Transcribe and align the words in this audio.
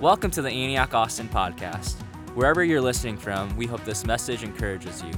Welcome 0.00 0.30
to 0.32 0.42
the 0.42 0.50
Antioch 0.50 0.92
Austin 0.92 1.26
podcast. 1.26 1.94
Wherever 2.34 2.62
you're 2.62 2.82
listening 2.82 3.16
from, 3.16 3.56
we 3.56 3.64
hope 3.64 3.82
this 3.86 4.04
message 4.04 4.42
encourages 4.42 5.02
you. 5.02 5.10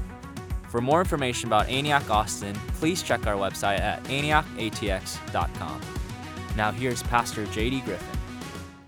For 0.69 0.81
more 0.81 1.01
information 1.01 1.49
about 1.49 1.69
Antioch 1.69 2.09
Austin, 2.09 2.55
please 2.77 3.03
check 3.03 3.27
our 3.27 3.35
website 3.35 3.81
at 3.81 4.05
antiochatx.com. 4.05 5.81
Now, 6.57 6.71
here's 6.71 7.03
Pastor 7.03 7.45
JD 7.47 7.85
Griffin. 7.87 8.07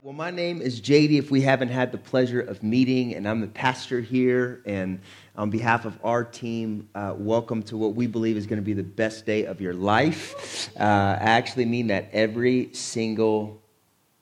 Well, 0.04 0.12
my 0.14 0.30
name 0.30 0.62
is 0.62 0.80
JD, 0.80 1.18
if 1.18 1.32
we 1.32 1.40
haven't 1.40 1.70
had 1.70 1.90
the 1.90 1.98
pleasure 1.98 2.40
of 2.40 2.62
meeting, 2.62 3.16
and 3.16 3.28
I'm 3.28 3.40
the 3.40 3.48
pastor 3.48 4.00
here. 4.00 4.62
And 4.66 5.00
on 5.34 5.50
behalf 5.50 5.86
of 5.86 5.98
our 6.04 6.22
team, 6.22 6.88
uh, 6.94 7.14
welcome 7.16 7.64
to 7.64 7.76
what 7.76 7.96
we 7.96 8.06
believe 8.06 8.36
is 8.36 8.46
going 8.46 8.60
to 8.60 8.64
be 8.64 8.74
the 8.74 8.84
best 8.84 9.26
day 9.26 9.44
of 9.44 9.60
your 9.60 9.74
life. 9.74 10.70
Uh, 10.78 10.84
I 10.84 11.30
actually 11.30 11.64
mean 11.64 11.88
that 11.88 12.10
every 12.12 12.72
single 12.74 13.59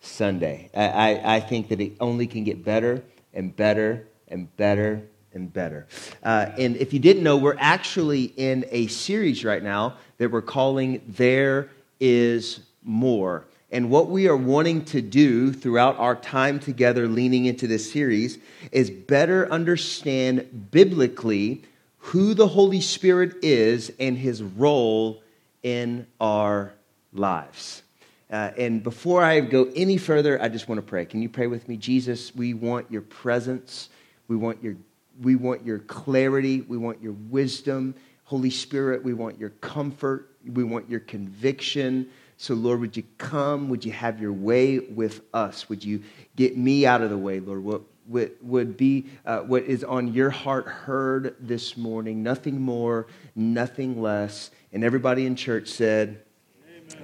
Sunday. 0.00 0.70
I, 0.74 0.88
I, 0.88 1.36
I, 1.36 1.40
think 1.40 1.68
that 1.68 1.80
it 1.80 1.92
only 2.00 2.26
can 2.26 2.44
get 2.44 2.64
better 2.64 3.02
and 3.34 3.54
better 3.54 4.06
and 4.28 4.54
better 4.56 5.02
and 5.32 5.52
better. 5.52 5.86
Uh, 6.22 6.46
and 6.58 6.76
if 6.76 6.92
you 6.92 6.98
didn't 6.98 7.22
know, 7.22 7.36
we're 7.36 7.56
actually 7.58 8.24
in 8.36 8.64
a 8.70 8.86
series 8.86 9.44
right 9.44 9.62
now 9.62 9.96
that 10.18 10.30
we're 10.30 10.42
calling 10.42 11.02
There 11.08 11.68
Is 12.00 12.60
More. 12.82 13.44
And 13.70 13.90
what 13.90 14.08
we 14.08 14.28
are 14.28 14.36
wanting 14.36 14.84
to 14.86 15.02
do 15.02 15.52
throughout 15.52 15.98
our 15.98 16.16
time 16.16 16.58
together 16.58 17.06
leaning 17.06 17.44
into 17.44 17.66
this 17.66 17.92
series 17.92 18.38
is 18.72 18.90
better 18.90 19.50
understand 19.52 20.70
biblically 20.70 21.62
who 21.98 22.32
the 22.32 22.48
Holy 22.48 22.80
Spirit 22.80 23.34
is 23.42 23.92
and 24.00 24.16
his 24.16 24.42
role 24.42 25.22
in 25.62 26.06
our 26.20 26.72
lives. 27.12 27.82
Uh, 28.30 28.50
and 28.58 28.82
before 28.82 29.24
I 29.24 29.40
go 29.40 29.70
any 29.74 29.96
further, 29.96 30.40
I 30.40 30.48
just 30.48 30.68
want 30.68 30.78
to 30.78 30.82
pray. 30.82 31.06
Can 31.06 31.22
you 31.22 31.28
pray 31.28 31.46
with 31.46 31.68
me? 31.68 31.76
Jesus, 31.76 32.34
we 32.34 32.52
want 32.52 32.90
your 32.90 33.02
presence. 33.02 33.88
We 34.28 34.36
want 34.36 34.62
your, 34.62 34.76
we 35.22 35.34
want 35.34 35.64
your 35.64 35.78
clarity. 35.80 36.60
We 36.60 36.76
want 36.76 37.00
your 37.00 37.14
wisdom. 37.30 37.94
Holy 38.24 38.50
Spirit, 38.50 39.02
we 39.02 39.14
want 39.14 39.38
your 39.38 39.50
comfort. 39.50 40.34
We 40.44 40.62
want 40.62 40.90
your 40.90 41.00
conviction. 41.00 42.10
So, 42.36 42.52
Lord, 42.52 42.80
would 42.80 42.96
you 42.96 43.04
come? 43.16 43.70
Would 43.70 43.84
you 43.84 43.92
have 43.92 44.20
your 44.20 44.34
way 44.34 44.78
with 44.78 45.22
us? 45.32 45.68
Would 45.70 45.82
you 45.82 46.02
get 46.36 46.56
me 46.56 46.84
out 46.84 47.00
of 47.00 47.08
the 47.08 47.16
way, 47.16 47.40
Lord? 47.40 47.64
What 47.64 47.82
would, 48.06 48.32
would 48.42 48.76
be 48.76 49.06
uh, 49.24 49.40
what 49.40 49.64
is 49.64 49.84
on 49.84 50.12
your 50.12 50.30
heart 50.30 50.66
heard 50.66 51.36
this 51.40 51.76
morning? 51.76 52.22
Nothing 52.22 52.60
more, 52.60 53.06
nothing 53.34 54.00
less. 54.00 54.50
And 54.72 54.84
everybody 54.84 55.26
in 55.26 55.34
church 55.34 55.68
said, 55.68 56.22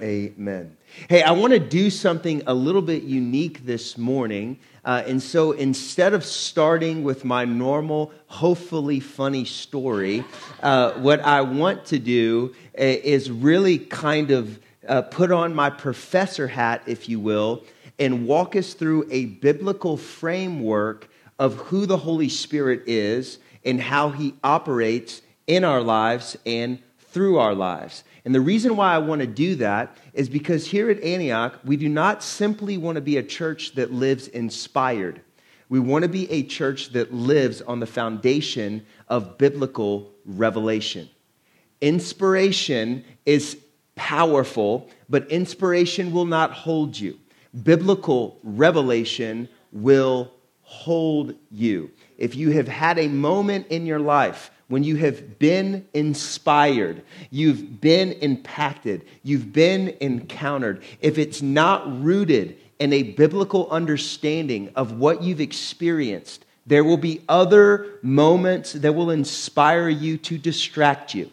Amen. 0.01 0.33
Amen. 0.37 0.77
Hey, 1.09 1.21
I 1.21 1.31
want 1.31 1.51
to 1.51 1.59
do 1.59 1.89
something 1.89 2.41
a 2.47 2.53
little 2.53 2.81
bit 2.81 3.03
unique 3.03 3.65
this 3.65 3.97
morning. 3.97 4.57
Uh, 4.85 5.03
and 5.05 5.21
so 5.21 5.51
instead 5.51 6.13
of 6.13 6.23
starting 6.23 7.03
with 7.03 7.25
my 7.25 7.43
normal, 7.43 8.13
hopefully 8.27 9.01
funny 9.01 9.43
story, 9.43 10.23
uh, 10.63 10.93
what 10.93 11.19
I 11.19 11.41
want 11.41 11.85
to 11.87 11.99
do 11.99 12.55
uh, 12.79 12.81
is 12.81 13.29
really 13.29 13.77
kind 13.77 14.31
of 14.31 14.59
uh, 14.87 15.01
put 15.01 15.33
on 15.33 15.53
my 15.53 15.69
professor 15.69 16.47
hat, 16.47 16.81
if 16.87 17.09
you 17.09 17.19
will, 17.19 17.65
and 17.99 18.25
walk 18.25 18.55
us 18.55 18.73
through 18.73 19.05
a 19.11 19.25
biblical 19.25 19.97
framework 19.97 21.09
of 21.37 21.55
who 21.55 21.85
the 21.85 21.97
Holy 21.97 22.29
Spirit 22.29 22.83
is 22.87 23.39
and 23.65 23.81
how 23.81 24.11
he 24.11 24.33
operates 24.45 25.21
in 25.45 25.65
our 25.65 25.81
lives 25.81 26.37
and 26.45 26.79
through 26.99 27.37
our 27.37 27.53
lives. 27.53 28.05
And 28.25 28.33
the 28.33 28.41
reason 28.41 28.75
why 28.75 28.93
I 28.93 28.97
want 28.97 29.21
to 29.21 29.27
do 29.27 29.55
that 29.55 29.95
is 30.13 30.29
because 30.29 30.65
here 30.65 30.89
at 30.89 31.01
Antioch, 31.03 31.59
we 31.63 31.77
do 31.77 31.87
not 31.87 32.23
simply 32.23 32.77
want 32.77 32.95
to 32.95 33.01
be 33.01 33.17
a 33.17 33.23
church 33.23 33.73
that 33.75 33.93
lives 33.93 34.27
inspired. 34.29 35.21
We 35.69 35.79
want 35.79 36.03
to 36.03 36.09
be 36.09 36.29
a 36.31 36.43
church 36.43 36.89
that 36.93 37.13
lives 37.13 37.61
on 37.61 37.79
the 37.79 37.85
foundation 37.85 38.85
of 39.07 39.37
biblical 39.37 40.11
revelation. 40.25 41.07
Inspiration 41.81 43.05
is 43.27 43.59
powerful, 43.95 44.89
but 45.07 45.29
inspiration 45.29 46.11
will 46.11 46.25
not 46.25 46.51
hold 46.51 46.99
you. 46.99 47.19
Biblical 47.63 48.39
revelation 48.43 49.47
will 49.71 50.33
hold 50.61 51.35
you. 51.51 51.91
If 52.17 52.35
you 52.35 52.51
have 52.51 52.67
had 52.67 52.97
a 52.97 53.07
moment 53.07 53.67
in 53.67 53.85
your 53.85 53.99
life 53.99 54.49
when 54.67 54.83
you 54.83 54.95
have 54.95 55.37
been 55.37 55.87
inspired, 55.93 57.03
you've 57.29 57.79
been 57.81 58.13
impacted, 58.13 59.05
you've 59.23 59.53
been 59.53 59.95
encountered, 60.01 60.83
if 61.01 61.17
it's 61.17 61.41
not 61.41 62.03
rooted 62.03 62.57
in 62.79 62.91
a 62.91 63.03
biblical 63.03 63.69
understanding 63.69 64.71
of 64.75 64.93
what 64.93 65.21
you've 65.21 65.41
experienced, 65.41 66.45
there 66.65 66.83
will 66.83 66.97
be 66.97 67.21
other 67.29 67.99
moments 68.01 68.73
that 68.73 68.93
will 68.93 69.11
inspire 69.11 69.87
you 69.87 70.17
to 70.17 70.37
distract 70.37 71.13
you. 71.13 71.29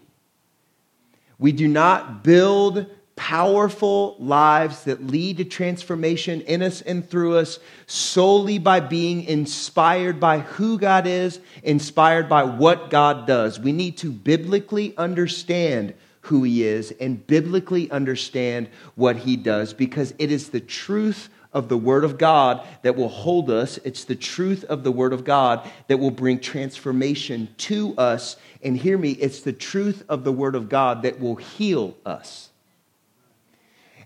We 1.38 1.52
do 1.52 1.66
not 1.66 2.22
build 2.22 2.86
powerful 3.22 4.16
lives 4.18 4.82
that 4.82 5.06
lead 5.06 5.36
to 5.36 5.44
transformation 5.44 6.40
in 6.40 6.60
us 6.60 6.80
and 6.82 7.08
through 7.08 7.36
us 7.36 7.60
solely 7.86 8.58
by 8.58 8.80
being 8.80 9.22
inspired 9.22 10.18
by 10.18 10.40
who 10.40 10.76
God 10.76 11.06
is, 11.06 11.38
inspired 11.62 12.28
by 12.28 12.42
what 12.42 12.90
God 12.90 13.28
does. 13.28 13.60
We 13.60 13.70
need 13.70 13.96
to 13.98 14.10
biblically 14.10 14.92
understand 14.96 15.94
who 16.22 16.42
He 16.42 16.64
is 16.64 16.92
and 17.00 17.24
biblically 17.24 17.88
understand 17.92 18.68
what 18.96 19.14
He 19.14 19.36
does 19.36 19.72
because 19.72 20.12
it 20.18 20.32
is 20.32 20.48
the 20.48 20.58
truth 20.58 21.28
of 21.52 21.68
the 21.68 21.78
Word 21.78 22.02
of 22.02 22.18
God 22.18 22.66
that 22.82 22.96
will 22.96 23.08
hold 23.08 23.50
us. 23.50 23.78
It's 23.84 24.02
the 24.02 24.16
truth 24.16 24.64
of 24.64 24.82
the 24.82 24.90
Word 24.90 25.12
of 25.12 25.22
God 25.22 25.70
that 25.86 25.98
will 25.98 26.10
bring 26.10 26.40
transformation 26.40 27.48
to 27.58 27.94
us. 27.96 28.34
And 28.64 28.76
hear 28.76 28.98
me, 28.98 29.12
it's 29.12 29.42
the 29.42 29.52
truth 29.52 30.02
of 30.08 30.24
the 30.24 30.32
Word 30.32 30.56
of 30.56 30.68
God 30.68 31.02
that 31.04 31.20
will 31.20 31.36
heal 31.36 31.96
us. 32.04 32.48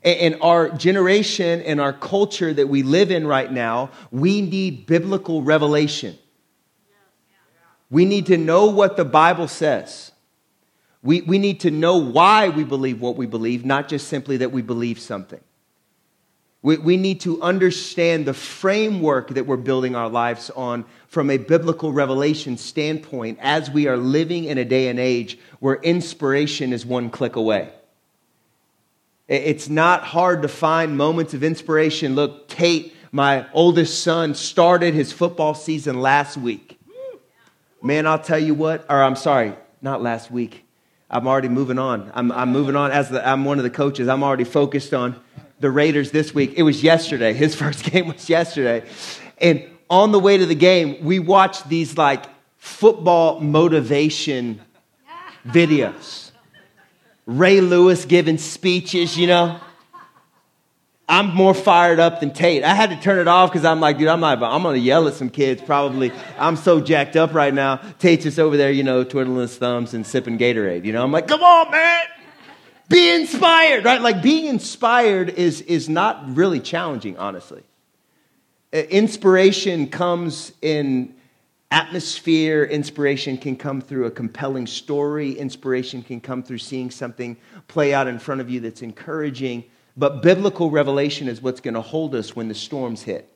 And 0.06 0.37
our 0.41 0.71
generation 0.71 1.62
and 1.62 1.81
our 1.81 1.93
culture 1.93 2.55
that 2.55 2.69
we 2.69 2.84
live 2.84 3.11
in 3.11 3.27
right 3.27 3.50
now, 3.50 3.91
we 4.12 4.41
need 4.41 4.87
biblical 4.87 5.43
revelation. 5.43 6.17
We 7.91 8.05
need 8.05 8.27
to 8.27 8.37
know 8.37 8.66
what 8.66 8.97
the 8.97 9.05
Bible 9.05 9.49
says. 9.49 10.12
We, 11.03 11.22
we 11.22 11.39
need 11.39 11.61
to 11.61 11.72
know 11.72 11.97
why 11.97 12.49
we 12.50 12.62
believe 12.62 13.00
what 13.00 13.16
we 13.16 13.27
believe, 13.27 13.65
not 13.65 13.89
just 13.89 14.06
simply 14.06 14.37
that 14.39 14.53
we 14.53 14.62
believe 14.62 15.00
something. 15.00 15.41
We, 16.62 16.77
we 16.78 16.97
need 16.97 17.21
to 17.22 17.43
understand 17.43 18.27
the 18.27 18.34
framework 18.34 19.31
that 19.31 19.47
we're 19.47 19.56
building 19.56 19.97
our 19.97 20.09
lives 20.09 20.50
on 20.50 20.84
from 21.09 21.31
a 21.31 21.37
biblical 21.37 21.93
revelation 21.93 22.56
standpoint 22.56 23.39
as 23.41 23.71
we 23.71 23.89
are 23.89 23.97
living 23.97 24.45
in 24.45 24.59
a 24.59 24.65
day 24.65 24.89
and 24.89 25.00
age 25.00 25.39
where 25.59 25.77
inspiration 25.77 26.72
is 26.72 26.87
one 26.87 27.11
click 27.11 27.34
away. 27.34 27.72
It's 29.28 29.69
not 29.69 30.03
hard 30.03 30.42
to 30.42 30.48
find 30.48 30.97
moments 30.97 31.34
of 31.34 31.42
inspiration. 31.42 32.14
Look, 32.14 32.48
Tate, 32.48 32.94
my 33.10 33.47
oldest 33.53 34.03
son, 34.03 34.34
started 34.34 34.94
his 34.94 35.12
football 35.12 35.54
season 35.54 36.00
last 36.00 36.37
week. 36.37 36.78
Man, 37.82 38.06
I'll 38.06 38.20
tell 38.20 38.38
you 38.38 38.54
what, 38.54 38.84
or 38.88 39.03
I'm 39.03 39.16
sorry, 39.16 39.54
not 39.82 40.00
last 40.00 40.31
week. 40.31 40.65
I'm 41.10 41.26
already 41.26 41.48
moving 41.48 41.78
on. 41.78 42.10
I'm, 42.15 42.32
I'm 42.32 42.50
moving 42.50 42.76
on 42.76 42.91
as 42.91 43.10
the, 43.10 43.26
I'm 43.26 43.44
one 43.44 43.59
of 43.59 43.65
the 43.65 43.70
coaches. 43.70 44.09
I'm 44.09 44.22
already 44.22 44.44
focused 44.44 44.94
on 44.94 45.20
the 45.60 45.70
Raiders 45.70 46.10
this 46.10 46.34
week. 46.34 46.54
It 46.56 46.62
was 46.62 46.82
yesterday. 46.82 47.32
His 47.34 47.54
first 47.54 47.84
game 47.84 48.09
was 48.09 48.28
yesterday. 48.28 48.88
And 49.38 49.65
on 49.88 50.12
the 50.12 50.19
way 50.20 50.36
to 50.36 50.47
the 50.47 50.54
game, 50.54 51.04
we 51.04 51.19
watched 51.19 51.69
these 51.69 51.97
like 51.97 52.26
football 52.59 53.41
motivation 53.41 54.60
videos. 55.47 56.25
Ray 57.26 57.60
Lewis 57.60 58.04
giving 58.04 58.38
speeches, 58.38 59.19
you 59.19 59.26
know. 59.26 59.60
I'm 61.09 61.32
more 61.34 61.54
fired 61.54 62.00
up 62.00 62.19
than 62.19 62.32
Tate. 62.32 62.64
I 62.64 62.75
had 62.75 62.91
to 62.91 62.97
turn 62.97 63.20
it 63.20 63.28
off 63.28 63.50
because 63.50 63.64
I'm 63.64 63.78
like, 63.78 63.98
dude, 63.98 64.09
I'm 64.09 64.18
not, 64.18 64.42
I'm 64.42 64.62
gonna 64.62 64.77
yell 64.78 65.06
at 65.06 65.15
some 65.15 65.30
kids 65.30 65.62
probably. 65.62 66.10
I'm 66.36 66.56
so 66.56 66.80
jacked 66.80 67.15
up 67.15 67.33
right 67.33 67.54
now. 67.54 67.77
Tate's 68.01 68.24
just 68.24 68.41
over 68.41 68.56
there, 68.56 68.72
you 68.72 68.83
know, 68.83 69.04
twiddling 69.04 69.39
his 69.39 69.56
thumbs 69.56 69.95
and 69.95 70.04
sipping 70.04 70.36
Gatorade. 70.36 70.84
You 70.84 70.92
know, 70.92 71.04
I'm 71.04 71.12
like, 71.12 71.28
come 71.28 71.42
on, 71.42 71.71
man, 71.71 72.06
be 72.89 73.15
inspired, 73.15 73.84
right? 73.84 74.01
Like 74.01 74.21
being 74.21 74.47
inspired 74.47 75.30
is 75.30 75.60
is 75.62 75.89
not 75.89 76.36
really 76.36 76.59
challenging, 76.59 77.16
honestly. 77.18 77.62
Inspiration 78.72 79.89
comes 79.89 80.53
in 80.60 81.15
atmosphere. 81.71 82.65
Inspiration 82.65 83.36
can 83.36 83.57
come 83.57 83.80
through 83.80 84.07
a 84.07 84.10
compelling 84.10 84.66
story. 84.66 85.33
Inspiration 85.33 86.03
can 86.03 86.21
come 86.21 86.42
through 86.42 86.59
seeing 86.59 86.91
something 86.91 87.36
play 87.68 87.92
out 87.92 88.07
in 88.07 88.18
front 88.18 88.41
of 88.41 88.48
you 88.51 88.60
that's 88.60 88.83
encouraging. 88.83 89.65
But 89.97 90.22
biblical 90.22 90.71
revelation 90.71 91.28
is 91.28 91.41
what's 91.41 91.60
going 91.60 91.74
to 91.74 91.80
hold 91.80 92.15
us 92.15 92.36
when 92.36 92.48
the 92.48 92.54
storms 92.54 93.03
hit. 93.03 93.33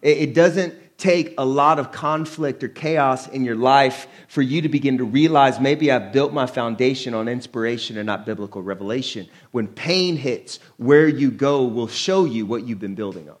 It 0.00 0.34
doesn't 0.34 0.74
take 0.96 1.34
a 1.38 1.44
lot 1.44 1.78
of 1.78 1.92
conflict 1.92 2.62
or 2.64 2.68
chaos 2.68 3.28
in 3.28 3.44
your 3.44 3.54
life 3.54 4.08
for 4.26 4.42
you 4.42 4.60
to 4.62 4.68
begin 4.68 4.98
to 4.98 5.04
realize 5.04 5.60
maybe 5.60 5.92
I've 5.92 6.12
built 6.12 6.32
my 6.32 6.46
foundation 6.46 7.14
on 7.14 7.28
inspiration 7.28 7.96
and 7.96 8.06
not 8.06 8.26
biblical 8.26 8.62
revelation. 8.62 9.28
When 9.52 9.68
pain 9.68 10.16
hits, 10.16 10.58
where 10.76 11.08
you 11.08 11.30
go 11.30 11.64
will 11.64 11.88
show 11.88 12.24
you 12.24 12.46
what 12.46 12.66
you've 12.66 12.80
been 12.80 12.96
building 12.96 13.28
on. 13.28 13.36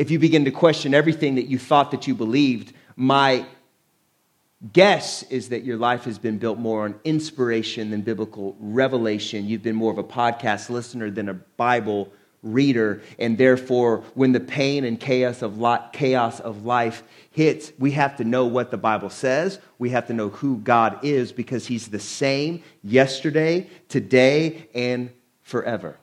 If 0.00 0.10
you 0.10 0.18
begin 0.18 0.46
to 0.46 0.50
question 0.50 0.94
everything 0.94 1.34
that 1.34 1.44
you 1.44 1.58
thought 1.58 1.90
that 1.90 2.06
you 2.06 2.14
believed, 2.14 2.72
my 2.96 3.44
guess 4.72 5.22
is 5.24 5.50
that 5.50 5.62
your 5.62 5.76
life 5.76 6.04
has 6.04 6.18
been 6.18 6.38
built 6.38 6.58
more 6.58 6.86
on 6.86 6.98
inspiration 7.04 7.90
than 7.90 8.00
biblical 8.00 8.56
revelation. 8.58 9.46
You've 9.46 9.62
been 9.62 9.76
more 9.76 9.92
of 9.92 9.98
a 9.98 10.02
podcast 10.02 10.70
listener 10.70 11.10
than 11.10 11.28
a 11.28 11.34
Bible 11.34 12.10
reader, 12.42 13.02
and 13.18 13.36
therefore, 13.36 14.02
when 14.14 14.32
the 14.32 14.40
pain 14.40 14.84
and 14.84 14.98
chaos 14.98 15.42
of, 15.42 15.62
chaos 15.92 16.40
of 16.40 16.64
life 16.64 17.02
hits, 17.30 17.70
we 17.78 17.90
have 17.90 18.16
to 18.16 18.24
know 18.24 18.46
what 18.46 18.70
the 18.70 18.78
Bible 18.78 19.10
says. 19.10 19.58
We 19.78 19.90
have 19.90 20.06
to 20.06 20.14
know 20.14 20.30
who 20.30 20.56
God 20.60 21.04
is 21.04 21.30
because 21.30 21.66
He's 21.66 21.88
the 21.88 22.00
same 22.00 22.62
yesterday, 22.82 23.68
today, 23.90 24.66
and 24.74 25.10
forever. 25.42 25.99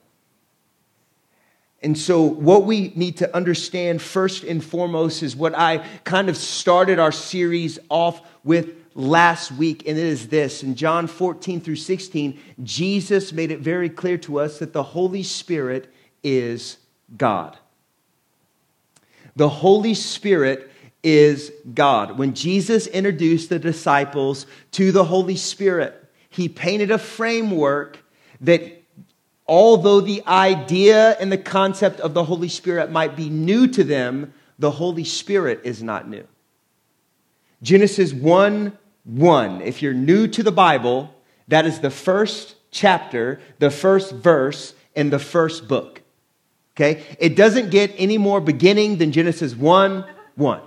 And 1.81 1.97
so, 1.97 2.23
what 2.23 2.65
we 2.65 2.91
need 2.95 3.17
to 3.17 3.35
understand 3.35 4.01
first 4.01 4.43
and 4.43 4.63
foremost 4.63 5.21
is 5.21 5.35
what 5.35 5.55
I 5.55 5.85
kind 6.03 6.27
of 6.27 6.35
started 6.35 6.97
our 6.97 7.11
series 7.11 7.77
off 7.89 8.21
with 8.43 8.73
last 8.95 9.51
week, 9.51 9.87
and 9.87 9.97
it 9.97 10.03
is 10.03 10.27
this. 10.27 10.63
In 10.63 10.73
John 10.73 11.05
14 11.05 11.61
through 11.61 11.75
16, 11.75 12.39
Jesus 12.63 13.31
made 13.31 13.51
it 13.51 13.59
very 13.59 13.89
clear 13.89 14.17
to 14.19 14.39
us 14.39 14.57
that 14.59 14.73
the 14.73 14.81
Holy 14.81 15.21
Spirit 15.21 15.93
is 16.23 16.77
God. 17.15 17.57
The 19.35 19.49
Holy 19.49 19.93
Spirit 19.93 20.71
is 21.03 21.51
God. 21.75 22.17
When 22.17 22.33
Jesus 22.33 22.87
introduced 22.87 23.49
the 23.49 23.59
disciples 23.59 24.47
to 24.71 24.91
the 24.91 25.03
Holy 25.03 25.35
Spirit, 25.35 26.03
he 26.29 26.49
painted 26.49 26.89
a 26.89 26.97
framework 26.97 27.99
that, 28.41 28.76
although 29.47 30.01
the 30.01 30.23
idea 30.27 31.11
and 31.19 31.31
the 31.31 31.37
concept 31.37 31.99
of 31.99 32.13
the 32.13 32.25
Holy 32.25 32.49
Spirit 32.49 32.91
might 32.91 33.15
be 33.15 33.29
new 33.29 33.67
to 33.67 33.83
them, 33.83 34.33
the 34.59 34.71
Holy 34.71 35.03
Spirit 35.03 35.61
is 35.63 35.81
not 35.81 36.09
new. 36.09 36.25
Genesis 37.61 38.13
1 38.13 38.77
1. 39.05 39.61
If 39.61 39.81
you're 39.81 39.93
new 39.93 40.27
to 40.27 40.43
the 40.43 40.51
Bible, 40.51 41.15
that 41.47 41.65
is 41.65 41.79
the 41.79 41.89
first 41.89 42.55
chapter, 42.71 43.39
the 43.59 43.71
first 43.71 44.11
verse, 44.11 44.73
and 44.95 45.11
the 45.13 45.19
first 45.19 45.67
book. 45.67 46.01
Okay? 46.75 47.03
It 47.17 47.35
doesn't 47.35 47.71
get 47.71 47.93
any 47.97 48.17
more 48.17 48.41
beginning 48.41 48.97
than 48.97 49.11
Genesis 49.11 49.55
1 49.55 50.05
1. 50.35 50.61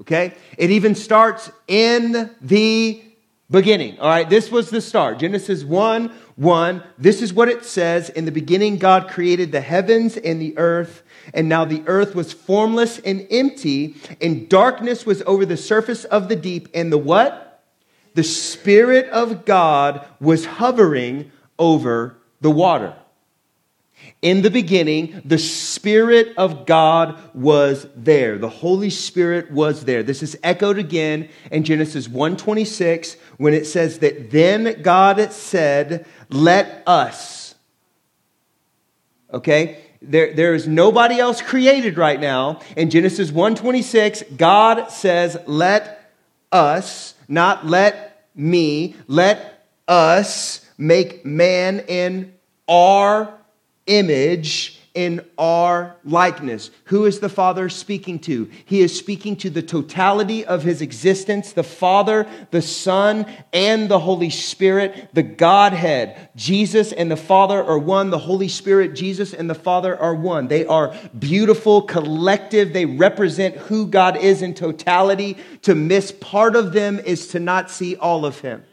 Okay? 0.00 0.34
It 0.58 0.70
even 0.70 0.94
starts 0.94 1.50
in 1.68 2.30
the 2.40 3.02
beginning. 3.50 3.98
All 3.98 4.08
right? 4.08 4.28
This 4.28 4.50
was 4.50 4.70
the 4.70 4.80
start. 4.80 5.18
Genesis 5.18 5.64
1 5.64 6.12
1. 6.36 6.82
This 6.98 7.22
is 7.22 7.32
what 7.32 7.48
it 7.48 7.64
says 7.64 8.10
In 8.10 8.24
the 8.24 8.32
beginning, 8.32 8.76
God 8.76 9.08
created 9.08 9.52
the 9.52 9.60
heavens 9.60 10.16
and 10.16 10.40
the 10.40 10.56
earth. 10.58 11.02
And 11.34 11.48
now 11.48 11.64
the 11.64 11.82
earth 11.86 12.14
was 12.14 12.32
formless 12.32 12.98
and 13.00 13.26
empty, 13.30 13.96
and 14.20 14.48
darkness 14.48 15.04
was 15.04 15.22
over 15.22 15.44
the 15.44 15.56
surface 15.56 16.04
of 16.04 16.28
the 16.28 16.36
deep. 16.36 16.68
And 16.72 16.92
the 16.92 16.98
what? 16.98 17.64
The 18.14 18.22
Spirit 18.22 19.08
of 19.10 19.44
God 19.44 20.06
was 20.20 20.46
hovering 20.46 21.32
over 21.58 22.16
the 22.40 22.50
water. 22.50 22.94
In 24.22 24.42
the 24.42 24.50
beginning, 24.50 25.20
the 25.24 25.38
Spirit 25.38 26.34
of 26.36 26.66
God 26.66 27.20
was 27.34 27.86
there. 27.94 28.38
The 28.38 28.48
Holy 28.48 28.90
Spirit 28.90 29.50
was 29.50 29.84
there. 29.84 30.02
This 30.02 30.22
is 30.22 30.38
echoed 30.42 30.78
again 30.78 31.28
in 31.50 31.64
Genesis 31.64 32.08
1:26 32.08 33.16
when 33.36 33.52
it 33.52 33.66
says 33.66 33.98
that 33.98 34.30
then 34.30 34.80
God 34.82 35.32
said, 35.32 36.06
"Let 36.30 36.82
us." 36.86 37.54
Okay? 39.32 39.78
There, 40.00 40.32
there 40.34 40.54
is 40.54 40.66
nobody 40.66 41.18
else 41.18 41.40
created 41.40 41.98
right 41.98 42.20
now. 42.20 42.60
In 42.76 42.90
Genesis 42.90 43.30
1:26, 43.30 44.22
God 44.36 44.90
says, 44.90 45.36
"Let 45.46 46.10
us," 46.50 47.14
not 47.28 47.66
let 47.66 48.24
me, 48.34 48.96
let 49.08 49.64
us 49.88 50.64
make 50.78 51.24
man 51.24 51.80
in 51.88 52.32
our 52.68 53.32
image 53.86 54.76
in 54.96 55.20
our 55.36 55.94
likeness. 56.04 56.70
Who 56.84 57.04
is 57.04 57.20
the 57.20 57.28
Father 57.28 57.68
speaking 57.68 58.18
to? 58.20 58.50
He 58.64 58.80
is 58.80 58.96
speaking 58.96 59.36
to 59.36 59.50
the 59.50 59.60
totality 59.60 60.42
of 60.46 60.62
his 60.62 60.80
existence 60.80 61.52
the 61.52 61.62
Father, 61.62 62.26
the 62.50 62.62
Son, 62.62 63.26
and 63.52 63.90
the 63.90 63.98
Holy 63.98 64.30
Spirit, 64.30 65.10
the 65.12 65.22
Godhead. 65.22 66.30
Jesus 66.34 66.92
and 66.92 67.10
the 67.10 67.16
Father 67.16 67.62
are 67.62 67.78
one. 67.78 68.08
The 68.08 68.18
Holy 68.18 68.48
Spirit, 68.48 68.94
Jesus, 68.94 69.34
and 69.34 69.50
the 69.50 69.54
Father 69.54 70.00
are 70.00 70.14
one. 70.14 70.48
They 70.48 70.64
are 70.64 70.96
beautiful, 71.18 71.82
collective. 71.82 72.72
They 72.72 72.86
represent 72.86 73.54
who 73.56 73.86
God 73.86 74.16
is 74.16 74.40
in 74.40 74.54
totality. 74.54 75.36
To 75.62 75.74
miss 75.74 76.10
part 76.10 76.56
of 76.56 76.72
them 76.72 76.98
is 77.00 77.28
to 77.28 77.38
not 77.38 77.70
see 77.70 77.96
all 77.96 78.24
of 78.24 78.40
him 78.40 78.64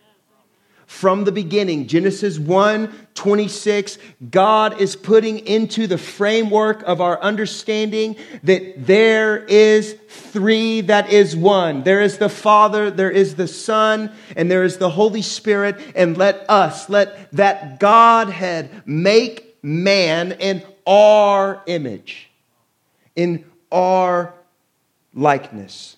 from 0.93 1.23
the 1.23 1.31
beginning. 1.31 1.87
Genesis 1.87 2.37
1 2.37 2.93
26, 3.15 3.97
God 4.29 4.79
is 4.79 4.95
putting 4.95 5.39
into 5.39 5.87
the 5.87 5.97
framework 5.97 6.83
of 6.83 7.01
our 7.01 7.19
understanding 7.19 8.15
that 8.43 8.85
there 8.85 9.43
is 9.45 9.97
three 10.07 10.81
that 10.81 11.11
is 11.11 11.35
one. 11.35 11.83
There 11.83 11.99
is 11.99 12.19
the 12.19 12.29
Father, 12.29 12.91
there 12.91 13.11
is 13.11 13.35
the 13.35 13.47
Son, 13.47 14.11
and 14.37 14.49
there 14.49 14.63
is 14.63 14.77
the 14.77 14.89
Holy 14.89 15.23
Spirit. 15.23 15.79
And 15.95 16.15
let 16.17 16.49
us, 16.49 16.89
let 16.89 17.31
that 17.31 17.79
Godhead 17.79 18.83
make 18.85 19.57
man 19.63 20.33
in 20.33 20.63
our 20.85 21.63
image, 21.65 22.29
in 23.15 23.45
our 23.71 24.33
likeness. 25.13 25.97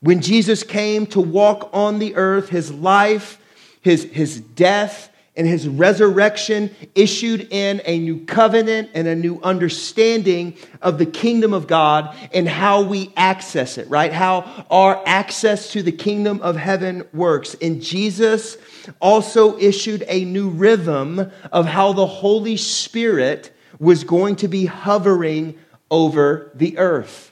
When 0.00 0.22
Jesus 0.22 0.62
came 0.62 1.06
to 1.08 1.20
walk 1.20 1.70
on 1.72 1.98
the 1.98 2.16
earth, 2.16 2.48
his 2.48 2.72
life, 2.72 3.39
his, 3.80 4.04
his 4.04 4.40
death 4.40 5.10
and 5.36 5.46
his 5.46 5.68
resurrection 5.68 6.74
issued 6.94 7.48
in 7.50 7.80
a 7.84 7.98
new 7.98 8.24
covenant 8.26 8.90
and 8.94 9.06
a 9.06 9.14
new 9.14 9.40
understanding 9.42 10.54
of 10.82 10.98
the 10.98 11.06
kingdom 11.06 11.54
of 11.54 11.66
God 11.66 12.14
and 12.34 12.48
how 12.48 12.82
we 12.82 13.12
access 13.16 13.78
it, 13.78 13.88
right? 13.88 14.12
How 14.12 14.66
our 14.70 15.02
access 15.06 15.72
to 15.72 15.82
the 15.82 15.92
kingdom 15.92 16.42
of 16.42 16.56
heaven 16.56 17.06
works. 17.14 17.56
And 17.62 17.80
Jesus 17.80 18.58
also 19.00 19.56
issued 19.58 20.04
a 20.08 20.24
new 20.24 20.50
rhythm 20.50 21.30
of 21.52 21.64
how 21.64 21.92
the 21.92 22.06
Holy 22.06 22.56
Spirit 22.56 23.52
was 23.78 24.04
going 24.04 24.36
to 24.36 24.48
be 24.48 24.66
hovering 24.66 25.58
over 25.90 26.50
the 26.54 26.76
earth. 26.76 27.29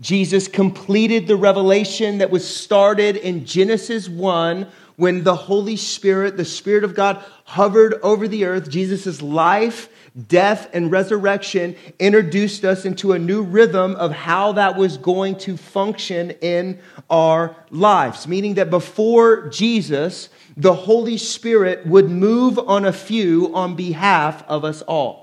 Jesus 0.00 0.48
completed 0.48 1.26
the 1.26 1.36
revelation 1.36 2.18
that 2.18 2.30
was 2.30 2.48
started 2.48 3.16
in 3.16 3.44
Genesis 3.44 4.08
1 4.08 4.66
when 4.96 5.24
the 5.24 5.34
Holy 5.34 5.76
Spirit, 5.76 6.36
the 6.36 6.44
Spirit 6.44 6.84
of 6.84 6.94
God, 6.94 7.22
hovered 7.44 7.94
over 8.02 8.26
the 8.26 8.46
earth. 8.46 8.70
Jesus' 8.70 9.20
life, 9.20 9.88
death, 10.28 10.70
and 10.72 10.90
resurrection 10.90 11.76
introduced 11.98 12.64
us 12.64 12.86
into 12.86 13.12
a 13.12 13.18
new 13.18 13.42
rhythm 13.42 13.94
of 13.96 14.12
how 14.12 14.52
that 14.52 14.76
was 14.76 14.96
going 14.96 15.36
to 15.36 15.56
function 15.56 16.30
in 16.40 16.80
our 17.10 17.54
lives. 17.70 18.26
Meaning 18.26 18.54
that 18.54 18.70
before 18.70 19.48
Jesus, 19.48 20.30
the 20.56 20.74
Holy 20.74 21.18
Spirit 21.18 21.86
would 21.86 22.08
move 22.08 22.58
on 22.58 22.86
a 22.86 22.92
few 22.92 23.54
on 23.54 23.76
behalf 23.76 24.42
of 24.48 24.64
us 24.64 24.80
all. 24.82 25.19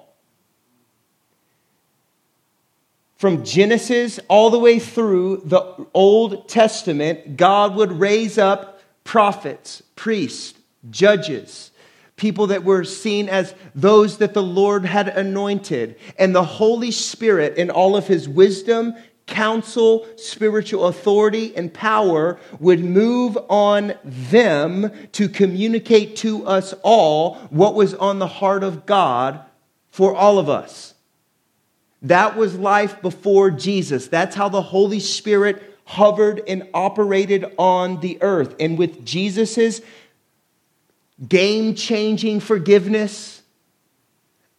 From 3.18 3.44
Genesis 3.44 4.20
all 4.28 4.50
the 4.50 4.60
way 4.60 4.80
through 4.80 5.42
the 5.46 5.88
Old 5.94 6.48
Testament, 6.48 7.36
God 7.36 7.76
would 7.76 7.92
raise 7.92 8.38
up 8.38 8.82
prophets, 9.04 9.82
priests, 9.96 10.54
judges, 10.90 11.72
people 12.16 12.48
that 12.48 12.64
were 12.64 12.84
seen 12.84 13.28
as 13.30 13.56
those 13.74 14.18
that 14.18 14.34
the 14.34 14.44
Lord 14.44 14.86
had 14.86 15.08
anointed. 15.08 15.98
And 16.18 16.36
the 16.36 16.44
Holy 16.44 16.92
Spirit, 16.92 17.58
in 17.58 17.70
all 17.70 17.96
of 17.96 18.08
his 18.08 18.30
wisdom, 18.30 18.96
counsel, 19.26 20.08
spiritual 20.16 20.88
authority, 20.88 21.56
and 21.56 21.74
power, 21.74 22.40
would 22.60 22.84
move 22.84 23.38
on 23.50 23.94
them 24.04 24.92
to 25.12 25.28
communicate 25.28 26.16
to 26.18 26.46
us 26.46 26.74
all 26.84 27.36
what 27.50 27.76
was 27.76 27.94
on 27.94 28.20
the 28.20 28.28
heart 28.28 28.64
of 28.64 28.86
God 28.86 29.42
for 29.90 30.16
all 30.16 30.40
of 30.40 30.50
us. 30.50 30.94
That 32.04 32.36
was 32.36 32.58
life 32.58 33.02
before 33.02 33.52
Jesus. 33.52 34.08
That's 34.08 34.36
how 34.36 34.50
the 34.50 34.62
Holy 34.62 35.00
Spirit 35.00 35.78
hovered 35.86 36.42
and 36.48 36.68
operated 36.74 37.46
on 37.58 38.00
the 38.02 38.18
earth. 38.22 38.56
And 38.60 38.78
with 38.78 39.06
Jesus's 39.06 39.82
game 41.28 41.74
changing 41.76 42.42
forgiveness, 42.42 43.37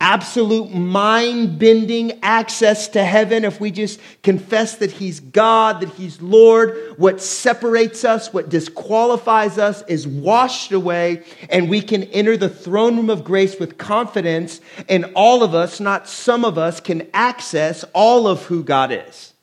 absolute 0.00 0.70
mind 0.70 1.58
bending 1.58 2.20
access 2.22 2.86
to 2.88 3.04
heaven 3.04 3.44
if 3.44 3.60
we 3.60 3.70
just 3.70 3.98
confess 4.22 4.76
that 4.76 4.92
He's 4.92 5.18
God, 5.18 5.80
that 5.80 5.90
He's 5.90 6.20
Lord. 6.22 6.94
What 6.96 7.20
separates 7.20 8.04
us, 8.04 8.32
what 8.32 8.48
disqualifies 8.48 9.58
us, 9.58 9.82
is 9.88 10.06
washed 10.06 10.70
away, 10.70 11.24
and 11.50 11.68
we 11.68 11.80
can 11.80 12.04
enter 12.04 12.36
the 12.36 12.48
throne 12.48 12.96
room 12.96 13.10
of 13.10 13.24
grace 13.24 13.58
with 13.58 13.76
confidence. 13.76 14.60
And 14.88 15.10
all 15.14 15.42
of 15.42 15.54
us, 15.54 15.80
not 15.80 16.08
some 16.08 16.44
of 16.44 16.58
us, 16.58 16.80
can 16.80 17.08
access 17.12 17.84
all 17.92 18.28
of 18.28 18.44
who 18.44 18.62
God 18.62 18.92
is. 18.92 19.34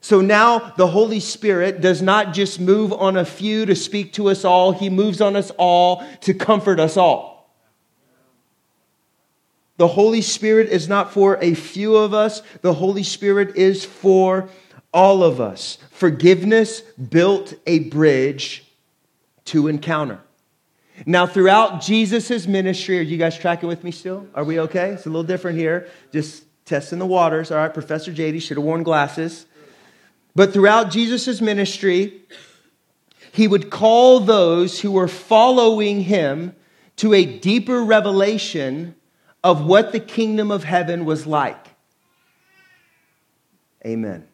So 0.00 0.20
now 0.20 0.74
the 0.76 0.86
Holy 0.86 1.20
Spirit 1.20 1.80
does 1.80 2.02
not 2.02 2.34
just 2.34 2.60
move 2.60 2.92
on 2.92 3.16
a 3.16 3.24
few 3.24 3.66
to 3.66 3.74
speak 3.74 4.14
to 4.14 4.30
us 4.30 4.44
all, 4.44 4.72
He 4.72 4.88
moves 4.88 5.20
on 5.20 5.36
us 5.36 5.50
all 5.58 6.02
to 6.22 6.32
comfort 6.32 6.80
us 6.80 6.96
all. 6.96 7.33
The 9.76 9.88
Holy 9.88 10.20
Spirit 10.20 10.68
is 10.68 10.88
not 10.88 11.12
for 11.12 11.38
a 11.42 11.54
few 11.54 11.96
of 11.96 12.14
us, 12.14 12.42
the 12.62 12.74
Holy 12.74 13.02
Spirit 13.02 13.56
is 13.56 13.84
for 13.84 14.48
all 14.92 15.24
of 15.24 15.40
us. 15.40 15.78
Forgiveness 15.90 16.80
built 16.80 17.54
a 17.66 17.80
bridge 17.80 18.64
to 19.46 19.66
encounter. 19.66 20.20
Now, 21.06 21.26
throughout 21.26 21.82
Jesus' 21.82 22.46
ministry, 22.46 23.00
are 23.00 23.02
you 23.02 23.16
guys 23.16 23.36
tracking 23.36 23.68
with 23.68 23.82
me 23.82 23.90
still? 23.90 24.28
Are 24.34 24.44
we 24.44 24.60
okay? 24.60 24.90
It's 24.90 25.06
a 25.06 25.08
little 25.08 25.24
different 25.24 25.58
here. 25.58 25.88
Just 26.12 26.44
testing 26.64 27.00
the 27.00 27.06
waters. 27.06 27.50
All 27.50 27.58
right, 27.58 27.74
Professor 27.74 28.12
JD 28.12 28.40
should 28.42 28.56
have 28.56 28.64
worn 28.64 28.84
glasses. 28.84 29.46
But 30.36 30.52
throughout 30.52 30.90
Jesus' 30.90 31.40
ministry, 31.40 32.22
he 33.32 33.48
would 33.48 33.70
call 33.70 34.20
those 34.20 34.80
who 34.80 34.92
were 34.92 35.08
following 35.08 36.02
him 36.02 36.54
to 36.96 37.12
a 37.12 37.24
deeper 37.24 37.82
revelation 37.82 38.94
of 39.44 39.64
what 39.66 39.92
the 39.92 40.00
kingdom 40.00 40.50
of 40.50 40.64
heaven 40.64 41.04
was 41.04 41.26
like. 41.26 41.68
Amen. 43.86 44.26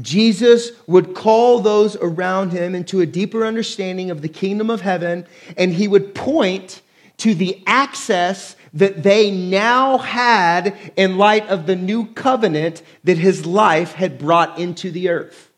Jesus 0.00 0.70
would 0.86 1.14
call 1.14 1.60
those 1.60 1.96
around 1.96 2.52
him 2.52 2.74
into 2.74 3.00
a 3.00 3.06
deeper 3.06 3.44
understanding 3.44 4.10
of 4.10 4.22
the 4.22 4.28
kingdom 4.28 4.70
of 4.70 4.80
heaven, 4.80 5.26
and 5.56 5.74
he 5.74 5.86
would 5.86 6.14
point 6.14 6.80
to 7.18 7.34
the 7.34 7.62
access 7.66 8.56
that 8.72 9.02
they 9.02 9.30
now 9.30 9.98
had 9.98 10.74
in 10.96 11.18
light 11.18 11.46
of 11.48 11.66
the 11.66 11.76
new 11.76 12.06
covenant 12.06 12.82
that 13.04 13.18
his 13.18 13.44
life 13.44 13.92
had 13.92 14.18
brought 14.18 14.58
into 14.58 14.90
the 14.90 15.10
earth. 15.10 15.50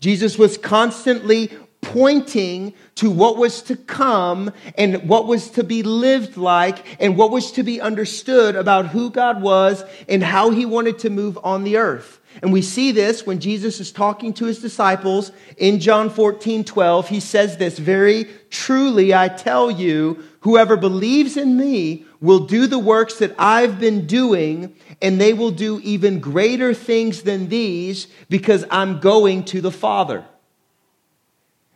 Jesus 0.00 0.36
was 0.36 0.58
constantly 0.58 1.50
pointing 1.84 2.74
to 2.96 3.10
what 3.10 3.36
was 3.36 3.62
to 3.62 3.76
come 3.76 4.50
and 4.76 5.08
what 5.08 5.26
was 5.26 5.50
to 5.50 5.62
be 5.62 5.82
lived 5.82 6.36
like 6.36 7.00
and 7.00 7.16
what 7.16 7.30
was 7.30 7.52
to 7.52 7.62
be 7.62 7.80
understood 7.80 8.56
about 8.56 8.88
who 8.88 9.10
God 9.10 9.42
was 9.42 9.84
and 10.08 10.22
how 10.22 10.50
he 10.50 10.64
wanted 10.64 10.98
to 11.00 11.10
move 11.10 11.38
on 11.44 11.62
the 11.62 11.76
earth. 11.76 12.20
And 12.42 12.52
we 12.52 12.62
see 12.62 12.90
this 12.90 13.24
when 13.24 13.38
Jesus 13.38 13.78
is 13.78 13.92
talking 13.92 14.32
to 14.34 14.46
his 14.46 14.60
disciples 14.60 15.30
in 15.56 15.78
John 15.78 16.10
14, 16.10 16.64
12. 16.64 17.08
He 17.08 17.20
says 17.20 17.56
this 17.56 17.78
very 17.78 18.24
truly, 18.50 19.14
I 19.14 19.28
tell 19.28 19.70
you, 19.70 20.24
whoever 20.40 20.76
believes 20.76 21.36
in 21.36 21.56
me 21.56 22.06
will 22.20 22.40
do 22.40 22.66
the 22.66 22.78
works 22.78 23.18
that 23.18 23.34
I've 23.38 23.78
been 23.78 24.06
doing, 24.06 24.74
and 25.00 25.20
they 25.20 25.32
will 25.32 25.52
do 25.52 25.80
even 25.80 26.18
greater 26.18 26.74
things 26.74 27.22
than 27.22 27.48
these 27.48 28.08
because 28.28 28.64
I'm 28.70 28.98
going 28.98 29.44
to 29.44 29.60
the 29.60 29.70
Father. 29.70 30.24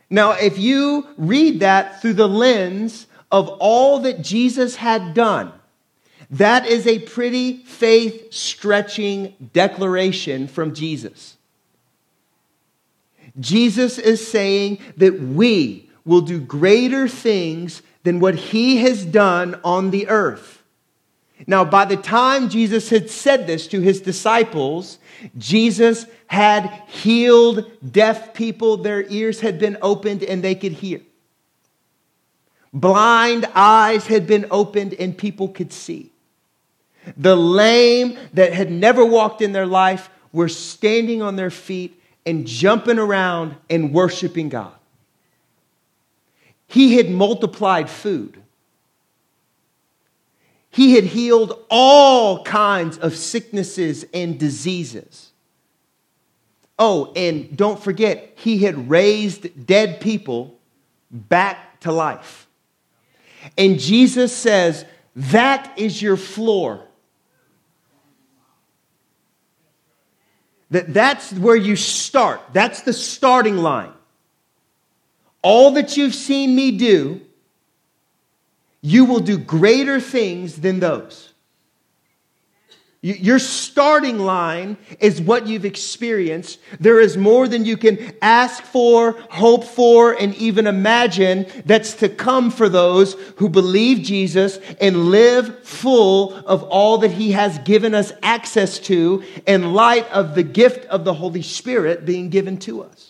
Now, 0.09 0.31
if 0.31 0.57
you 0.57 1.07
read 1.17 1.59
that 1.59 2.01
through 2.01 2.13
the 2.13 2.27
lens 2.27 3.07
of 3.31 3.47
all 3.59 3.99
that 3.99 4.21
Jesus 4.21 4.77
had 4.77 5.13
done, 5.13 5.51
that 6.31 6.65
is 6.65 6.87
a 6.87 6.99
pretty 6.99 7.57
faith 7.63 8.33
stretching 8.33 9.49
declaration 9.53 10.47
from 10.47 10.73
Jesus. 10.73 11.37
Jesus 13.39 13.97
is 13.97 14.25
saying 14.27 14.79
that 14.97 15.19
we 15.19 15.89
will 16.05 16.21
do 16.21 16.39
greater 16.39 17.07
things 17.07 17.81
than 18.03 18.19
what 18.19 18.35
he 18.35 18.77
has 18.77 19.05
done 19.05 19.59
on 19.63 19.91
the 19.91 20.07
earth. 20.07 20.58
Now, 21.47 21.63
by 21.63 21.85
the 21.85 21.97
time 21.97 22.49
Jesus 22.49 22.89
had 22.89 23.09
said 23.09 23.47
this 23.47 23.67
to 23.67 23.79
his 23.79 24.01
disciples, 24.01 24.99
Jesus 25.37 26.05
had 26.27 26.67
healed 26.87 27.71
deaf 27.91 28.33
people, 28.33 28.77
their 28.77 29.03
ears 29.09 29.39
had 29.39 29.57
been 29.59 29.77
opened 29.81 30.23
and 30.23 30.43
they 30.43 30.55
could 30.55 30.73
hear. 30.73 31.01
Blind 32.73 33.47
eyes 33.55 34.07
had 34.07 34.27
been 34.27 34.45
opened 34.51 34.93
and 34.93 35.17
people 35.17 35.47
could 35.47 35.73
see. 35.73 36.11
The 37.17 37.35
lame 37.35 38.17
that 38.33 38.53
had 38.53 38.69
never 38.69 39.03
walked 39.03 39.41
in 39.41 39.53
their 39.53 39.65
life 39.65 40.09
were 40.31 40.49
standing 40.49 41.21
on 41.21 41.35
their 41.35 41.49
feet 41.49 41.99
and 42.25 42.45
jumping 42.45 42.99
around 42.99 43.55
and 43.69 43.93
worshiping 43.93 44.49
God. 44.49 44.73
He 46.67 46.97
had 46.97 47.09
multiplied 47.09 47.89
food. 47.89 48.39
He 50.69 50.95
had 50.95 51.03
healed 51.03 51.65
all 51.69 52.43
kinds 52.43 52.97
of 52.97 53.15
sicknesses 53.15 54.05
and 54.13 54.39
diseases. 54.39 55.31
Oh, 56.77 57.11
and 57.15 57.57
don't 57.57 57.81
forget, 57.81 58.33
he 58.35 58.59
had 58.59 58.89
raised 58.89 59.65
dead 59.65 59.99
people 59.99 60.57
back 61.11 61.79
to 61.81 61.91
life. 61.91 62.47
And 63.57 63.79
Jesus 63.79 64.35
says, 64.35 64.85
That 65.15 65.77
is 65.77 66.01
your 66.01 66.17
floor. 66.17 66.85
That 70.71 70.93
that's 70.93 71.33
where 71.33 71.55
you 71.55 71.75
start. 71.75 72.41
That's 72.53 72.83
the 72.83 72.93
starting 72.93 73.57
line. 73.57 73.91
All 75.41 75.71
that 75.71 75.97
you've 75.97 76.15
seen 76.15 76.55
me 76.55 76.77
do, 76.77 77.21
you 78.81 79.05
will 79.05 79.19
do 79.19 79.37
greater 79.37 79.99
things 79.99 80.55
than 80.57 80.79
those. 80.79 81.29
Your 83.01 83.39
starting 83.39 84.19
line 84.19 84.75
is 84.99 85.21
what 85.21 85.47
you've 85.47 85.63
experienced. 85.63 86.59
There 86.81 86.99
is 86.99 87.15
more 87.15 87.47
than 87.47 87.63
you 87.63 87.77
can 87.77 88.13
ask 88.21 88.61
for, 88.61 89.13
hope 89.29 89.63
for, 89.63 90.11
and 90.11 90.35
even 90.35 90.67
imagine 90.67 91.45
that's 91.65 91.93
to 91.95 92.09
come 92.09 92.51
for 92.51 92.67
those 92.67 93.13
who 93.37 93.47
believe 93.47 94.05
Jesus 94.05 94.59
and 94.81 95.05
live 95.11 95.63
full 95.63 96.35
of 96.45 96.63
all 96.63 96.97
that 96.97 97.11
He 97.11 97.31
has 97.31 97.57
given 97.59 97.95
us 97.95 98.11
access 98.21 98.79
to 98.79 99.23
in 99.47 99.73
light 99.73 100.09
of 100.11 100.35
the 100.35 100.43
gift 100.43 100.85
of 100.87 101.05
the 101.05 101.13
Holy 101.13 101.41
Spirit 101.41 102.03
being 102.03 102.29
given 102.29 102.57
to 102.57 102.83
us. 102.83 103.08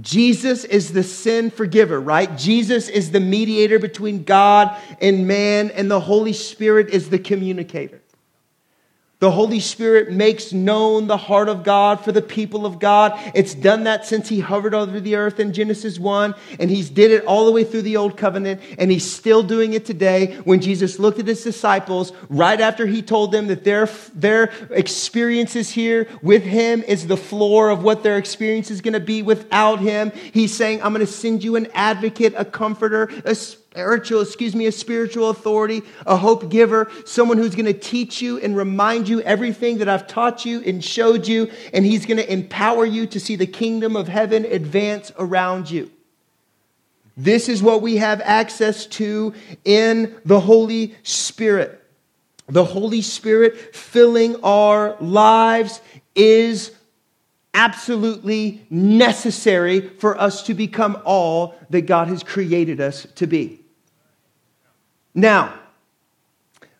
Jesus 0.00 0.64
is 0.64 0.92
the 0.92 1.02
sin 1.02 1.50
forgiver, 1.50 2.00
right? 2.00 2.36
Jesus 2.38 2.88
is 2.88 3.10
the 3.10 3.20
mediator 3.20 3.78
between 3.78 4.24
God 4.24 4.76
and 5.00 5.26
man, 5.26 5.70
and 5.70 5.90
the 5.90 6.00
Holy 6.00 6.32
Spirit 6.32 6.90
is 6.90 7.10
the 7.10 7.18
communicator. 7.18 8.01
The 9.22 9.30
Holy 9.30 9.60
Spirit 9.60 10.10
makes 10.10 10.52
known 10.52 11.06
the 11.06 11.16
heart 11.16 11.48
of 11.48 11.62
God 11.62 12.00
for 12.00 12.10
the 12.10 12.20
people 12.20 12.66
of 12.66 12.80
God. 12.80 13.12
It's 13.36 13.54
done 13.54 13.84
that 13.84 14.04
since 14.04 14.28
he 14.28 14.40
hovered 14.40 14.74
over 14.74 14.98
the 14.98 15.14
earth 15.14 15.38
in 15.38 15.52
Genesis 15.52 15.96
1, 15.96 16.34
and 16.58 16.68
he's 16.68 16.90
did 16.90 17.12
it 17.12 17.24
all 17.24 17.46
the 17.46 17.52
way 17.52 17.62
through 17.62 17.82
the 17.82 17.96
old 17.96 18.16
covenant, 18.16 18.60
and 18.78 18.90
he's 18.90 19.08
still 19.08 19.44
doing 19.44 19.74
it 19.74 19.86
today 19.86 20.34
when 20.42 20.60
Jesus 20.60 20.98
looked 20.98 21.20
at 21.20 21.28
his 21.28 21.44
disciples 21.44 22.12
right 22.28 22.60
after 22.60 22.84
he 22.84 23.00
told 23.00 23.30
them 23.30 23.46
that 23.46 23.62
their, 23.62 23.86
their 24.12 24.50
experiences 24.70 25.70
here 25.70 26.08
with 26.20 26.42
him 26.42 26.82
is 26.82 27.06
the 27.06 27.16
floor 27.16 27.70
of 27.70 27.84
what 27.84 28.02
their 28.02 28.18
experience 28.18 28.72
is 28.72 28.80
going 28.80 28.94
to 28.94 28.98
be 28.98 29.22
without 29.22 29.78
him. 29.78 30.10
He's 30.10 30.52
saying, 30.52 30.82
I'm 30.82 30.92
going 30.92 31.06
to 31.06 31.12
send 31.12 31.44
you 31.44 31.54
an 31.54 31.68
advocate, 31.74 32.34
a 32.36 32.44
comforter, 32.44 33.08
a 33.24 33.36
spiritual, 33.72 34.20
excuse 34.20 34.54
me, 34.54 34.66
a 34.66 34.72
spiritual 34.72 35.30
authority, 35.30 35.80
a 36.04 36.14
hope 36.14 36.50
giver, 36.50 36.92
someone 37.06 37.38
who's 37.38 37.54
going 37.54 37.64
to 37.64 37.72
teach 37.72 38.20
you 38.20 38.38
and 38.38 38.54
remind 38.54 39.08
you 39.08 39.22
everything 39.22 39.78
that 39.78 39.88
I've 39.88 40.06
taught 40.06 40.44
you 40.44 40.60
and 40.60 40.84
showed 40.84 41.26
you, 41.26 41.50
and 41.72 41.82
he's 41.82 42.04
going 42.04 42.18
to 42.18 42.30
empower 42.30 42.84
you 42.84 43.06
to 43.06 43.18
see 43.18 43.34
the 43.34 43.46
kingdom 43.46 43.96
of 43.96 44.08
heaven 44.08 44.44
advance 44.44 45.10
around 45.18 45.70
you. 45.70 45.90
This 47.16 47.48
is 47.48 47.62
what 47.62 47.80
we 47.80 47.96
have 47.96 48.20
access 48.20 48.84
to 48.86 49.32
in 49.64 50.16
the 50.26 50.40
Holy 50.40 50.94
Spirit. 51.02 51.82
The 52.48 52.64
Holy 52.64 53.00
Spirit 53.00 53.74
filling 53.74 54.36
our 54.44 54.98
lives 55.00 55.80
is 56.14 56.72
absolutely 57.54 58.66
necessary 58.68 59.80
for 59.80 60.20
us 60.20 60.42
to 60.42 60.52
become 60.52 61.00
all 61.06 61.54
that 61.70 61.82
God 61.82 62.08
has 62.08 62.22
created 62.22 62.78
us 62.78 63.06
to 63.14 63.26
be. 63.26 63.61
Now, 65.14 65.54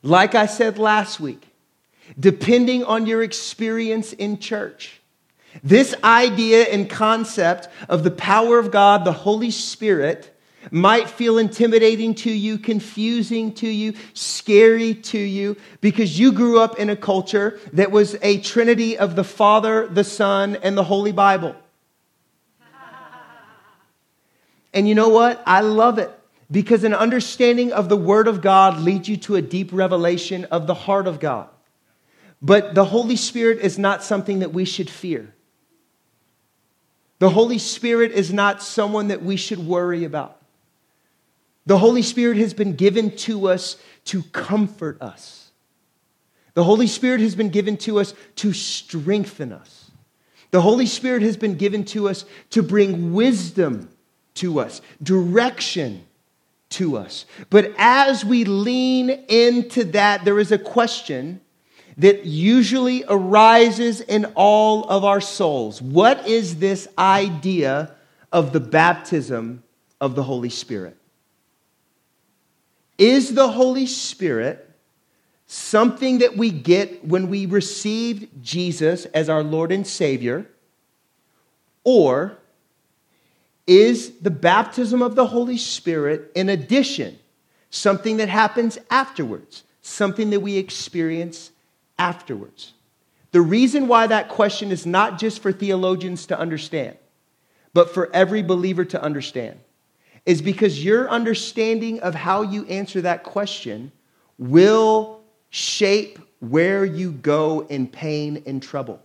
like 0.03 0.35
I 0.35 0.47
said 0.47 0.79
last 0.79 1.21
week, 1.21 1.49
depending 2.19 2.85
on 2.85 3.07
your 3.07 3.23
experience 3.23 4.13
in 4.13 4.39
church, 4.39 5.01
this 5.63 5.95
idea 6.03 6.65
and 6.65 6.89
concept 6.89 7.69
of 7.89 8.05
the 8.05 8.11
power 8.11 8.59
of 8.59 8.71
God, 8.71 9.05
the 9.05 9.13
Holy 9.13 9.51
Spirit, 9.51 10.29
might 10.71 11.11
feel 11.11 11.39
intimidating 11.39 12.15
to 12.15 12.31
you, 12.31 12.57
confusing 12.57 13.53
to 13.53 13.69
you, 13.69 13.95
scary 14.15 14.95
to 14.95 15.19
you, 15.19 15.57
because 15.81 16.19
you 16.19 16.33
grew 16.33 16.59
up 16.61 16.79
in 16.79 16.89
a 16.89 16.97
culture 16.97 17.59
that 17.73 17.91
was 17.91 18.17
a 18.23 18.41
trinity 18.41 18.97
of 18.97 19.17
the 19.17 19.25
Father, 19.25 19.87
the 19.89 20.05
Son, 20.05 20.57
and 20.63 20.79
the 20.79 20.85
Holy 20.85 21.13
Bible. 21.13 21.55
And 24.73 24.89
you 24.89 24.95
know 24.95 25.11
what? 25.11 25.43
I 25.45 25.61
love 25.61 25.99
it 25.99 26.11
because 26.53 26.85
an 26.85 26.93
understanding 26.93 27.73
of 27.73 27.89
the 27.89 27.97
Word 27.97 28.29
of 28.29 28.43
God 28.43 28.79
leads 28.79 29.09
you 29.09 29.17
to 29.17 29.37
a 29.37 29.43
deep 29.43 29.71
revelation 29.73 30.45
of 30.47 30.67
the 30.67 30.75
heart 30.75 31.07
of 31.09 31.19
God. 31.19 31.49
But 32.43 32.75
the 32.75 32.85
Holy 32.85 33.17
Spirit 33.17 33.61
is 33.61 33.79
not 33.79 34.05
something 34.05 34.41
that 34.41 34.53
we 34.53 34.67
should 34.67 34.91
fear. 34.91 35.35
The 37.21 37.31
Holy 37.31 37.59
Spirit 37.59 38.13
is 38.13 38.33
not 38.33 38.63
someone 38.63 39.09
that 39.09 39.23
we 39.23 39.37
should 39.37 39.61
worry 39.61 40.05
about. 40.05 40.43
The 41.65 41.79
Holy 41.79 42.03
Spirit 42.03 42.37
has 42.37 42.53
been 42.53 42.75
given 42.75 43.17
to 43.19 43.49
us 43.49 43.77
to 44.07 44.23
comfort 44.25 45.01
us. 45.01 45.53
The 46.55 46.65
Holy 46.65 46.87
Spirit 46.87 47.21
has 47.21 47.35
been 47.35 47.49
given 47.49 47.79
to 47.79 47.99
us 47.99 48.13
to 48.37 48.53
strengthen 48.53 49.53
us. 49.53 49.91
The 50.51 50.61
Holy 50.61 50.87
Spirit 50.87 51.23
has 51.23 51.39
been 51.39 51.55
given 51.55 51.85
to 51.87 52.11
us 52.11 52.27
to 52.51 52.63
bring 52.63 53.15
wisdom 53.15 53.89
to 54.35 54.61
us, 54.61 54.83
direction 55.03 56.05
to 56.73 56.97
us. 56.97 57.25
But 57.51 57.73
as 57.79 58.25
we 58.25 58.45
lean 58.45 59.11
into 59.11 59.85
that, 59.85 60.25
there 60.25 60.39
is 60.39 60.53
a 60.53 60.59
question 60.59 61.41
that 61.99 62.25
usually 62.25 63.05
arises 63.09 64.01
in 64.01 64.25
all 64.35 64.85
of 64.85 65.05
our 65.05 65.21
souls. 65.21 65.81
What 65.83 66.27
is 66.27 66.57
this 66.57 66.89
idea 66.99 67.95
of 68.33 68.53
the 68.53 68.61
baptism 68.61 69.63
of 70.01 70.15
the 70.15 70.23
Holy 70.23 70.49
Spirit? 70.49 70.97
Is 72.99 73.35
the 73.35 73.49
Holy 73.49 73.87
Spirit 73.87 74.69
something 75.47 76.19
that 76.19 76.37
we 76.37 76.51
get 76.51 77.05
when 77.05 77.29
we 77.29 77.47
received 77.47 78.43
Jesus 78.43 79.05
as 79.07 79.29
our 79.29 79.43
Lord 79.43 79.71
and 79.71 79.87
Savior? 79.87 80.47
Or 81.85 82.39
is 83.67 84.19
the 84.21 84.31
baptism 84.31 85.03
of 85.03 85.15
the 85.15 85.27
Holy 85.27 85.57
Spirit 85.57 86.31
in 86.35 86.49
addition, 86.49 87.19
something 87.71 88.17
that 88.17 88.29
happens 88.29 88.79
afterwards, 88.91 89.65
something 89.83 90.31
that 90.31 90.41
we 90.41 90.57
experience 90.57 91.51
afterwards? 91.99 92.73
The 93.33 93.41
reason 93.41 93.89
why 93.89 94.07
that 94.07 94.29
question 94.29 94.71
is 94.71 94.85
not 94.85 95.19
just 95.19 95.41
for 95.41 95.53
theologians 95.53 96.27
to 96.27 96.39
understand, 96.39 96.97
but 97.73 97.95
for 97.95 98.11
every 98.15 98.43
believer 98.43 98.85
to 98.85 99.03
understand 99.03 99.59
is 100.27 100.43
because 100.43 100.85
your 100.85 101.09
understanding 101.09 102.01
of 102.01 102.15
how 102.15 102.43
you 102.43 102.65
answer 102.67 103.01
that 103.01 103.25
question 103.25 103.91
will 104.39 105.21
shape 105.51 106.19
where 106.41 106.85
you 106.85 107.13
go 107.13 107.67
in 107.69 107.87
pain 107.87 108.43
and 108.47 108.63
trouble. 108.63 109.01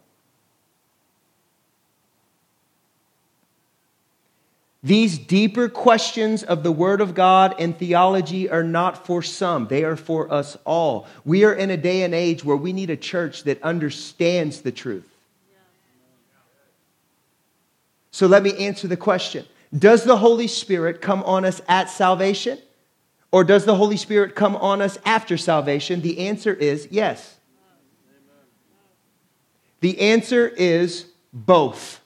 These 4.87 5.17
deeper 5.17 5.67
questions 5.67 6.43
of 6.43 6.63
the 6.63 6.71
Word 6.71 7.01
of 7.01 7.13
God 7.13 7.55
and 7.59 7.77
theology 7.77 8.49
are 8.49 8.63
not 8.63 9.05
for 9.05 9.21
some, 9.21 9.67
they 9.67 9.83
are 9.83 9.97
for 9.97 10.31
us 10.31 10.57
all. 10.63 11.07
We 11.25 11.43
are 11.43 11.53
in 11.53 11.71
a 11.71 11.75
day 11.75 12.03
and 12.03 12.15
age 12.15 12.45
where 12.45 12.55
we 12.55 12.71
need 12.71 12.89
a 12.89 12.95
church 12.95 13.43
that 13.43 13.61
understands 13.61 14.61
the 14.61 14.71
truth. 14.71 15.05
So 18.11 18.27
let 18.27 18.43
me 18.43 18.57
answer 18.65 18.87
the 18.87 18.95
question 18.95 19.45
does 19.77 20.05
the 20.05 20.15
Holy 20.15 20.47
Spirit 20.47 21.01
come 21.01 21.21
on 21.23 21.43
us 21.43 21.61
at 21.67 21.89
salvation? 21.89 22.57
Or 23.29 23.43
does 23.43 23.65
the 23.65 23.75
Holy 23.75 23.97
Spirit 23.97 24.35
come 24.35 24.55
on 24.55 24.81
us 24.81 24.97
after 25.03 25.35
salvation? 25.35 25.99
The 25.99 26.29
answer 26.29 26.53
is 26.53 26.87
yes. 26.89 27.35
The 29.81 29.99
answer 29.99 30.47
is 30.47 31.07
both. 31.33 31.99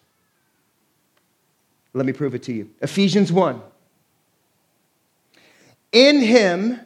Let 1.94 2.06
me 2.06 2.14
prove 2.14 2.36
it 2.36 2.44
to 2.44 2.54
you. 2.54 2.70
Ephesians 2.82 3.32
1. 3.32 3.62
In 5.92 6.22
him 6.22 6.80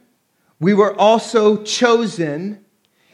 we 0.59 0.74
were 0.74 0.95
also 1.00 1.63
chosen 1.63 2.63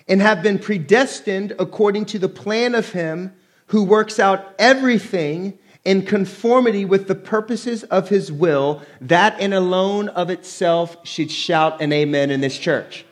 and 0.07 0.21
have 0.21 0.43
been 0.43 0.59
predestined 0.59 1.53
according 1.59 2.05
to 2.05 2.19
the 2.19 2.29
plan 2.29 2.75
of 2.75 2.91
him 2.91 3.33
who 3.67 3.83
works 3.83 4.19
out 4.19 4.53
everything 4.59 5.57
in 5.83 6.05
conformity 6.05 6.85
with 6.85 7.07
the 7.07 7.15
purposes 7.15 7.83
of 7.85 8.09
his 8.09 8.31
will, 8.31 8.81
that 8.99 9.39
in 9.39 9.51
alone 9.53 10.09
of 10.09 10.29
itself 10.29 10.95
should 11.07 11.31
shout 11.31 11.81
an 11.81 11.91
amen 11.91 12.29
in 12.29 12.41
this 12.41 12.57
church. 12.57 13.05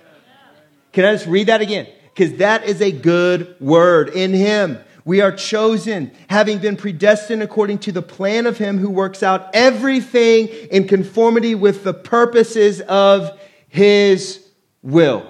Can 0.92 1.06
I 1.06 1.14
just 1.14 1.26
read 1.26 1.48
that 1.48 1.62
again? 1.62 1.88
Because 2.14 2.38
that 2.38 2.66
is 2.66 2.82
a 2.82 2.92
good 2.92 3.56
word. 3.60 4.10
In 4.10 4.34
him, 4.34 4.78
we 5.10 5.22
are 5.22 5.32
chosen, 5.32 6.12
having 6.28 6.60
been 6.60 6.76
predestined 6.76 7.42
according 7.42 7.80
to 7.80 7.92
the 7.92 8.02
plan 8.04 8.46
of 8.46 8.60
him 8.60 8.78
who 8.78 8.92
works 8.92 9.24
out 9.24 9.50
everything 9.56 10.50
in 10.70 10.88
conformity 10.88 11.56
with 11.56 11.84
the 11.84 11.96
purposes 11.96 12.80
of 12.82 13.40
his 13.70 14.48
will. 14.84 15.26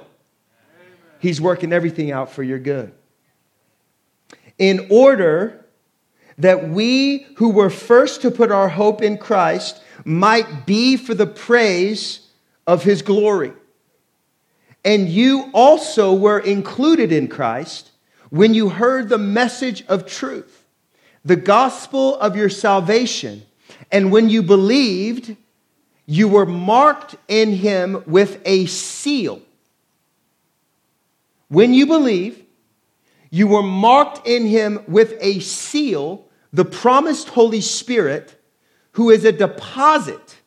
He's 1.20 1.40
working 1.40 1.72
everything 1.72 2.12
out 2.12 2.30
for 2.30 2.44
your 2.44 2.60
good. 2.60 2.92
In 4.58 4.86
order 4.90 5.66
that 6.38 6.68
we 6.68 7.28
who 7.38 7.52
were 7.52 7.70
first 7.70 8.22
to 8.24 8.32
put 8.32 8.52
our 8.52 8.68
hope 8.68 9.02
in 9.02 9.18
Christ 9.18 9.82
might 10.04 10.66
be 10.66 10.98
for 10.98 11.14
the 11.14 11.26
praise 11.26 12.28
of 12.68 12.84
his 12.84 13.02
glory. 13.02 13.54
And 14.84 15.08
you 15.08 15.50
also 15.54 16.14
were 16.14 16.40
included 16.40 17.14
in 17.14 17.30
Christ 17.30 17.89
when 18.30 18.54
you 18.54 18.70
heard 18.70 19.10
the 19.10 19.18
message 19.18 19.84
of 19.88 20.06
truth, 20.06 20.66
the 21.26 21.36
gospel 21.36 22.16
of 22.20 22.36
your 22.36 22.50
salvation. 22.50 23.44
And 23.92 24.12
when 24.12 24.30
you 24.30 24.44
believed, 24.44 25.36
you 26.06 26.28
were 26.28 26.46
marked 26.46 27.16
in 27.28 27.54
him 27.54 28.04
with 28.06 28.42
a 28.46 28.66
seal. 28.68 29.42
When 31.48 31.74
you 31.74 31.88
believe, 31.88 32.44
you 33.32 33.48
were 33.48 33.64
marked 33.64 34.28
in 34.28 34.46
him 34.46 34.84
with 34.88 35.16
a 35.20 35.40
seal 35.40 36.26
the 36.52 36.66
promised 36.66 37.30
Holy 37.30 37.62
Spirit, 37.62 38.36
who 38.94 39.10
is 39.10 39.24
a 39.24 39.32
deposit 39.32 40.38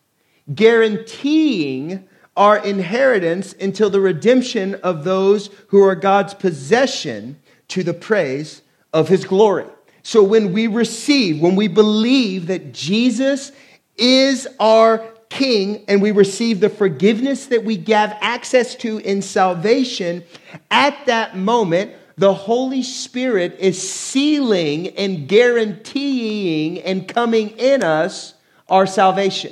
guaranteeing 0.53 2.07
our 2.35 2.57
inheritance 2.57 3.53
until 3.53 3.89
the 3.89 4.01
redemption 4.01 4.75
of 4.75 5.03
those 5.03 5.49
who 5.67 5.81
are 5.81 5.95
God's 5.95 6.33
possession 6.33 7.39
to 7.73 7.83
the 7.83 7.93
praise 7.93 8.61
of 8.93 9.07
his 9.07 9.25
glory. 9.25 9.65
So 10.03 10.21
when 10.21 10.53
we 10.53 10.67
receive, 10.67 11.41
when 11.41 11.55
we 11.55 11.67
believe 11.67 12.47
that 12.47 12.71
Jesus 12.71 13.51
is 13.97 14.47
our 14.59 14.99
King 15.29 15.83
and 15.87 15.99
we 15.99 16.11
receive 16.11 16.59
the 16.59 16.69
forgiveness 16.69 17.47
that 17.47 17.63
we 17.63 17.83
have 17.87 18.15
access 18.21 18.75
to 18.75 18.99
in 18.99 19.23
salvation, 19.23 20.23
at 20.69 21.07
that 21.07 21.35
moment, 21.35 21.93
the 22.15 22.33
Holy 22.33 22.83
Spirit 22.83 23.57
is 23.59 23.91
sealing 23.91 24.89
and 24.89 25.27
guaranteeing 25.27 26.79
and 26.83 27.07
coming 27.07 27.49
in 27.57 27.81
us 27.81 28.35
our 28.69 28.85
salvation. 28.85 29.51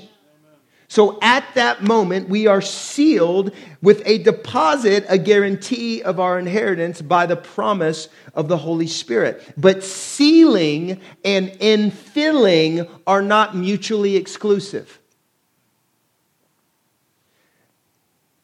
So 0.91 1.17
at 1.21 1.45
that 1.55 1.81
moment, 1.81 2.27
we 2.27 2.47
are 2.47 2.59
sealed 2.59 3.53
with 3.81 4.03
a 4.05 4.17
deposit, 4.17 5.05
a 5.07 5.17
guarantee 5.17 6.03
of 6.03 6.19
our 6.19 6.37
inheritance 6.37 7.01
by 7.01 7.27
the 7.27 7.37
promise 7.37 8.09
of 8.33 8.49
the 8.49 8.57
Holy 8.57 8.87
Spirit. 8.87 9.41
But 9.55 9.85
sealing 9.85 10.99
and 11.23 11.47
infilling 11.51 12.89
are 13.07 13.21
not 13.21 13.55
mutually 13.55 14.17
exclusive. 14.17 14.99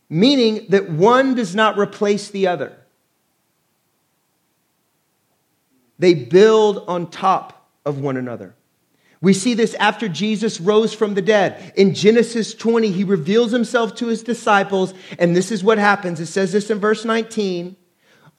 Meaning 0.10 0.68
that 0.70 0.90
one 0.90 1.36
does 1.36 1.54
not 1.54 1.78
replace 1.78 2.30
the 2.30 2.48
other. 2.48 2.78
They 6.00 6.14
build 6.14 6.86
on 6.88 7.10
top 7.10 7.68
of 7.86 8.00
one 8.00 8.16
another. 8.16 8.56
We 9.22 9.34
see 9.34 9.54
this 9.56 9.74
after 9.76 10.08
Jesus 10.08 10.62
rose 10.62 10.94
from 10.94 11.16
the 11.16 11.22
dead. 11.22 11.74
In 11.76 11.94
Genesis 11.94 12.54
20, 12.54 12.92
he 12.92 13.04
reveals 13.04 13.52
himself 13.52 13.96
to 13.96 14.08
his 14.08 14.22
disciples, 14.22 14.94
and 15.18 15.36
this 15.36 15.52
is 15.52 15.64
what 15.64 15.80
happens. 15.80 16.20
It 16.20 16.28
says 16.28 16.52
this 16.52 16.70
in 16.70 16.80
verse 16.80 17.04
19. 17.04 17.76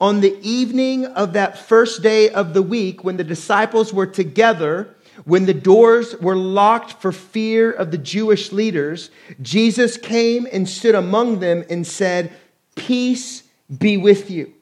On 0.01 0.21
the 0.21 0.39
evening 0.41 1.07
of 1.07 1.33
that 1.33 1.59
first 1.59 2.03
day 2.03 2.31
of 2.31 2.55
the 2.55 2.63
week, 2.63 3.03
when 3.03 3.17
the 3.17 3.25
disciples 3.25 3.93
were 3.93 4.07
together, 4.07 4.95
when 5.25 5.47
the 5.47 5.55
doors 5.55 6.17
were 6.21 6.37
locked 6.37 7.03
for 7.03 7.11
fear 7.11 7.73
of 7.73 7.91
the 7.91 7.99
Jewish 7.99 8.53
leaders, 8.53 9.11
Jesus 9.43 9.97
came 9.97 10.47
and 10.53 10.69
stood 10.69 10.95
among 10.95 11.41
them 11.41 11.65
and 11.69 11.85
said, 11.85 12.33
Peace 12.77 13.43
be 13.77 13.97
with 13.97 14.31
you. 14.31 14.55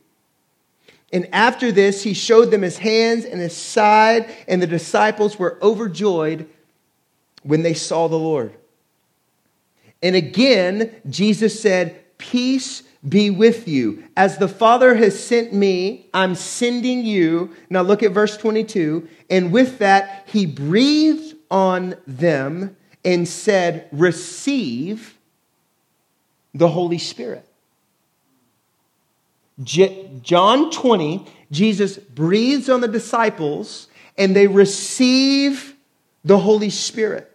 And 1.17 1.27
after 1.33 1.73
this, 1.73 2.03
he 2.03 2.13
showed 2.13 2.51
them 2.51 2.61
his 2.61 2.77
hands 2.77 3.25
and 3.25 3.41
his 3.41 3.57
side, 3.57 4.29
and 4.47 4.61
the 4.61 4.67
disciples 4.67 5.39
were 5.39 5.59
overjoyed 5.63 6.47
when 7.43 7.63
they 7.63 7.73
saw 7.73 8.07
the 8.07 8.19
Lord. 8.19 8.53
And 10.03 10.15
again, 10.15 10.95
Jesus 11.09 11.59
said, 11.59 12.05
Peace 12.19 12.83
be 13.09 13.31
with 13.31 13.67
you. 13.67 14.05
As 14.15 14.37
the 14.37 14.47
Father 14.47 14.95
has 14.95 15.19
sent 15.19 15.55
me, 15.55 16.11
I'm 16.13 16.35
sending 16.35 17.07
you. 17.07 17.57
Now 17.71 17.81
look 17.81 18.03
at 18.03 18.13
verse 18.13 18.37
22. 18.37 19.09
And 19.31 19.51
with 19.51 19.79
that, 19.79 20.25
he 20.27 20.45
breathed 20.45 21.35
on 21.51 21.95
them 22.07 22.77
and 23.07 23.27
said, 23.27 23.89
Receive 23.91 25.17
the 26.53 26.69
Holy 26.69 26.99
Spirit. 26.99 27.49
John 29.63 30.71
20, 30.71 31.27
Jesus 31.51 31.97
breathes 31.97 32.69
on 32.69 32.81
the 32.81 32.89
disciples 32.89 33.89
and 34.19 34.35
they 34.35 34.47
receive 34.47 35.75
the 36.25 36.39
Holy 36.39 36.71
Spirit. 36.71 37.33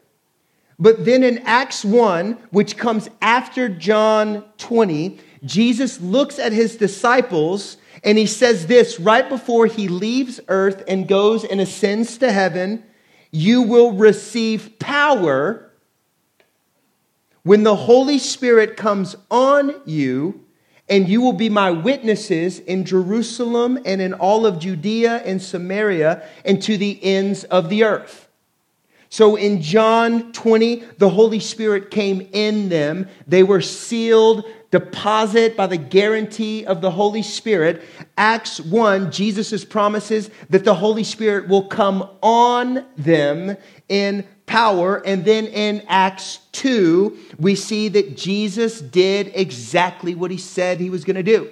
But 0.78 1.06
then 1.06 1.24
in 1.24 1.40
Acts 1.40 1.86
1, 1.86 2.34
which 2.50 2.78
comes 2.78 3.10
after 3.22 3.70
John 3.70 4.44
20, 4.58 5.20
Jesus 5.44 6.02
looks 6.02 6.40
at 6.40 6.52
his 6.52 6.76
disciples 6.76 7.78
and 8.04 8.18
he 8.18 8.26
says 8.26 8.68
this 8.68 9.00
right 9.00 9.28
before 9.28 9.68
he 9.68 9.88
leaves 9.88 10.40
earth 10.48 10.84
and 10.88 11.08
goes 11.08 11.44
and 11.44 11.62
ascends 11.62 12.18
to 12.20 12.32
heaven 12.32 12.84
You 13.32 13.62
will 13.62 13.94
receive 13.94 14.80
power 14.80 15.72
when 17.44 17.64
the 17.64 17.76
Holy 17.76 18.20
Spirit 18.20 18.78
comes 18.78 19.16
on 19.30 19.74
you, 19.86 20.46
and 20.92 21.08
you 21.08 21.22
will 21.22 21.34
be 21.34 21.50
my 21.50 21.72
witnesses 21.72 22.60
in 22.60 22.84
Jerusalem 22.84 23.80
and 23.86 24.02
in 24.02 24.14
all 24.14 24.46
of 24.46 24.60
Judea 24.60 25.24
and 25.24 25.42
Samaria 25.42 26.22
and 26.44 26.62
to 26.64 26.76
the 26.76 27.02
ends 27.02 27.46
of 27.46 27.70
the 27.70 27.86
earth. 27.86 28.28
So 29.10 29.38
in 29.38 29.62
John 29.62 30.34
20, 30.34 30.84
the 30.98 31.10
Holy 31.10 31.40
Spirit 31.40 31.92
came 31.92 32.28
in 32.34 32.68
them. 32.68 33.08
They 33.26 33.42
were 33.42 33.62
sealed 33.62 34.44
deposit 34.70 35.56
by 35.56 35.68
the 35.68 35.78
guarantee 35.78 36.66
of 36.66 36.82
the 36.82 36.92
Holy 36.92 37.24
Spirit. 37.24 37.84
Acts 38.18 38.60
1, 38.60 39.12
Jesus' 39.12 39.64
promises 39.64 40.30
that 40.50 40.66
the 40.66 40.76
Holy 40.76 41.06
Spirit 41.06 41.48
will 41.48 41.68
come 41.68 42.10
on 42.22 42.86
them 42.98 43.56
in 43.88 44.28
power. 44.52 44.98
And 45.06 45.24
then 45.24 45.48
in 45.48 45.82
Acts 45.88 46.40
2, 46.52 47.18
we 47.40 47.56
see 47.56 47.88
that 47.88 48.18
Jesus 48.18 48.82
did 48.82 49.32
exactly 49.34 50.14
what 50.14 50.30
he 50.30 50.38
said 50.38 50.80
he 50.80 50.90
was 50.90 51.06
going 51.06 51.16
to 51.16 51.24
do. 51.24 51.50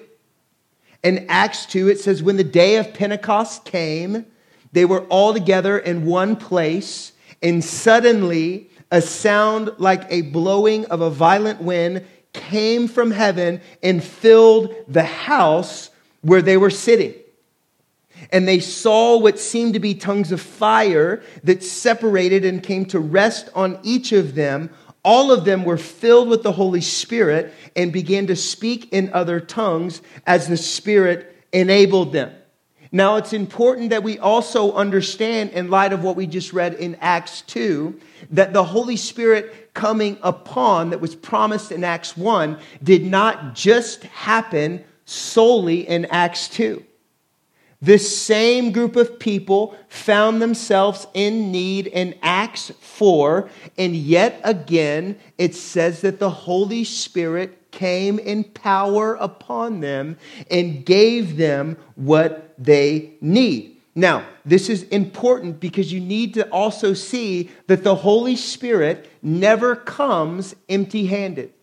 In 1.02 1.26
Acts 1.30 1.66
2, 1.68 1.88
it 1.88 2.02
says, 2.02 2.22
When 2.22 2.36
the 2.36 2.44
day 2.44 2.76
of 2.76 2.94
Pentecost 2.94 3.64
came, 3.64 4.26
they 4.74 4.84
were 4.84 5.06
all 5.06 5.34
together 5.34 5.80
in 5.80 6.06
one 6.06 6.36
place, 6.36 7.14
and 7.42 7.64
suddenly 7.64 8.70
a 8.92 9.02
sound 9.02 9.72
like 9.78 10.04
a 10.10 10.24
blowing 10.24 10.84
of 10.88 11.00
a 11.00 11.10
violent 11.10 11.62
wind 11.62 12.06
came 12.34 12.90
from 12.90 13.12
heaven 13.12 13.62
and 13.82 14.04
filled 14.04 14.76
the 14.90 15.04
house 15.04 15.90
where 16.22 16.42
they 16.42 16.58
were 16.58 16.70
sitting. 16.70 17.14
And 18.32 18.48
they 18.48 18.60
saw 18.60 19.18
what 19.18 19.39
seemed 19.39 19.74
to 19.74 19.80
be 19.80 19.96
tongues 19.96 20.32
of 20.32 20.39
fire 20.39 21.24
that 21.44 21.63
separated 21.63 22.46
and 22.46 22.62
came 22.62 22.86
to 22.88 23.00
rest 23.00 23.50
on 23.56 23.80
each 23.84 24.12
of 24.12 24.36
them. 24.36 24.70
All 25.04 25.32
of 25.32 25.46
them 25.46 25.63
were 25.63 25.78
filled 25.78 26.30
with 26.30 26.44
the 26.44 26.52
Holy 26.52 26.82
Spirit 26.82 27.54
and 27.76 27.92
began 27.92 28.28
to 28.28 28.36
speak 28.36 28.92
in 28.94 29.12
other 29.13 29.39
tongues 29.39 30.02
as 30.28 30.48
the 30.48 30.58
Spirit 30.58 31.36
enabled 31.52 32.13
them. 32.13 32.32
Now, 32.92 33.18
it's 33.18 33.34
important 33.34 33.92
that 33.92 34.04
we 34.04 34.18
also 34.18 34.74
understand, 34.74 35.52
in 35.52 35.70
light 35.70 35.94
of 35.94 36.04
what 36.04 36.15
we 36.15 36.26
just 36.26 36.54
read 36.54 36.74
in 36.74 36.98
Acts 37.02 37.42
2, 37.44 38.00
that 38.32 38.52
the 38.52 38.63
Holy 38.63 38.96
Spirit 38.96 39.74
coming 39.76 40.18
upon 40.24 40.89
that 40.89 41.00
was 41.00 41.15
promised 41.15 41.72
in 41.72 41.84
Acts 41.84 42.18
1 42.18 42.58
did 42.82 43.06
not 43.06 43.54
just 43.54 44.04
happen 44.04 44.84
solely 45.06 45.88
in 45.88 46.06
Acts 46.06 46.48
2. 46.50 46.84
This 47.82 48.20
same 48.20 48.74
group 48.74 48.98
of 48.98 49.20
people 49.20 49.76
found 49.88 50.42
themselves 50.42 51.08
in 51.13 51.52
need 51.52 51.88
in 51.88 52.15
Acts 52.22 52.72
4, 52.82 53.50
and 53.78 53.96
yet 53.96 54.42
again 54.44 55.18
it 55.38 55.56
says 55.56 56.02
that 56.02 56.20
the 56.20 56.30
Holy 56.30 56.84
Spirit 56.84 57.72
came 57.72 58.20
in 58.20 58.44
power 58.44 59.15
upon 59.15 59.80
them 59.80 60.18
and 60.52 60.86
gave 60.86 61.38
them 61.38 61.78
what 61.96 62.54
they 62.58 63.12
need. 63.22 63.78
Now, 63.96 64.26
this 64.46 64.70
is 64.70 64.84
important 64.84 65.60
because 65.60 65.92
you 65.92 66.00
need 66.00 66.34
to 66.36 66.50
also 66.50 66.94
see 66.94 67.50
that 67.68 67.84
the 67.84 67.96
Holy 67.96 68.36
Spirit 68.36 69.10
never 69.22 69.76
comes 69.76 70.56
empty 70.68 71.06
handed. 71.06 71.54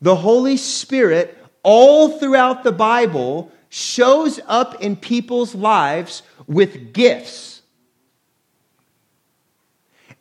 The 0.00 0.16
Holy 0.16 0.56
Spirit, 0.56 1.38
all 1.64 2.18
throughout 2.18 2.62
the 2.62 2.72
Bible, 2.72 3.50
shows 3.68 4.38
up 4.46 4.80
in 4.80 4.94
people's 4.94 5.54
lives 5.54 6.22
with 6.46 6.92
gifts. 6.92 7.62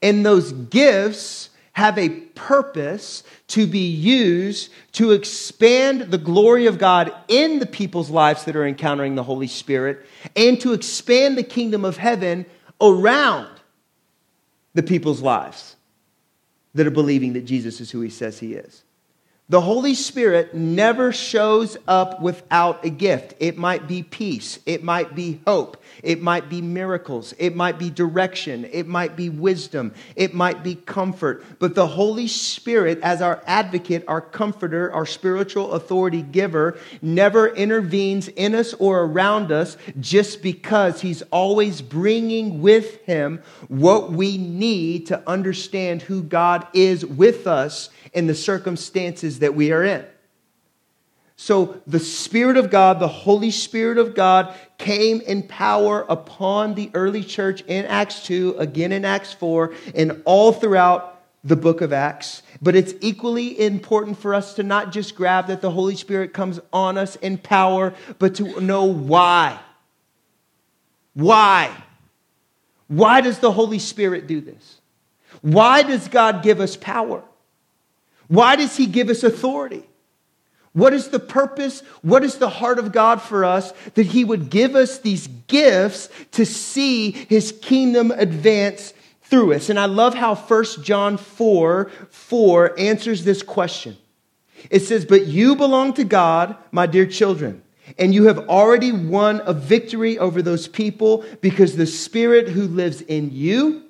And 0.01 0.25
those 0.25 0.51
gifts 0.51 1.51
have 1.73 1.97
a 1.97 2.09
purpose 2.09 3.23
to 3.47 3.65
be 3.67 3.87
used 3.87 4.71
to 4.93 5.11
expand 5.11 6.01
the 6.01 6.17
glory 6.17 6.65
of 6.65 6.77
God 6.77 7.13
in 7.27 7.59
the 7.59 7.65
people's 7.65 8.09
lives 8.09 8.45
that 8.45 8.55
are 8.55 8.65
encountering 8.65 9.15
the 9.15 9.23
Holy 9.23 9.47
Spirit 9.47 10.05
and 10.35 10.59
to 10.61 10.73
expand 10.73 11.37
the 11.37 11.43
kingdom 11.43 11.85
of 11.85 11.97
heaven 11.97 12.45
around 12.81 13.49
the 14.73 14.83
people's 14.83 15.21
lives 15.21 15.75
that 16.73 16.87
are 16.87 16.91
believing 16.91 17.33
that 17.33 17.45
Jesus 17.45 17.79
is 17.79 17.91
who 17.91 18.01
he 18.01 18.09
says 18.09 18.39
he 18.39 18.53
is. 18.53 18.83
The 19.49 19.61
Holy 19.61 19.93
Spirit 19.93 20.55
never 20.55 21.11
shows 21.11 21.77
up 21.85 22.21
without 22.21 22.85
a 22.85 22.89
gift. 22.89 23.35
It 23.39 23.57
might 23.57 23.87
be 23.87 24.01
peace, 24.01 24.59
it 24.65 24.83
might 24.83 25.15
be 25.15 25.41
hope, 25.45 25.83
it 26.01 26.21
might 26.21 26.49
be 26.49 26.61
miracles. 26.61 27.33
It 27.37 27.55
might 27.55 27.77
be 27.77 27.89
direction. 27.89 28.65
It 28.71 28.87
might 28.87 29.15
be 29.15 29.29
wisdom. 29.29 29.93
It 30.15 30.33
might 30.33 30.63
be 30.63 30.75
comfort. 30.75 31.45
But 31.59 31.75
the 31.75 31.87
Holy 31.87 32.27
Spirit, 32.27 32.99
as 33.01 33.21
our 33.21 33.43
advocate, 33.45 34.03
our 34.07 34.21
comforter, 34.21 34.91
our 34.91 35.05
spiritual 35.05 35.73
authority 35.73 36.21
giver, 36.21 36.77
never 37.01 37.47
intervenes 37.47 38.27
in 38.27 38.55
us 38.55 38.73
or 38.75 39.01
around 39.01 39.51
us 39.51 39.77
just 39.99 40.41
because 40.41 41.01
he's 41.01 41.21
always 41.23 41.81
bringing 41.81 42.61
with 42.61 43.01
him 43.05 43.41
what 43.67 44.11
we 44.11 44.37
need 44.37 45.07
to 45.07 45.29
understand 45.29 46.01
who 46.01 46.23
God 46.23 46.67
is 46.73 47.05
with 47.05 47.47
us 47.47 47.89
in 48.13 48.27
the 48.27 48.35
circumstances 48.35 49.32
that 49.39 49.55
we 49.55 49.71
are 49.71 49.83
in. 49.83 50.05
So 51.35 51.81
the 51.87 51.99
Spirit 51.99 52.57
of 52.57 52.69
God, 52.69 52.99
the 52.99 53.07
Holy 53.07 53.51
Spirit 53.51 53.97
of 53.97 54.15
God, 54.15 54.55
came 54.77 55.19
in 55.21 55.43
power 55.43 56.05
upon 56.07 56.75
the 56.75 56.91
early 56.93 57.23
church 57.23 57.61
in 57.61 57.85
Acts 57.85 58.23
2, 58.25 58.55
again 58.59 58.91
in 58.91 59.03
Acts 59.03 59.33
4, 59.33 59.73
and 59.95 60.21
all 60.25 60.53
throughout 60.53 61.21
the 61.43 61.55
book 61.55 61.81
of 61.81 61.91
Acts. 61.91 62.43
But 62.61 62.75
it's 62.75 62.93
equally 63.01 63.59
important 63.59 64.17
for 64.17 64.33
us 64.33 64.53
to 64.55 64.63
not 64.63 64.91
just 64.91 65.15
grab 65.15 65.47
that 65.47 65.61
the 65.61 65.71
Holy 65.71 65.95
Spirit 65.95 66.33
comes 66.33 66.59
on 66.71 66.97
us 66.97 67.15
in 67.17 67.37
power, 67.37 67.93
but 68.19 68.35
to 68.35 68.61
know 68.61 68.85
why. 68.85 69.59
Why? 71.13 71.75
Why 72.87 73.21
does 73.21 73.39
the 73.39 73.51
Holy 73.51 73.79
Spirit 73.79 74.27
do 74.27 74.39
this? 74.39 74.79
Why 75.41 75.83
does 75.83 76.07
God 76.07 76.43
give 76.43 76.59
us 76.59 76.77
power? 76.77 77.23
Why 78.33 78.55
does 78.55 78.75
He 78.75 78.87
give 78.87 79.09
us 79.09 79.21
authority? 79.21 79.83
What 80.71 80.91
is 80.91 81.09
the 81.09 81.19
purpose? 81.19 81.81
What 82.01 82.23
is 82.23 82.39
the 82.39 82.49
heart 82.49 82.79
of 82.79 82.91
God 82.91 83.21
for 83.21 83.45
us 83.45 83.71
that 83.93 84.07
He 84.07 84.25
would 84.25 84.49
give 84.49 84.75
us 84.75 84.97
these 84.97 85.27
gifts 85.45 86.09
to 86.31 86.43
see 86.43 87.11
His 87.11 87.51
kingdom 87.51 88.09
advance 88.09 88.95
through 89.21 89.53
us? 89.53 89.69
And 89.69 89.79
I 89.79 89.85
love 89.85 90.15
how 90.15 90.33
1 90.33 90.65
John 90.81 91.17
4 91.17 91.91
4 92.09 92.79
answers 92.79 93.23
this 93.23 93.43
question. 93.43 93.97
It 94.71 94.79
says, 94.79 95.05
But 95.05 95.27
you 95.27 95.55
belong 95.55 95.93
to 95.93 96.03
God, 96.03 96.57
my 96.71 96.87
dear 96.87 97.05
children, 97.05 97.61
and 97.99 98.15
you 98.15 98.23
have 98.23 98.49
already 98.49 98.91
won 98.91 99.43
a 99.45 99.53
victory 99.53 100.17
over 100.17 100.41
those 100.41 100.67
people 100.67 101.23
because 101.41 101.77
the 101.77 101.85
Spirit 101.85 102.49
who 102.49 102.63
lives 102.63 103.01
in 103.01 103.29
you 103.31 103.83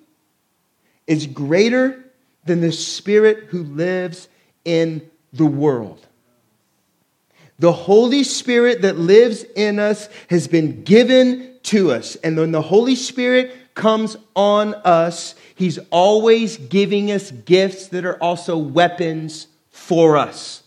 is 1.08 1.27
greater 1.27 2.03
than 2.43 2.60
the 2.60 2.73
Spirit 2.73 3.45
who 3.45 3.63
lives 3.63 4.27
in 4.65 5.10
the 5.32 5.45
world. 5.45 6.06
The 7.60 7.71
Holy 7.71 8.23
Spirit 8.23 8.82
that 8.82 8.97
lives 8.97 9.43
in 9.56 9.80
us 9.80 10.10
has 10.30 10.47
been 10.47 10.84
given 10.84 11.56
to 11.63 11.91
us. 11.91 12.15
And 12.17 12.38
when 12.38 12.52
the 12.52 12.62
Holy 12.62 12.95
Spirit 12.95 13.56
comes 13.73 14.17
on 14.36 14.73
us, 14.73 15.36
He's 15.56 15.80
always 15.91 16.58
giving 16.58 17.12
us 17.12 17.32
gifts 17.32 17.88
that 17.89 18.06
are 18.06 18.21
also 18.21 18.58
weapons 18.58 19.47
for 19.69 20.17
us. 20.17 20.63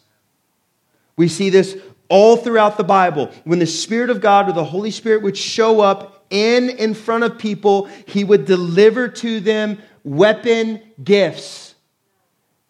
We 1.17 1.29
see 1.29 1.51
this 1.51 1.77
all 2.09 2.37
throughout 2.37 2.77
the 2.77 2.85
Bible. 2.85 3.33
When 3.45 3.59
the 3.59 3.67
Spirit 3.67 4.11
of 4.11 4.21
God 4.21 4.49
or 4.49 4.53
the 4.53 4.65
Holy 4.65 4.91
Spirit 4.91 5.23
would 5.23 5.37
show 5.37 5.81
up 5.81 6.25
in 6.31 6.71
in 6.71 6.95
front 6.95 7.25
of 7.25 7.39
people, 7.39 7.87
He 8.07 8.23
would 8.25 8.45
deliver 8.45 9.09
to 9.09 9.41
them 9.41 9.79
weapon 10.05 10.81
gifts. 11.03 11.66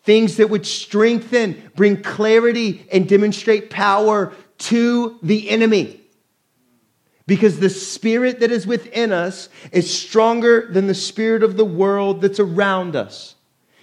Things 0.07 0.37
that 0.37 0.49
would 0.49 0.65
strengthen, 0.65 1.71
bring 1.75 2.01
clarity, 2.01 2.87
and 2.93 3.09
demonstrate 3.09 3.71
power 3.71 4.33
to 4.59 5.19
the 5.21 5.51
enemy. 5.51 6.01
Because 7.27 7.59
the 7.59 7.69
spirit 7.69 8.39
that 8.39 8.53
is 8.53 8.69
within 8.69 9.13
us 9.13 9.49
is 9.73 9.93
stronger 9.93 10.69
than 10.71 10.87
the 10.87 10.95
spirit 10.95 11.43
of 11.43 11.57
the 11.57 11.65
world 11.65 12.21
that's 12.21 12.39
around 12.39 12.95
us. 12.95 13.35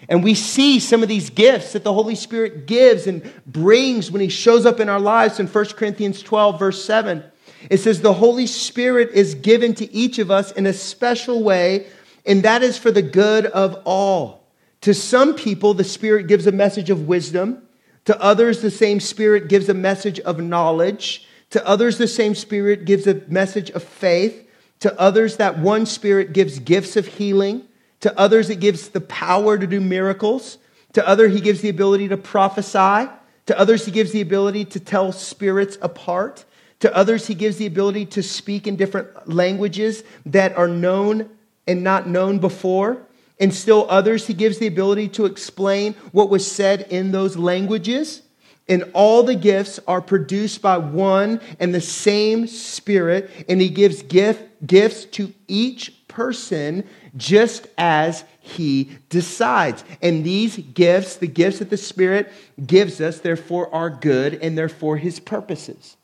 And 0.08 0.24
we 0.24 0.34
see 0.34 0.80
some 0.80 1.04
of 1.04 1.10
these 1.10 1.30
gifts 1.30 1.74
that 1.74 1.84
the 1.84 1.94
Holy 1.94 2.16
Spirit 2.16 2.68
gives 2.68 3.06
and 3.06 3.30
brings 3.46 4.10
when 4.10 4.22
He 4.22 4.30
shows 4.30 4.66
up 4.66 4.80
in 4.80 4.88
our 4.88 5.02
lives 5.02 5.42
in 5.42 5.48
1 5.48 5.66
Corinthians 5.76 6.22
12, 6.24 6.58
verse 6.58 6.86
7. 6.86 7.22
It 7.70 7.78
says, 7.78 8.00
The 8.00 8.14
Holy 8.14 8.48
Spirit 8.48 9.12
is 9.12 9.36
given 9.36 9.76
to 9.76 9.94
each 9.94 10.20
of 10.20 10.32
us 10.32 10.54
in 10.54 10.66
a 10.66 10.74
special 10.74 11.44
way, 11.44 11.88
and 12.26 12.44
that 12.44 12.64
is 12.64 12.78
for 12.78 12.92
the 12.92 13.02
good 13.02 13.46
of 13.46 13.82
all. 13.84 14.43
To 14.84 14.94
some 14.94 15.36
people, 15.36 15.74
the 15.74 15.86
Spirit 15.86 16.28
gives 16.28 16.46
a 16.46 16.52
message 16.52 16.90
of 16.90 17.08
wisdom. 17.08 17.64
To 18.04 18.22
others, 18.22 18.62
the 18.62 18.70
same 18.70 19.00
Spirit 19.00 19.48
gives 19.48 19.70
a 19.70 19.74
message 19.74 20.20
of 20.20 20.42
knowledge. 20.42 21.26
To 21.52 21.66
others, 21.66 21.98
the 21.98 22.08
same 22.08 22.36
Spirit 22.36 22.84
gives 22.84 23.08
a 23.08 23.22
message 23.30 23.70
of 23.70 23.82
faith. 23.82 24.46
To 24.82 25.00
others, 25.00 25.38
that 25.38 25.58
one 25.58 25.86
Spirit 25.86 26.34
gives 26.34 26.60
gifts 26.60 26.98
of 26.98 27.08
healing. 27.08 27.64
To 28.02 28.20
others, 28.20 28.50
it 28.50 28.60
gives 28.60 28.90
the 28.90 29.00
power 29.00 29.58
to 29.58 29.66
do 29.66 29.80
miracles. 29.80 30.58
To 30.94 31.08
others, 31.08 31.34
he 31.34 31.40
gives 31.40 31.62
the 31.62 31.70
ability 31.70 32.10
to 32.10 32.18
prophesy. 32.18 33.10
To 33.46 33.58
others, 33.58 33.86
he 33.86 33.92
gives 33.92 34.12
the 34.12 34.20
ability 34.20 34.66
to 34.66 34.82
tell 34.82 35.14
spirits 35.14 35.78
apart. 35.82 36.44
To 36.82 36.94
others, 36.94 37.28
he 37.28 37.36
gives 37.36 37.56
the 37.56 37.68
ability 37.68 38.08
to 38.08 38.22
speak 38.22 38.68
in 38.68 38.76
different 38.76 39.30
languages 39.30 40.04
that 40.26 40.58
are 40.58 40.68
known 40.68 41.30
and 41.66 41.86
not 41.86 42.06
known 42.06 42.40
before. 42.40 42.98
And 43.40 43.54
still 43.54 43.88
others, 43.90 44.28
he 44.28 44.34
gives 44.34 44.60
the 44.60 44.68
ability 44.68 45.10
to 45.10 45.26
explain 45.26 45.94
what 46.12 46.30
was 46.30 46.50
said 46.50 46.88
in 46.90 47.12
those 47.12 47.36
languages. 47.36 48.22
And 48.70 48.90
all 48.94 49.24
the 49.24 49.36
gifts 49.36 49.80
are 49.88 50.02
produced 50.02 50.62
by 50.62 50.78
one 50.78 51.42
and 51.60 51.74
the 51.74 51.82
same 51.82 52.48
Spirit, 52.48 53.30
and 53.50 53.60
he 53.60 53.70
gives 53.70 54.04
gift, 54.04 54.66
gifts 54.66 55.06
to 55.06 55.34
each 55.48 56.08
person 56.08 56.88
just 57.18 57.68
as 57.78 58.24
he 58.40 58.92
decides. 59.10 59.84
And 60.02 60.24
these 60.24 60.58
gifts, 60.58 61.18
the 61.18 61.28
gifts 61.28 61.60
that 61.60 61.70
the 61.70 61.78
Spirit 61.78 62.32
gives 62.66 63.02
us, 63.02 63.20
they're 63.20 63.36
for 63.36 63.74
our 63.74 63.90
good 63.90 64.36
and 64.36 64.58
they're 64.58 64.70
for 64.70 64.98
his 64.98 65.20
purposes. 65.20 65.98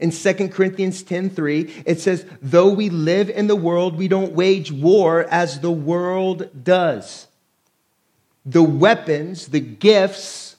In 0.00 0.10
2 0.10 0.52
Corinthians 0.52 1.02
10:3, 1.02 1.70
it 1.84 2.00
says, 2.00 2.24
"Though 2.42 2.68
we 2.68 2.88
live 2.90 3.30
in 3.30 3.46
the 3.46 3.56
world, 3.56 3.96
we 3.96 4.08
don't 4.08 4.32
wage 4.32 4.70
war 4.72 5.26
as 5.30 5.60
the 5.60 5.70
world 5.70 6.48
does." 6.64 7.26
The 8.44 8.62
weapons, 8.62 9.48
the 9.48 9.60
gifts 9.60 10.56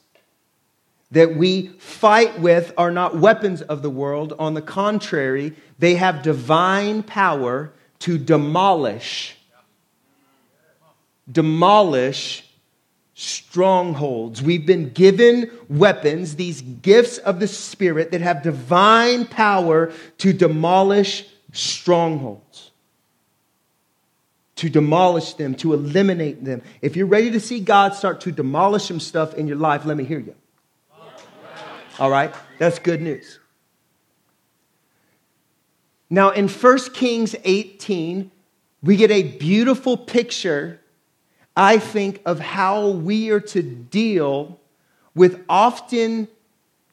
that 1.12 1.38
we 1.38 1.72
fight 1.80 2.40
with 2.40 2.74
are 2.78 2.92
not 2.92 3.18
weapons 3.18 3.62
of 3.62 3.82
the 3.82 3.90
world. 3.90 4.34
On 4.38 4.54
the 4.54 4.62
contrary, 4.62 5.56
they 5.80 5.96
have 5.96 6.22
divine 6.22 7.04
power 7.04 7.72
to 8.00 8.18
demolish 8.18 9.38
demolish 11.32 12.47
strongholds. 13.20 14.44
We've 14.44 14.64
been 14.64 14.92
given 14.92 15.50
weapons, 15.70 16.36
these 16.36 16.62
gifts 16.62 17.18
of 17.18 17.40
the 17.40 17.48
Spirit 17.48 18.12
that 18.12 18.22
have 18.22 18.44
divine 18.44 19.26
power 19.26 19.92
to 20.20 20.34
demolish 20.34 21.26
strongholds. 21.52 22.70
To 24.58 24.70
demolish 24.70 25.34
them, 25.34 25.56
to 25.56 25.74
eliminate 25.74 26.46
them. 26.46 26.62
If 26.84 26.96
you're 26.96 27.08
ready 27.08 27.32
to 27.32 27.40
see 27.40 27.60
God 27.60 27.96
start 27.96 28.22
to 28.22 28.32
demolish 28.32 28.86
some 28.86 29.00
stuff 29.00 29.34
in 29.34 29.48
your 29.48 29.58
life, 29.58 29.84
let 29.84 29.98
me 29.98 30.04
hear 30.04 30.20
you. 30.20 30.36
All 32.00 32.12
right? 32.12 32.32
That's 32.60 32.78
good 32.78 33.02
news. 33.02 33.40
Now, 36.08 36.30
in 36.30 36.48
1 36.48 36.78
Kings 36.94 37.36
18, 37.44 38.30
we 38.84 38.96
get 38.96 39.10
a 39.10 39.24
beautiful 39.24 39.98
picture, 39.98 40.82
I 41.58 41.80
think, 41.80 42.22
of 42.24 42.40
how 42.40 42.90
we 42.90 43.32
are 43.32 43.40
to 43.40 43.64
deal 43.64 44.60
with 45.16 45.44
often 45.50 46.28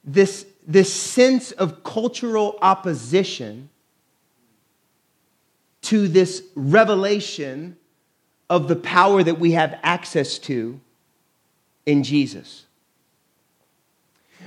this, 0.02 0.46
this 0.66 0.90
sense 0.90 1.52
of 1.52 1.84
cultural 1.84 2.58
opposition 2.62 3.68
to 5.82 6.08
this 6.08 6.42
revelation 6.54 7.76
of 8.48 8.68
the 8.68 8.76
power 8.76 9.22
that 9.22 9.38
we 9.38 9.52
have 9.52 9.78
access 9.82 10.38
to 10.38 10.80
in 11.84 12.02
Jesus. 12.02 12.64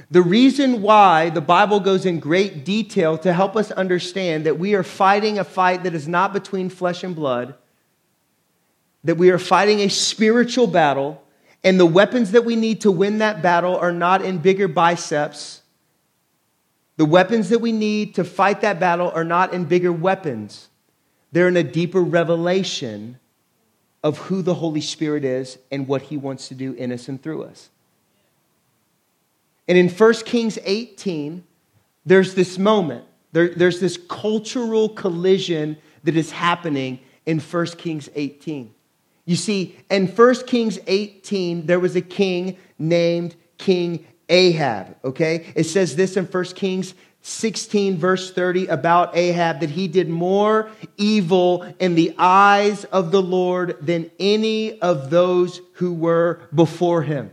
The 0.10 0.24
reason 0.24 0.82
why 0.82 1.30
the 1.30 1.42
Bible 1.42 1.80
goes 1.80 2.08
in 2.08 2.20
great 2.20 2.66
detail 2.66 3.20
to 3.20 3.34
help 3.34 3.56
us 3.56 3.70
understand 3.70 4.48
that 4.48 4.58
we 4.58 4.74
are 4.74 4.84
fighting 4.84 5.38
a 5.38 5.44
fight 5.44 5.84
that 5.84 5.94
is 5.94 6.08
not 6.08 6.34
between 6.34 6.70
flesh 6.70 7.04
and 7.04 7.16
blood, 7.16 7.54
that 9.08 9.16
we 9.16 9.32
are 9.32 9.40
fighting 9.40 9.80
a 9.80 9.88
spiritual 9.88 10.68
battle, 10.68 11.24
and 11.64 11.80
the 11.80 11.86
weapons 11.86 12.32
that 12.32 12.44
we 12.44 12.58
need 12.58 12.82
to 12.82 12.92
win 12.92 13.20
that 13.20 13.42
battle 13.42 13.78
are 13.78 13.94
not 13.94 14.22
in 14.22 14.38
bigger 14.38 14.68
biceps. 14.68 15.62
The 16.98 17.06
weapons 17.06 17.48
that 17.50 17.60
we 17.60 17.72
need 17.72 18.16
to 18.16 18.26
fight 18.26 18.60
that 18.62 18.82
battle 18.82 19.10
are 19.12 19.24
not 19.24 19.54
in 19.54 19.64
bigger 19.64 19.94
weapons. 19.94 20.68
They're 21.32 21.48
in 21.48 21.56
a 21.56 21.64
deeper 21.64 22.02
revelation 22.02 23.18
of 24.04 24.18
who 24.18 24.42
the 24.42 24.56
Holy 24.56 24.82
Spirit 24.82 25.24
is 25.24 25.58
and 25.72 25.88
what 25.88 26.02
he 26.02 26.18
wants 26.18 26.50
to 26.50 26.54
do 26.54 26.74
in 26.74 26.92
us 26.92 27.08
and 27.08 27.24
through 27.24 27.44
us. 27.44 27.70
And 29.70 29.78
in 29.78 29.88
1 29.88 30.14
Kings 30.26 30.60
18, 30.66 31.46
there's 32.06 32.36
this 32.36 32.58
moment, 32.58 33.06
there, 33.32 33.56
there's 33.56 33.80
this 33.80 33.98
cultural 34.10 34.90
collision 34.90 35.78
that 36.04 36.18
is 36.18 36.32
happening 36.32 37.00
in 37.26 37.40
1 37.40 37.66
Kings 37.68 38.10
18. 38.14 38.74
You 39.28 39.36
see, 39.36 39.76
in 39.92 40.08
1 40.08 40.36
Kings 40.48 40.80
18, 40.88 41.66
there 41.66 41.82
was 41.82 41.98
a 41.98 42.02
king 42.02 42.58
named 42.80 43.36
King 43.58 44.08
Ahab, 44.30 44.96
okay? 45.04 45.52
It 45.54 45.66
says 45.66 45.98
this 45.98 46.16
in 46.16 46.24
1 46.26 46.44
Kings 46.46 46.94
16, 47.24 47.98
verse 47.98 48.32
30, 48.32 48.68
about 48.68 49.18
Ahab 49.18 49.60
that 49.60 49.72
he 49.72 49.90
did 49.90 50.08
more 50.08 50.72
evil 50.96 51.66
in 51.78 51.96
the 51.96 52.16
eyes 52.18 52.86
of 52.86 53.12
the 53.12 53.22
Lord 53.22 53.76
than 53.82 54.10
any 54.18 54.80
of 54.80 55.10
those 55.10 55.60
who 55.74 55.94
were 55.94 56.40
before 56.56 57.02
him. 57.02 57.30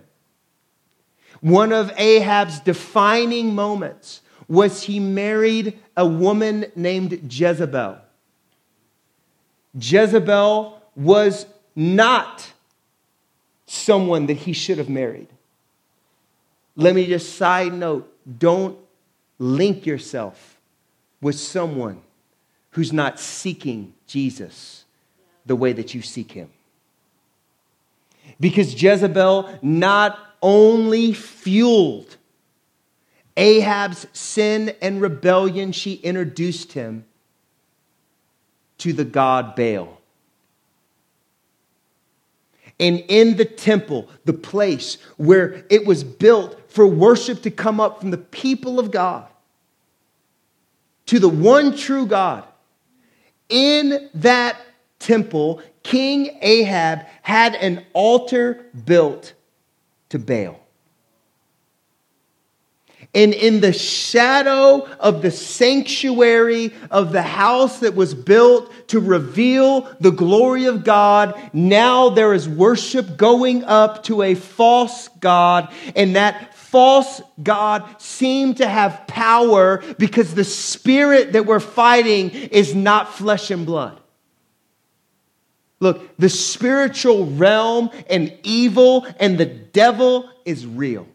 One 1.40 1.72
of 1.72 1.92
Ahab's 1.96 2.58
defining 2.58 3.54
moments 3.54 4.20
was 4.48 4.82
he 4.82 4.98
married 4.98 5.78
a 5.96 6.04
woman 6.04 6.66
named 6.74 7.32
Jezebel. 7.32 7.98
Jezebel 9.78 10.82
was 10.96 11.46
not 11.74 12.52
someone 13.66 14.26
that 14.26 14.34
he 14.34 14.52
should 14.52 14.78
have 14.78 14.88
married. 14.88 15.28
Let 16.76 16.94
me 16.94 17.06
just 17.06 17.36
side 17.36 17.72
note 17.72 18.10
don't 18.38 18.78
link 19.38 19.86
yourself 19.86 20.58
with 21.20 21.38
someone 21.38 22.00
who's 22.70 22.92
not 22.92 23.20
seeking 23.20 23.94
Jesus 24.06 24.84
the 25.46 25.56
way 25.56 25.72
that 25.72 25.94
you 25.94 26.02
seek 26.02 26.32
him. 26.32 26.50
Because 28.40 28.80
Jezebel 28.80 29.58
not 29.62 30.18
only 30.42 31.12
fueled 31.12 32.16
Ahab's 33.36 34.06
sin 34.12 34.74
and 34.80 35.00
rebellion, 35.00 35.72
she 35.72 35.94
introduced 35.94 36.72
him 36.72 37.04
to 38.78 38.92
the 38.92 39.04
god 39.04 39.56
Baal. 39.56 40.00
And 42.80 43.00
in 43.08 43.36
the 43.36 43.44
temple, 43.44 44.08
the 44.24 44.32
place 44.32 44.98
where 45.16 45.64
it 45.70 45.86
was 45.86 46.02
built 46.02 46.60
for 46.70 46.86
worship 46.86 47.42
to 47.42 47.50
come 47.50 47.80
up 47.80 48.00
from 48.00 48.10
the 48.10 48.18
people 48.18 48.80
of 48.80 48.90
God 48.90 49.28
to 51.06 51.18
the 51.18 51.28
one 51.28 51.76
true 51.76 52.06
God, 52.06 52.44
in 53.48 54.10
that 54.14 54.56
temple, 54.98 55.60
King 55.82 56.38
Ahab 56.40 57.00
had 57.22 57.54
an 57.54 57.84
altar 57.92 58.64
built 58.84 59.34
to 60.08 60.18
Baal. 60.18 60.63
And 63.14 63.32
in 63.32 63.60
the 63.60 63.72
shadow 63.72 64.88
of 64.98 65.22
the 65.22 65.30
sanctuary 65.30 66.74
of 66.90 67.12
the 67.12 67.22
house 67.22 67.78
that 67.80 67.94
was 67.94 68.12
built 68.12 68.72
to 68.88 68.98
reveal 68.98 69.82
the 70.00 70.10
glory 70.10 70.64
of 70.64 70.82
God, 70.82 71.40
now 71.52 72.08
there 72.10 72.34
is 72.34 72.48
worship 72.48 73.16
going 73.16 73.62
up 73.64 74.02
to 74.04 74.22
a 74.22 74.34
false 74.34 75.08
God. 75.20 75.72
And 75.94 76.16
that 76.16 76.54
false 76.54 77.22
God 77.40 77.84
seemed 78.02 78.56
to 78.56 78.66
have 78.66 79.06
power 79.06 79.80
because 79.96 80.34
the 80.34 80.42
spirit 80.42 81.34
that 81.34 81.46
we're 81.46 81.60
fighting 81.60 82.30
is 82.30 82.74
not 82.74 83.14
flesh 83.14 83.52
and 83.52 83.64
blood. 83.64 84.00
Look, 85.78 86.16
the 86.16 86.28
spiritual 86.28 87.26
realm 87.26 87.90
and 88.10 88.36
evil 88.42 89.06
and 89.20 89.38
the 89.38 89.46
devil 89.46 90.28
is 90.44 90.66
real. 90.66 91.06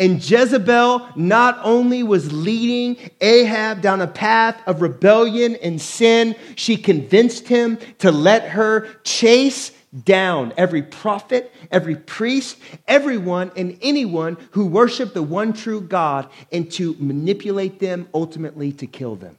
And 0.00 0.18
Jezebel 0.28 1.06
not 1.14 1.60
only 1.62 2.02
was 2.02 2.32
leading 2.32 2.96
Ahab 3.20 3.82
down 3.82 4.00
a 4.00 4.06
path 4.06 4.58
of 4.66 4.80
rebellion 4.80 5.56
and 5.56 5.78
sin, 5.78 6.34
she 6.56 6.78
convinced 6.78 7.46
him 7.46 7.78
to 7.98 8.10
let 8.10 8.48
her 8.48 8.88
chase 9.04 9.72
down 10.04 10.54
every 10.56 10.82
prophet, 10.82 11.52
every 11.70 11.96
priest, 11.96 12.56
everyone 12.88 13.52
and 13.56 13.76
anyone 13.82 14.38
who 14.52 14.64
worshiped 14.64 15.12
the 15.12 15.22
one 15.22 15.52
true 15.52 15.82
God 15.82 16.30
and 16.50 16.70
to 16.72 16.96
manipulate 16.98 17.78
them 17.78 18.08
ultimately 18.14 18.72
to 18.72 18.86
kill 18.86 19.16
them. 19.16 19.36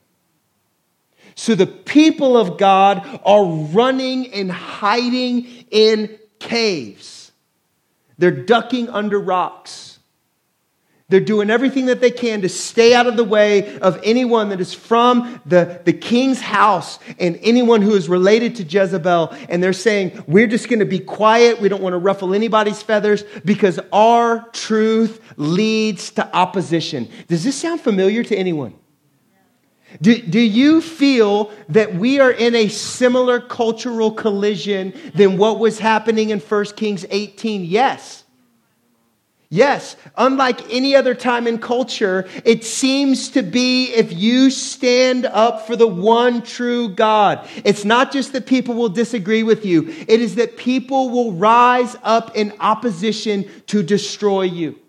So 1.34 1.56
the 1.56 1.66
people 1.66 2.38
of 2.38 2.60
God 2.60 3.22
are 3.26 3.46
running 3.46 4.32
and 4.32 4.52
hiding 4.52 5.48
in 5.72 6.20
caves. 6.38 7.32
They're 8.20 8.30
ducking 8.30 8.90
under 8.90 9.20
rocks. 9.20 9.91
They're 11.12 11.20
doing 11.20 11.50
everything 11.50 11.88
that 11.88 12.00
they 12.00 12.10
can 12.10 12.42
to 12.42 12.50
stay 12.50 12.94
out 12.94 13.06
of 13.06 13.18
the 13.18 13.24
way 13.26 13.78
of 13.80 14.00
anyone 14.02 14.48
that 14.50 14.62
is 14.62 14.74
from 14.74 15.42
the, 15.46 15.82
the 15.84 15.92
king's 15.92 16.40
house 16.40 17.00
and 17.20 17.38
anyone 17.42 17.82
who 17.82 17.96
is 17.96 18.08
related 18.08 18.56
to 18.56 18.64
Jezebel. 18.64 19.36
And 19.50 19.62
they're 19.62 19.74
saying, 19.74 20.24
we're 20.26 20.48
just 20.48 20.70
going 20.70 20.80
to 20.80 20.86
be 20.86 21.00
quiet. 21.00 21.60
We 21.60 21.68
don't 21.68 21.82
want 21.82 21.94
to 21.94 21.98
ruffle 21.98 22.34
anybody's 22.34 22.82
feathers 22.82 23.26
because 23.44 23.78
our 23.92 24.48
truth 24.54 25.20
leads 25.36 26.12
to 26.12 26.34
opposition. 26.34 27.10
Does 27.28 27.44
this 27.44 27.58
sound 27.58 27.82
familiar 27.82 28.24
to 28.24 28.36
anyone? 28.36 28.74
Do, 30.00 30.18
do 30.18 30.40
you 30.40 30.80
feel 30.80 31.52
that 31.68 31.96
we 31.96 32.22
are 32.22 32.32
in 32.32 32.56
a 32.56 32.70
similar 32.70 33.42
cultural 33.42 34.12
collision 34.12 34.94
than 35.14 35.38
what 35.38 35.60
was 35.60 35.80
happening 35.80 36.30
in 36.30 36.40
1 36.40 36.66
Kings 36.78 37.06
18? 37.10 37.66
Yes. 37.66 38.21
Yes, 39.54 39.98
unlike 40.16 40.72
any 40.72 40.96
other 40.96 41.14
time 41.14 41.46
in 41.46 41.58
culture, 41.58 42.26
it 42.46 42.64
seems 42.64 43.32
to 43.32 43.42
be 43.42 43.92
if 43.92 44.14
you 44.14 44.50
stand 44.50 45.26
up 45.26 45.68
for 45.68 45.76
the 45.76 45.86
one 45.86 46.42
true 46.42 46.88
God, 46.88 47.46
it's 47.66 47.84
not 47.84 48.14
just 48.14 48.32
that 48.32 48.46
people 48.46 48.76
will 48.76 48.88
disagree 48.88 49.44
with 49.44 49.66
you, 49.66 49.90
it 50.08 50.22
is 50.22 50.36
that 50.36 50.56
people 50.56 51.10
will 51.10 51.34
rise 51.34 51.98
up 52.02 52.34
in 52.38 52.54
opposition 52.62 53.44
to 53.68 53.84
destroy 53.84 54.44
you. 54.44 54.80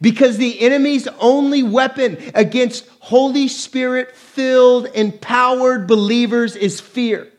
Because 0.00 0.38
the 0.38 0.58
enemy's 0.60 1.06
only 1.20 1.62
weapon 1.62 2.16
against 2.34 2.88
Holy 3.00 3.48
Spirit 3.48 4.16
filled, 4.16 4.86
empowered 4.94 5.86
believers 5.86 6.56
is 6.56 6.80
fear. 6.80 7.30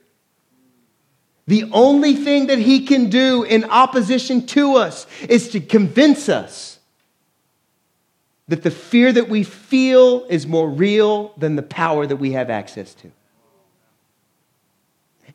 The 1.47 1.69
only 1.71 2.15
thing 2.15 2.47
that 2.47 2.59
he 2.59 2.85
can 2.85 3.09
do 3.09 3.43
in 3.43 3.65
opposition 3.65 4.47
to 4.47 4.75
us 4.75 5.05
is 5.29 5.49
to 5.49 5.59
convince 5.59 6.27
us 6.27 6.79
that 8.47 8.63
the 8.63 8.71
fear 8.71 9.11
that 9.11 9.29
we 9.29 9.43
feel 9.43 10.25
is 10.29 10.47
more 10.47 10.69
real 10.69 11.33
than 11.37 11.55
the 11.55 11.63
power 11.63 12.05
that 12.05 12.17
we 12.17 12.31
have 12.31 12.49
access 12.49 12.93
to. 12.95 13.11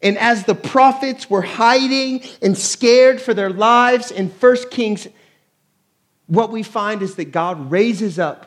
And 0.03 0.16
as 0.16 0.44
the 0.44 0.55
prophets 0.55 1.29
were 1.29 1.42
hiding 1.42 2.23
and 2.40 2.57
scared 2.57 3.20
for 3.20 3.35
their 3.35 3.51
lives 3.51 4.11
in 4.11 4.31
1 4.31 4.57
Kings, 4.70 5.07
what 6.27 6.51
we 6.51 6.62
find 6.62 7.03
is 7.03 7.16
that 7.16 7.27
God 7.27 7.70
raises 7.70 8.18
up 8.18 8.46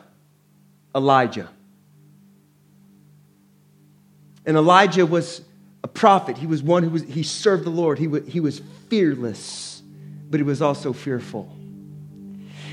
Elijah. 0.94 1.48
And 4.46 4.56
Elijah 4.56 5.06
was 5.06 5.42
a 5.84 5.86
prophet. 5.86 6.38
He 6.38 6.46
was 6.46 6.62
one 6.62 6.82
who 6.82 6.90
was, 6.90 7.02
he 7.02 7.22
served 7.22 7.64
the 7.64 7.70
Lord. 7.70 7.98
He, 7.98 8.08
was, 8.08 8.26
he 8.26 8.40
was 8.40 8.62
fearless, 8.88 9.82
but 10.30 10.40
he 10.40 10.44
was 10.44 10.62
also 10.62 10.94
fearful. 10.94 11.54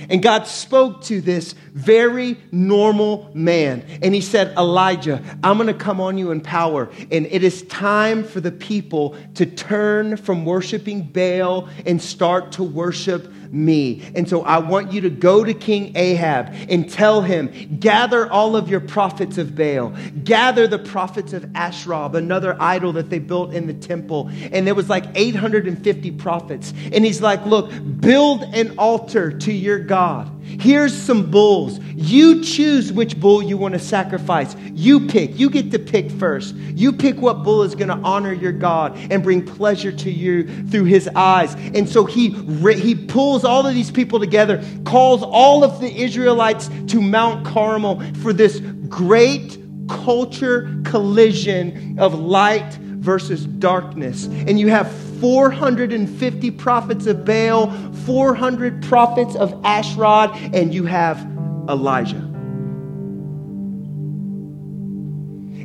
And 0.09 0.23
God 0.23 0.47
spoke 0.47 1.03
to 1.03 1.21
this 1.21 1.53
very 1.73 2.37
normal 2.51 3.29
man. 3.33 3.85
And 4.01 4.15
he 4.15 4.21
said, 4.21 4.57
Elijah, 4.57 5.21
I'm 5.43 5.57
going 5.57 5.67
to 5.67 5.73
come 5.73 5.99
on 5.99 6.17
you 6.17 6.31
in 6.31 6.41
power. 6.41 6.89
And 7.11 7.27
it 7.27 7.43
is 7.43 7.63
time 7.63 8.23
for 8.23 8.39
the 8.39 8.51
people 8.51 9.15
to 9.35 9.45
turn 9.45 10.17
from 10.17 10.45
worshiping 10.45 11.03
Baal 11.03 11.69
and 11.85 12.01
start 12.01 12.53
to 12.53 12.63
worship 12.63 13.31
me. 13.51 14.01
And 14.15 14.27
so 14.27 14.43
I 14.43 14.59
want 14.59 14.91
you 14.91 15.01
to 15.01 15.09
go 15.09 15.43
to 15.43 15.53
King 15.53 15.95
Ahab 15.95 16.53
and 16.69 16.89
tell 16.89 17.21
him, 17.21 17.77
gather 17.79 18.31
all 18.31 18.55
of 18.55 18.69
your 18.69 18.79
prophets 18.79 19.37
of 19.37 19.55
Baal, 19.55 19.93
gather 20.23 20.67
the 20.67 20.79
prophets 20.79 21.33
of 21.33 21.45
Asherah, 21.55 22.09
another 22.13 22.55
idol 22.59 22.93
that 22.93 23.09
they 23.09 23.19
built 23.19 23.53
in 23.53 23.67
the 23.67 23.73
temple. 23.73 24.29
And 24.51 24.65
there 24.65 24.75
was 24.75 24.89
like 24.89 25.05
850 25.15 26.11
prophets. 26.11 26.73
And 26.91 27.05
he's 27.05 27.21
like, 27.21 27.45
look, 27.45 27.71
build 27.99 28.43
an 28.53 28.77
altar 28.77 29.31
to 29.39 29.51
your 29.51 29.79
God. 29.79 30.31
Here's 30.43 30.93
some 30.93 31.29
bulls. 31.31 31.79
You 31.95 32.43
choose 32.43 32.91
which 32.91 33.19
bull 33.19 33.41
you 33.41 33.57
want 33.57 33.73
to 33.73 33.79
sacrifice. 33.79 34.55
You 34.73 35.07
pick. 35.07 35.39
You 35.39 35.49
get 35.49 35.71
to 35.71 35.79
pick 35.79 36.11
first. 36.11 36.55
You 36.55 36.91
pick 36.91 37.17
what 37.17 37.43
bull 37.43 37.63
is 37.63 37.75
going 37.75 37.87
to 37.87 37.97
honor 38.03 38.33
your 38.33 38.51
God 38.51 38.97
and 39.11 39.23
bring 39.23 39.45
pleasure 39.45 39.91
to 39.91 40.11
you 40.11 40.67
through 40.67 40.85
his 40.85 41.07
eyes. 41.15 41.53
And 41.55 41.87
so 41.87 42.05
he, 42.05 42.29
he 42.73 42.95
pulls 42.95 43.40
all 43.43 43.65
of 43.65 43.73
these 43.73 43.91
people 43.91 44.19
together, 44.19 44.63
calls 44.85 45.23
all 45.23 45.63
of 45.63 45.79
the 45.79 46.01
Israelites 46.01 46.69
to 46.87 47.01
Mount 47.01 47.45
Carmel 47.45 48.01
for 48.15 48.33
this 48.33 48.59
great 48.87 49.57
culture 49.87 50.73
collision 50.85 51.99
of 51.99 52.13
light 52.13 52.73
versus 52.73 53.45
darkness. 53.45 54.25
And 54.25 54.59
you 54.59 54.67
have 54.67 54.91
450 55.19 56.51
prophets 56.51 57.07
of 57.07 57.25
Baal, 57.25 57.71
400 58.05 58.83
prophets 58.83 59.35
of 59.35 59.59
Asherah, 59.63 60.31
and 60.53 60.73
you 60.73 60.85
have 60.85 61.19
Elijah. 61.69 62.27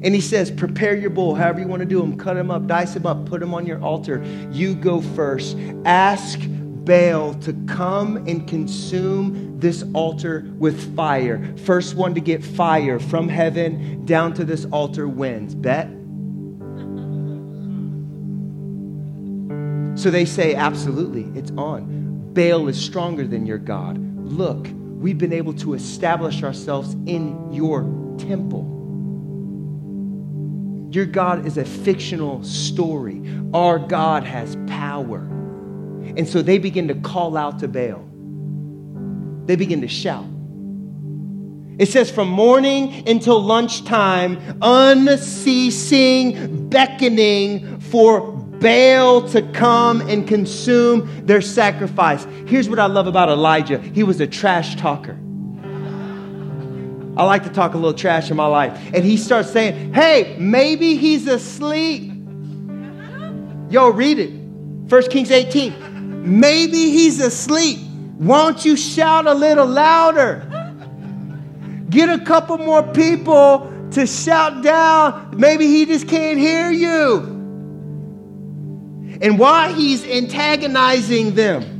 And 0.02 0.14
he 0.14 0.20
says, 0.20 0.50
Prepare 0.50 0.96
your 0.96 1.10
bull, 1.10 1.34
however 1.34 1.60
you 1.60 1.66
want 1.66 1.80
to 1.80 1.86
do 1.86 2.00
them. 2.00 2.16
Cut 2.18 2.36
him 2.36 2.50
up, 2.50 2.66
dice 2.66 2.94
him 2.94 3.06
up, 3.06 3.26
put 3.26 3.42
him 3.42 3.54
on 3.54 3.66
your 3.66 3.82
altar. 3.82 4.22
You 4.52 4.74
go 4.74 5.00
first. 5.00 5.56
Ask 5.84 6.38
Baal 6.86 7.34
to 7.40 7.52
come 7.66 8.16
and 8.28 8.48
consume 8.48 9.58
this 9.58 9.84
altar 9.92 10.46
with 10.56 10.94
fire. 10.94 11.54
First 11.64 11.96
one 11.96 12.14
to 12.14 12.20
get 12.20 12.44
fire 12.44 13.00
from 13.00 13.28
heaven 13.28 14.06
down 14.06 14.32
to 14.34 14.44
this 14.44 14.64
altar 14.66 15.08
wins. 15.08 15.54
Bet? 15.54 15.88
So 20.00 20.10
they 20.10 20.24
say, 20.24 20.54
Absolutely, 20.54 21.24
it's 21.38 21.50
on. 21.58 22.32
Baal 22.32 22.68
is 22.68 22.80
stronger 22.80 23.26
than 23.26 23.46
your 23.46 23.58
God. 23.58 23.98
Look, 23.98 24.68
we've 24.72 25.18
been 25.18 25.32
able 25.32 25.54
to 25.54 25.74
establish 25.74 26.44
ourselves 26.44 26.94
in 27.06 27.52
your 27.52 27.82
temple. 28.18 28.72
Your 30.92 31.06
God 31.06 31.46
is 31.46 31.58
a 31.58 31.64
fictional 31.64 32.44
story. 32.44 33.20
Our 33.52 33.78
God 33.80 34.22
has 34.22 34.56
power. 34.68 35.35
And 36.16 36.28
so 36.28 36.42
they 36.42 36.58
begin 36.58 36.88
to 36.88 36.94
call 36.94 37.36
out 37.36 37.58
to 37.60 37.68
Baal. 37.68 38.04
They 39.46 39.56
begin 39.56 39.80
to 39.82 39.88
shout. 39.88 40.26
It 41.78 41.88
says 41.88 42.10
from 42.10 42.28
morning 42.28 43.06
until 43.06 43.40
lunchtime, 43.40 44.38
unceasing 44.62 45.90
beckoning 46.68 47.80
for 47.80 48.32
Baal 48.32 49.28
to 49.28 49.42
come 49.52 50.00
and 50.02 50.26
consume 50.26 51.26
their 51.26 51.42
sacrifice. 51.42 52.26
Here's 52.46 52.70
what 52.70 52.78
I 52.78 52.86
love 52.86 53.06
about 53.06 53.28
Elijah 53.28 53.78
he 53.78 54.02
was 54.02 54.20
a 54.20 54.26
trash 54.26 54.76
talker. 54.76 55.18
I 57.16 57.24
like 57.24 57.44
to 57.44 57.50
talk 57.50 57.74
a 57.74 57.76
little 57.76 57.94
trash 57.94 58.30
in 58.30 58.36
my 58.36 58.46
life. 58.46 58.78
And 58.94 59.04
he 59.04 59.16
starts 59.16 59.50
saying, 59.50 59.94
Hey, 59.94 60.36
maybe 60.38 60.96
he's 60.96 61.26
asleep. 61.26 62.12
Yo, 63.70 63.88
read 63.88 64.18
it. 64.18 64.30
1 64.30 65.10
Kings 65.10 65.30
18. 65.30 65.85
Maybe 66.26 66.90
he's 66.90 67.20
asleep. 67.20 67.78
Won't 68.18 68.64
you 68.64 68.76
shout 68.76 69.26
a 69.26 69.34
little 69.34 69.66
louder? 69.66 70.42
Get 71.88 72.08
a 72.08 72.18
couple 72.24 72.58
more 72.58 72.82
people 72.82 73.72
to 73.92 74.06
shout 74.06 74.62
down. 74.62 75.34
Maybe 75.36 75.66
he 75.66 75.86
just 75.86 76.08
can't 76.08 76.38
hear 76.38 76.70
you. 76.70 77.18
And 79.22 79.38
while 79.38 79.72
he's 79.72 80.04
antagonizing 80.04 81.36
them, 81.36 81.75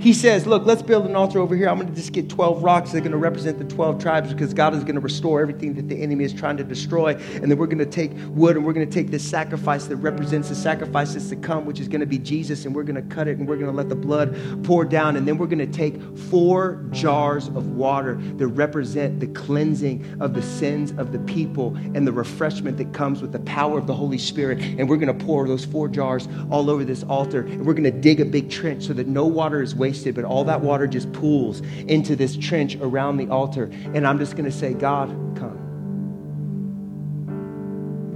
he 0.00 0.12
says, 0.12 0.46
Look, 0.46 0.64
let's 0.64 0.82
build 0.82 1.06
an 1.06 1.16
altar 1.16 1.40
over 1.40 1.56
here. 1.56 1.68
I'm 1.68 1.76
going 1.76 1.88
to 1.88 1.94
just 1.94 2.12
get 2.12 2.28
12 2.28 2.62
rocks 2.62 2.92
that 2.92 2.98
are 2.98 3.00
going 3.00 3.12
to 3.12 3.18
represent 3.18 3.58
the 3.58 3.64
12 3.64 4.00
tribes 4.00 4.32
because 4.32 4.54
God 4.54 4.74
is 4.74 4.84
going 4.84 4.94
to 4.94 5.00
restore 5.00 5.40
everything 5.40 5.74
that 5.74 5.88
the 5.88 6.00
enemy 6.00 6.24
is 6.24 6.32
trying 6.32 6.56
to 6.58 6.64
destroy. 6.64 7.14
And 7.14 7.50
then 7.50 7.58
we're 7.58 7.66
going 7.66 7.78
to 7.78 7.86
take 7.86 8.12
wood 8.28 8.56
and 8.56 8.64
we're 8.64 8.72
going 8.72 8.88
to 8.88 8.92
take 8.92 9.10
this 9.10 9.28
sacrifice 9.28 9.86
that 9.86 9.96
represents 9.96 10.48
the 10.50 10.54
sacrifices 10.54 11.28
to 11.30 11.36
come, 11.36 11.64
which 11.64 11.80
is 11.80 11.88
going 11.88 12.00
to 12.00 12.06
be 12.06 12.18
Jesus, 12.18 12.64
and 12.64 12.74
we're 12.74 12.84
going 12.84 12.94
to 12.94 13.14
cut 13.14 13.26
it 13.26 13.38
and 13.38 13.48
we're 13.48 13.56
going 13.56 13.70
to 13.70 13.76
let 13.76 13.88
the 13.88 13.96
blood 13.96 14.36
pour 14.64 14.84
down. 14.84 15.16
And 15.16 15.26
then 15.26 15.36
we're 15.36 15.46
going 15.46 15.58
to 15.58 15.66
take 15.66 16.00
four 16.16 16.84
jars 16.90 17.48
of 17.48 17.72
water 17.72 18.14
that 18.36 18.46
represent 18.46 19.18
the 19.18 19.26
cleansing 19.28 20.18
of 20.20 20.32
the 20.34 20.42
sins 20.42 20.92
of 20.92 21.10
the 21.10 21.18
people 21.20 21.76
and 21.76 22.06
the 22.06 22.12
refreshment 22.12 22.76
that 22.76 22.92
comes 22.92 23.20
with 23.20 23.32
the 23.32 23.40
power 23.40 23.78
of 23.78 23.88
the 23.88 23.94
Holy 23.94 24.18
Spirit. 24.18 24.60
And 24.60 24.88
we're 24.88 24.96
going 24.96 25.18
to 25.18 25.24
pour 25.24 25.48
those 25.48 25.64
four 25.64 25.88
jars 25.88 26.28
all 26.50 26.70
over 26.70 26.84
this 26.84 27.02
altar. 27.04 27.40
And 27.40 27.66
we're 27.66 27.74
going 27.74 27.82
to 27.82 27.90
dig 27.90 28.20
a 28.20 28.24
big 28.24 28.48
trench 28.48 28.84
so 28.84 28.92
that 28.92 29.08
no 29.08 29.26
water 29.26 29.60
is 29.60 29.74
wasted 29.74 29.87
wasted, 29.88 30.14
but 30.14 30.24
all 30.24 30.44
that 30.44 30.60
water 30.60 30.86
just 30.86 31.10
pools 31.14 31.60
into 31.86 32.14
this 32.14 32.36
trench 32.36 32.76
around 32.76 33.16
the 33.16 33.26
altar. 33.28 33.70
And 33.94 34.06
I'm 34.06 34.18
just 34.18 34.32
going 34.36 34.44
to 34.44 34.52
say, 34.52 34.74
God, 34.74 35.08
come. 35.34 35.56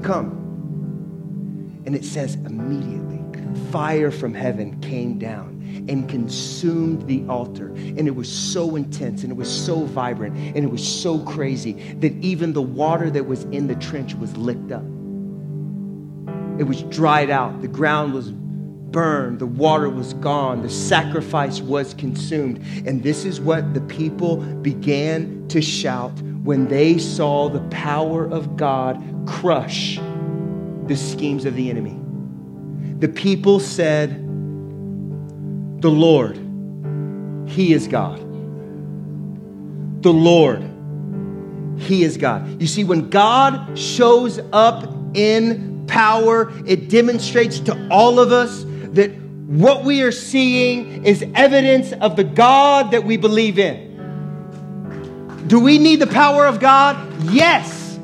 Come. 0.04 0.38
And 1.86 1.96
it 1.96 2.04
says 2.04 2.34
immediately, 2.34 3.20
fire 3.70 4.10
from 4.10 4.34
heaven 4.34 4.78
came 4.82 5.18
down 5.18 5.86
and 5.88 6.06
consumed 6.10 7.06
the 7.08 7.24
altar. 7.26 7.68
And 7.68 8.06
it 8.06 8.14
was 8.14 8.30
so 8.30 8.76
intense 8.76 9.22
and 9.22 9.32
it 9.32 9.36
was 9.36 9.50
so 9.50 9.86
vibrant 9.86 10.36
and 10.36 10.58
it 10.58 10.70
was 10.70 10.86
so 10.86 11.20
crazy 11.20 11.72
that 11.94 12.12
even 12.22 12.52
the 12.52 12.60
water 12.60 13.08
that 13.10 13.26
was 13.26 13.44
in 13.44 13.66
the 13.66 13.76
trench 13.76 14.14
was 14.14 14.36
licked 14.36 14.72
up. 14.72 14.84
It 16.60 16.64
was 16.64 16.82
dried 16.82 17.30
out. 17.30 17.62
The 17.62 17.68
ground 17.68 18.12
was 18.12 18.30
burned, 18.92 19.38
the 19.38 19.46
water 19.46 19.88
was 19.88 20.14
gone, 20.14 20.62
the 20.62 20.70
sacrifice 20.70 21.60
was 21.60 21.94
consumed. 21.94 22.58
And 22.86 23.02
this 23.02 23.24
is 23.24 23.40
what 23.40 23.74
the 23.74 23.80
people 23.80 24.36
began 24.36 25.48
to 25.48 25.60
shout 25.60 26.12
when 26.44 26.68
they 26.68 26.98
saw 26.98 27.48
the 27.48 27.60
power 27.70 28.24
of 28.30 28.56
God 28.56 29.02
crush 29.26 29.98
the 30.86 30.96
schemes 30.96 31.44
of 31.44 31.56
the 31.56 31.70
enemy. 31.70 31.98
The 32.98 33.08
people 33.08 33.58
said, 33.58 34.10
The 35.80 35.90
Lord, 35.90 36.36
He 37.48 37.72
is 37.72 37.88
God. 37.88 38.20
The 40.02 40.12
Lord, 40.12 40.62
He 41.78 42.02
is 42.02 42.16
God. 42.16 42.60
You 42.60 42.66
see, 42.66 42.84
when 42.84 43.08
God 43.08 43.78
shows 43.78 44.40
up 44.52 44.88
in 45.14 45.84
power, 45.86 46.52
it 46.66 46.88
demonstrates 46.88 47.60
to 47.60 47.88
all 47.90 48.18
of 48.18 48.32
us 48.32 48.64
that 48.92 49.10
what 49.46 49.84
we 49.84 50.02
are 50.02 50.12
seeing 50.12 51.04
is 51.04 51.24
evidence 51.34 51.92
of 51.92 52.16
the 52.16 52.24
God 52.24 52.92
that 52.92 53.04
we 53.04 53.16
believe 53.16 53.58
in. 53.58 53.92
Do 55.46 55.60
we 55.60 55.78
need 55.78 55.96
the 55.96 56.06
power 56.06 56.46
of 56.46 56.60
God? 56.60 56.96
Yes. 57.24 57.98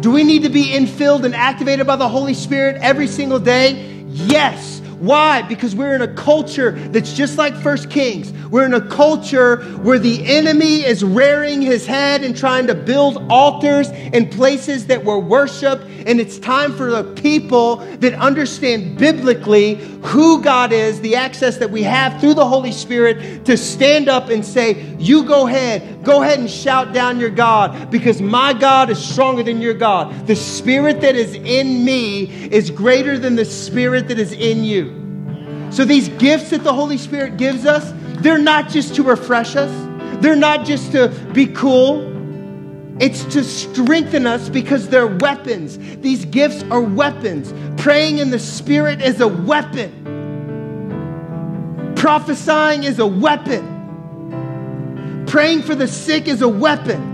Do 0.00 0.10
we 0.10 0.24
need 0.24 0.42
to 0.42 0.48
be 0.48 0.66
infilled 0.66 1.24
and 1.24 1.34
activated 1.34 1.86
by 1.86 1.96
the 1.96 2.08
Holy 2.08 2.34
Spirit 2.34 2.76
every 2.82 3.06
single 3.06 3.38
day? 3.38 4.04
Yes. 4.08 4.80
Why? 4.98 5.42
Because 5.42 5.74
we're 5.74 5.94
in 5.94 6.02
a 6.02 6.14
culture 6.14 6.72
that's 6.72 7.12
just 7.12 7.36
like 7.36 7.54
First 7.56 7.90
Kings. 7.90 8.32
We're 8.48 8.64
in 8.64 8.74
a 8.74 8.88
culture 8.88 9.62
where 9.78 9.98
the 9.98 10.24
enemy 10.24 10.84
is 10.84 11.04
rearing 11.04 11.60
his 11.60 11.86
head 11.86 12.24
and 12.24 12.36
trying 12.36 12.66
to 12.68 12.74
build 12.74 13.30
altars 13.30 13.90
in 13.90 14.30
places 14.30 14.86
that 14.86 15.04
were 15.04 15.18
worship. 15.18 15.82
And 16.06 16.20
it's 16.20 16.38
time 16.38 16.74
for 16.76 16.90
the 16.90 17.04
people 17.14 17.76
that 17.76 18.14
understand 18.14 18.98
biblically 18.98 19.76
who 20.02 20.42
God 20.42 20.72
is, 20.72 21.00
the 21.00 21.16
access 21.16 21.58
that 21.58 21.70
we 21.70 21.82
have 21.82 22.20
through 22.20 22.34
the 22.34 22.46
Holy 22.46 22.72
Spirit 22.72 23.44
to 23.46 23.56
stand 23.56 24.08
up 24.08 24.28
and 24.28 24.44
say, 24.44 24.94
You 24.98 25.24
go 25.24 25.46
ahead, 25.46 26.04
go 26.04 26.22
ahead 26.22 26.38
and 26.38 26.50
shout 26.50 26.92
down 26.92 27.18
your 27.18 27.30
God 27.30 27.90
because 27.90 28.20
my 28.20 28.52
God 28.52 28.90
is 28.90 29.02
stronger 29.02 29.42
than 29.42 29.60
your 29.60 29.74
God. 29.74 30.26
The 30.26 30.36
spirit 30.36 31.00
that 31.00 31.16
is 31.16 31.34
in 31.34 31.84
me 31.84 32.24
is 32.48 32.70
greater 32.70 33.18
than 33.18 33.36
the 33.36 33.44
spirit 33.44 34.08
that 34.08 34.18
is 34.18 34.32
in 34.32 34.64
you. 34.64 35.70
So 35.70 35.84
these 35.84 36.08
gifts 36.10 36.50
that 36.50 36.62
the 36.62 36.72
Holy 36.72 36.98
Spirit 36.98 37.36
gives 37.36 37.66
us, 37.66 37.92
they're 38.20 38.38
not 38.38 38.68
just 38.68 38.94
to 38.96 39.02
refresh 39.02 39.56
us, 39.56 39.70
they're 40.22 40.36
not 40.36 40.64
just 40.64 40.92
to 40.92 41.08
be 41.32 41.46
cool. 41.46 42.13
It's 43.00 43.24
to 43.34 43.42
strengthen 43.42 44.26
us 44.26 44.48
because 44.48 44.88
they're 44.88 45.06
weapons. 45.06 45.78
These 46.00 46.24
gifts 46.26 46.62
are 46.70 46.80
weapons. 46.80 47.52
Praying 47.80 48.18
in 48.18 48.30
the 48.30 48.38
Spirit 48.38 49.02
is 49.02 49.20
a 49.20 49.28
weapon. 49.28 50.02
Prophesying 51.96 52.84
is 52.84 52.98
a 53.00 53.06
weapon. 53.06 53.72
Praying 55.26 55.62
for 55.62 55.74
the 55.74 55.88
sick 55.88 56.28
is 56.28 56.42
a 56.42 56.48
weapon. 56.48 57.13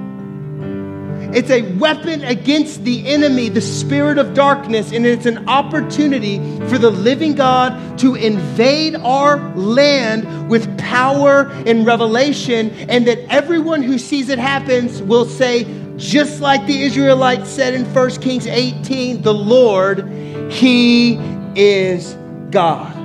It's 1.35 1.51
a 1.51 1.63
weapon 1.77 2.25
against 2.25 2.85
the 2.85 3.07
enemy, 3.07 3.49
the 3.49 3.61
spirit 3.61 4.19
of 4.19 4.35
darkness, 4.35 4.93
and 4.93 5.07
it's 5.07 5.27
an 5.27 5.49
opportunity 5.49 6.39
for 6.69 6.77
the 6.77 6.91
living 6.91 7.35
God 7.35 7.99
to 8.01 8.15
invade 8.15 8.97
our 8.97 9.39
land 9.55 10.49
with 10.51 10.77
power 10.79 11.51
and 11.67 11.87
revelation, 11.87 12.71
and 12.89 13.07
that 13.07 13.19
everyone 13.33 13.83
who 13.83 13.99
sees 13.99 14.29
it 14.29 14.39
happens 14.39 15.01
will 15.03 15.25
say, 15.25 15.67
just 15.97 16.41
like 16.41 16.67
the 16.67 16.83
Israelites 16.83 17.51
said 17.51 17.75
in 17.75 17.85
1 17.95 18.11
Kings 18.23 18.47
18, 18.47 19.23
the 19.23 19.35
Lord, 19.35 20.09
He 20.51 21.19
is 21.55 22.17
God. 22.51 22.97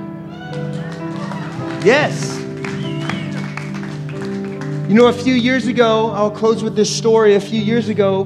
Yes. 1.86 2.45
You 4.88 4.94
know, 4.94 5.08
a 5.08 5.14
few 5.14 5.34
years 5.34 5.66
ago, 5.66 6.12
I'll 6.12 6.30
close 6.30 6.64
with 6.64 6.76
this 6.76 6.96
story. 6.96 7.34
A 7.34 7.40
few 7.40 7.60
years 7.60 7.90
ago, 7.90 8.22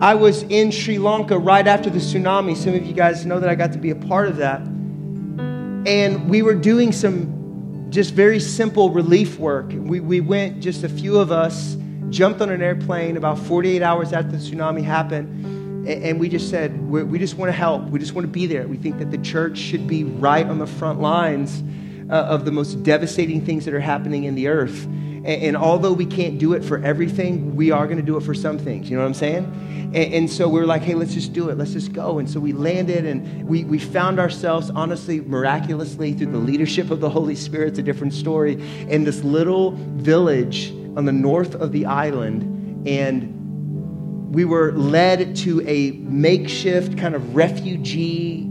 I 0.00 0.14
was 0.14 0.42
in 0.44 0.70
Sri 0.70 0.96
Lanka 0.96 1.38
right 1.38 1.66
after 1.66 1.90
the 1.90 1.98
tsunami. 1.98 2.56
Some 2.56 2.72
of 2.72 2.86
you 2.86 2.94
guys 2.94 3.26
know 3.26 3.38
that 3.38 3.50
I 3.50 3.54
got 3.56 3.70
to 3.72 3.78
be 3.78 3.90
a 3.90 3.94
part 3.94 4.28
of 4.28 4.38
that. 4.38 4.62
And 4.62 6.30
we 6.30 6.40
were 6.40 6.54
doing 6.54 6.92
some 6.92 7.88
just 7.90 8.14
very 8.14 8.40
simple 8.40 8.88
relief 8.88 9.38
work. 9.38 9.66
We, 9.70 10.00
we 10.00 10.22
went, 10.22 10.62
just 10.62 10.82
a 10.82 10.88
few 10.88 11.18
of 11.18 11.30
us, 11.30 11.76
jumped 12.08 12.40
on 12.40 12.48
an 12.48 12.62
airplane 12.62 13.18
about 13.18 13.38
48 13.38 13.82
hours 13.82 14.14
after 14.14 14.30
the 14.30 14.38
tsunami 14.38 14.82
happened. 14.82 15.86
And 15.86 16.18
we 16.18 16.30
just 16.30 16.48
said, 16.48 16.88
we 16.88 17.18
just 17.18 17.34
want 17.34 17.50
to 17.50 17.56
help. 17.56 17.82
We 17.90 17.98
just 17.98 18.14
want 18.14 18.24
to 18.24 18.32
be 18.32 18.46
there. 18.46 18.66
We 18.66 18.78
think 18.78 18.96
that 18.96 19.10
the 19.10 19.18
church 19.18 19.58
should 19.58 19.86
be 19.86 20.04
right 20.04 20.46
on 20.46 20.58
the 20.58 20.66
front 20.66 21.02
lines 21.02 21.62
uh, 22.10 22.24
of 22.24 22.44
the 22.44 22.50
most 22.50 22.82
devastating 22.82 23.44
things 23.44 23.64
that 23.64 23.74
are 23.74 23.80
happening 23.80 24.24
in 24.24 24.34
the 24.34 24.48
earth. 24.48 24.84
And, 24.84 25.26
and 25.26 25.56
although 25.56 25.92
we 25.92 26.06
can't 26.06 26.38
do 26.38 26.54
it 26.54 26.64
for 26.64 26.82
everything, 26.82 27.54
we 27.54 27.70
are 27.70 27.86
going 27.86 27.98
to 27.98 28.02
do 28.02 28.16
it 28.16 28.22
for 28.22 28.34
some 28.34 28.58
things. 28.58 28.90
You 28.90 28.96
know 28.96 29.02
what 29.02 29.08
I'm 29.08 29.14
saying? 29.14 29.90
And, 29.94 30.14
and, 30.14 30.30
so 30.30 30.48
we 30.48 30.60
were 30.60 30.66
like, 30.66 30.82
hey, 30.82 30.94
let's 30.94 31.14
just 31.14 31.32
do 31.32 31.48
it. 31.50 31.58
Let's 31.58 31.72
just 31.72 31.92
go. 31.92 32.18
And 32.18 32.28
so 32.28 32.40
we 32.40 32.52
landed 32.52 33.06
and 33.06 33.46
we, 33.46 33.64
we 33.64 33.78
found 33.78 34.18
ourselves, 34.18 34.70
honestly, 34.70 35.20
miraculously, 35.20 36.12
through 36.14 36.32
the 36.32 36.38
leadership 36.38 36.90
of 36.90 37.00
the 37.00 37.10
Holy 37.10 37.36
Spirit, 37.36 37.68
it's 37.68 37.78
a 37.78 37.82
different 37.82 38.12
story, 38.12 38.54
in 38.88 39.04
this 39.04 39.22
little 39.22 39.72
village 39.72 40.70
on 40.96 41.04
the 41.04 41.12
north 41.12 41.54
of 41.54 41.72
the 41.72 41.86
island. 41.86 42.86
And 42.88 44.32
we 44.32 44.44
were 44.44 44.72
led 44.72 45.36
to 45.36 45.60
a 45.68 45.90
makeshift 45.92 46.96
kind 46.96 47.14
of 47.14 47.34
refugee 47.34 48.48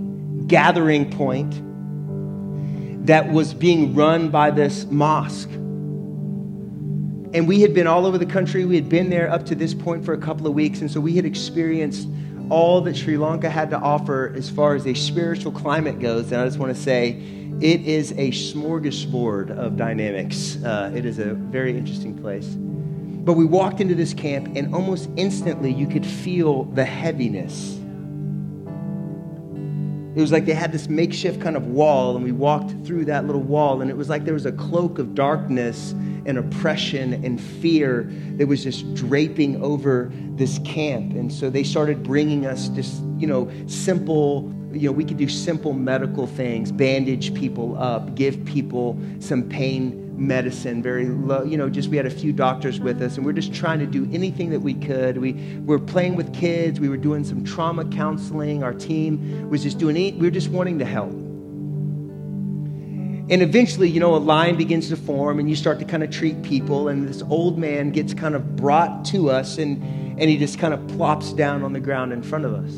gathering 0.48 1.10
point 1.12 1.62
that 3.10 3.32
was 3.32 3.56
being 3.56 3.96
run 3.96 4.30
by 4.30 4.52
this 4.52 4.86
mosque. 4.86 5.50
And 7.34 7.48
we 7.48 7.62
had 7.62 7.74
been 7.74 7.88
all 7.88 8.06
over 8.06 8.20
the 8.20 8.26
country. 8.26 8.66
We 8.66 8.76
had 8.76 8.88
been 8.88 9.10
there 9.10 9.32
up 9.32 9.48
to 9.48 9.56
this 9.56 9.74
point 9.74 10.06
for 10.06 10.14
a 10.14 10.18
couple 10.20 10.46
of 10.46 10.54
weeks. 10.54 10.82
And 10.82 10.92
so 10.92 11.00
we 11.00 11.16
had 11.16 11.26
experienced 11.26 12.08
all 12.52 12.82
that 12.82 12.96
Sri 12.96 13.18
Lanka 13.18 13.50
had 13.50 13.72
to 13.72 13.80
offer 13.80 14.32
as 14.36 14.52
far 14.52 14.76
as 14.76 14.86
a 14.86 14.94
spiritual 14.94 15.52
climate 15.52 16.00
goes. 16.00 16.32
And 16.32 16.40
I 16.40 16.46
just 16.46 16.60
want 16.60 16.76
to 16.76 16.80
say, 16.80 17.20
it 17.62 17.82
is 17.82 18.12
a 18.12 18.30
smorgasbord 18.30 19.58
of 19.58 19.76
dynamics. 19.76 20.64
Uh, 20.64 20.92
it 20.96 21.04
is 21.04 21.18
a 21.18 21.34
very 21.34 21.76
interesting 21.76 22.16
place. 22.16 22.46
But 22.46 23.34
we 23.34 23.46
walked 23.46 23.82
into 23.82 23.96
this 23.96 24.14
camp, 24.14 24.56
and 24.56 24.76
almost 24.76 25.10
instantly 25.18 25.74
you 25.74 25.88
could 25.88 26.06
feel 26.06 26.66
the 26.66 26.86
heaviness. 26.86 27.79
It 30.20 30.22
was 30.22 30.34
like 30.34 30.46
they 30.46 30.54
had 30.54 30.74
this 30.74 30.90
makeshift 30.90 31.40
kind 31.40 31.56
of 31.56 31.68
wall, 31.68 32.18
and 32.18 32.26
we 32.26 32.34
walked 32.34 32.72
through 32.86 33.06
that 33.06 33.26
little 33.26 33.42
wall, 33.42 33.82
and 33.82 33.90
it 33.90 33.96
was 33.96 34.10
like 34.10 34.26
there 34.26 34.34
was 34.34 34.46
a 34.46 34.52
cloak 34.52 35.00
of 35.00 35.16
darkness 35.16 35.92
and 36.26 36.38
oppression 36.38 37.24
and 37.24 37.40
fear 37.40 38.04
that 38.36 38.46
was 38.46 38.62
just 38.62 38.94
draping 38.96 39.64
over 39.64 40.12
this 40.36 40.60
camp. 40.66 41.14
And 41.14 41.32
so 41.32 41.50
they 41.50 41.64
started 41.64 42.04
bringing 42.04 42.46
us 42.46 42.68
just, 42.68 43.02
you 43.18 43.28
know, 43.28 43.50
simple, 43.68 44.54
you 44.74 44.90
know, 44.90 44.92
we 44.92 45.06
could 45.06 45.16
do 45.16 45.30
simple 45.30 45.72
medical 45.72 46.28
things, 46.28 46.70
bandage 46.70 47.34
people 47.34 47.82
up, 47.82 48.14
give 48.16 48.44
people 48.44 49.00
some 49.20 49.48
pain 49.48 50.09
medicine, 50.20 50.84
very 50.84 51.08
low, 51.08 51.44
you 51.44 51.58
know, 51.58 51.70
just 51.70 51.90
we 51.90 51.98
had 51.98 52.06
a 52.06 52.12
few 52.12 52.34
doctors 52.34 52.80
with 52.80 53.02
us 53.02 53.18
and 53.18 53.26
we're 53.26 53.34
just 53.34 53.54
trying 53.54 53.80
to 53.80 53.86
do 53.86 54.08
anything 54.12 54.50
that 54.50 54.60
we 54.60 54.74
could. 54.74 55.18
We 55.18 55.60
were 55.66 55.80
playing 55.80 56.16
with 56.16 56.34
kids, 56.34 56.80
we 56.80 56.90
were 56.90 56.98
doing 56.98 57.24
some 57.24 57.44
trauma 57.44 57.86
counseling. 57.86 58.64
Our 58.64 58.74
team 58.74 59.50
was 59.50 59.64
just 59.64 59.78
doing, 59.78 59.96
we 59.96 60.28
were 60.28 60.32
just 60.32 60.50
wanting 60.50 60.80
to 60.80 60.86
help. 60.86 61.12
And 63.32 63.44
eventually, 63.44 63.88
you 63.88 64.00
know, 64.00 64.16
a 64.16 64.18
line 64.18 64.58
begins 64.58 64.90
to 64.90 64.96
form 64.96 65.40
and 65.40 65.48
you 65.48 65.56
start 65.56 65.78
to 65.80 65.86
kind 65.86 66.04
of 66.04 66.10
treat 66.10 66.42
people. 66.42 66.88
And 66.88 67.08
this 67.08 67.22
old 67.22 67.60
man 67.60 67.92
gets 67.92 68.14
kind 68.14 68.34
of 68.34 68.56
brought 68.56 69.06
to 69.06 69.30
us 69.30 69.60
and, 69.60 69.82
and 70.20 70.22
he 70.22 70.38
just 70.38 70.58
kind 70.58 70.74
of 70.74 70.88
plops 70.88 71.32
down 71.34 71.64
on 71.64 71.72
the 71.72 71.80
ground 71.80 72.12
in 72.12 72.24
front 72.24 72.46
of 72.46 72.54
us. 72.54 72.74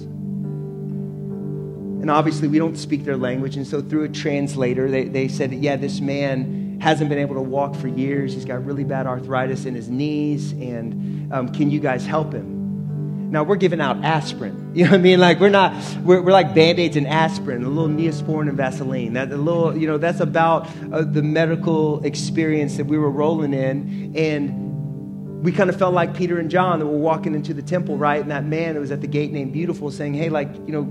And 2.01 2.09
obviously, 2.09 2.49
we 2.49 2.57
don't 2.57 2.75
speak 2.75 3.05
their 3.05 3.15
language. 3.15 3.55
And 3.55 3.65
so, 3.65 3.79
through 3.79 4.03
a 4.05 4.09
translator, 4.09 4.89
they, 4.89 5.03
they 5.05 5.27
said, 5.27 5.53
Yeah, 5.53 5.75
this 5.75 6.01
man 6.01 6.60
hasn't 6.81 7.09
been 7.09 7.19
able 7.19 7.35
to 7.35 7.41
walk 7.41 7.75
for 7.75 7.87
years. 7.87 8.33
He's 8.33 8.43
got 8.43 8.65
really 8.65 8.83
bad 8.83 9.05
arthritis 9.05 9.65
in 9.65 9.75
his 9.75 9.87
knees. 9.87 10.51
And 10.53 11.31
um, 11.31 11.49
can 11.49 11.69
you 11.69 11.79
guys 11.79 12.07
help 12.07 12.33
him? 12.33 13.29
Now 13.29 13.43
we're 13.43 13.55
giving 13.55 13.79
out 13.79 14.03
aspirin. 14.03 14.57
You 14.71 14.85
know 14.85 14.91
what 14.91 14.99
I 14.99 15.03
mean? 15.03 15.19
Like 15.19 15.41
we're 15.41 15.49
not, 15.49 15.73
we're, 16.01 16.21
we're 16.21 16.31
like 16.31 16.55
band-aids 16.55 16.95
and 16.95 17.05
aspirin, 17.05 17.65
a 17.65 17.67
little 17.67 17.89
Neosporin 17.89 18.47
and 18.47 18.55
Vaseline. 18.55 19.13
That 19.13 19.29
a 19.29 19.35
little, 19.35 19.77
you 19.77 19.85
know, 19.85 19.97
that's 19.97 20.21
about 20.21 20.69
uh, 20.93 21.03
the 21.03 21.21
medical 21.21 22.01
experience 22.05 22.77
that 22.77 22.85
we 22.85 22.97
were 22.97 23.11
rolling 23.11 23.53
in. 23.53 24.15
And 24.15 25.43
we 25.43 25.51
kind 25.51 25.69
of 25.69 25.77
felt 25.77 25.93
like 25.93 26.15
Peter 26.15 26.39
and 26.39 26.49
John 26.49 26.79
that 26.79 26.85
were 26.85 26.97
walking 26.97 27.35
into 27.35 27.53
the 27.53 27.61
temple, 27.61 27.97
right? 27.97 28.21
And 28.21 28.31
that 28.31 28.45
man 28.45 28.75
that 28.75 28.79
was 28.79 28.91
at 28.91 29.01
the 29.01 29.07
gate 29.07 29.33
named 29.33 29.51
Beautiful 29.51 29.91
saying, 29.91 30.13
hey, 30.13 30.29
like, 30.29 30.47
you 30.65 30.71
know, 30.71 30.83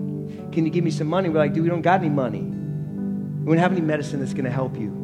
can 0.53 0.67
you 0.67 0.71
give 0.71 0.85
me 0.85 0.91
some 0.91 1.07
money? 1.07 1.31
We're 1.31 1.39
like, 1.39 1.55
dude, 1.55 1.63
we 1.63 1.71
don't 1.71 1.81
got 1.81 2.01
any 2.01 2.11
money. 2.11 2.43
We 2.43 3.55
don't 3.55 3.63
have 3.63 3.73
any 3.73 3.81
medicine 3.81 4.21
that's 4.21 4.35
going 4.35 4.45
to 4.45 4.51
help 4.51 4.77
you. 4.77 5.00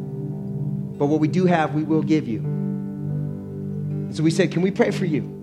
But 0.99 1.07
what 1.07 1.21
we 1.21 1.29
do 1.29 1.47
have, 1.47 1.75
we 1.75 1.83
will 1.83 2.03
give 2.03 2.27
you. 2.27 2.41
so 4.13 4.23
we 4.23 4.31
said, 4.31 4.51
can 4.51 4.63
we 4.63 4.71
pray 4.71 4.91
for 4.91 5.05
you? 5.05 5.37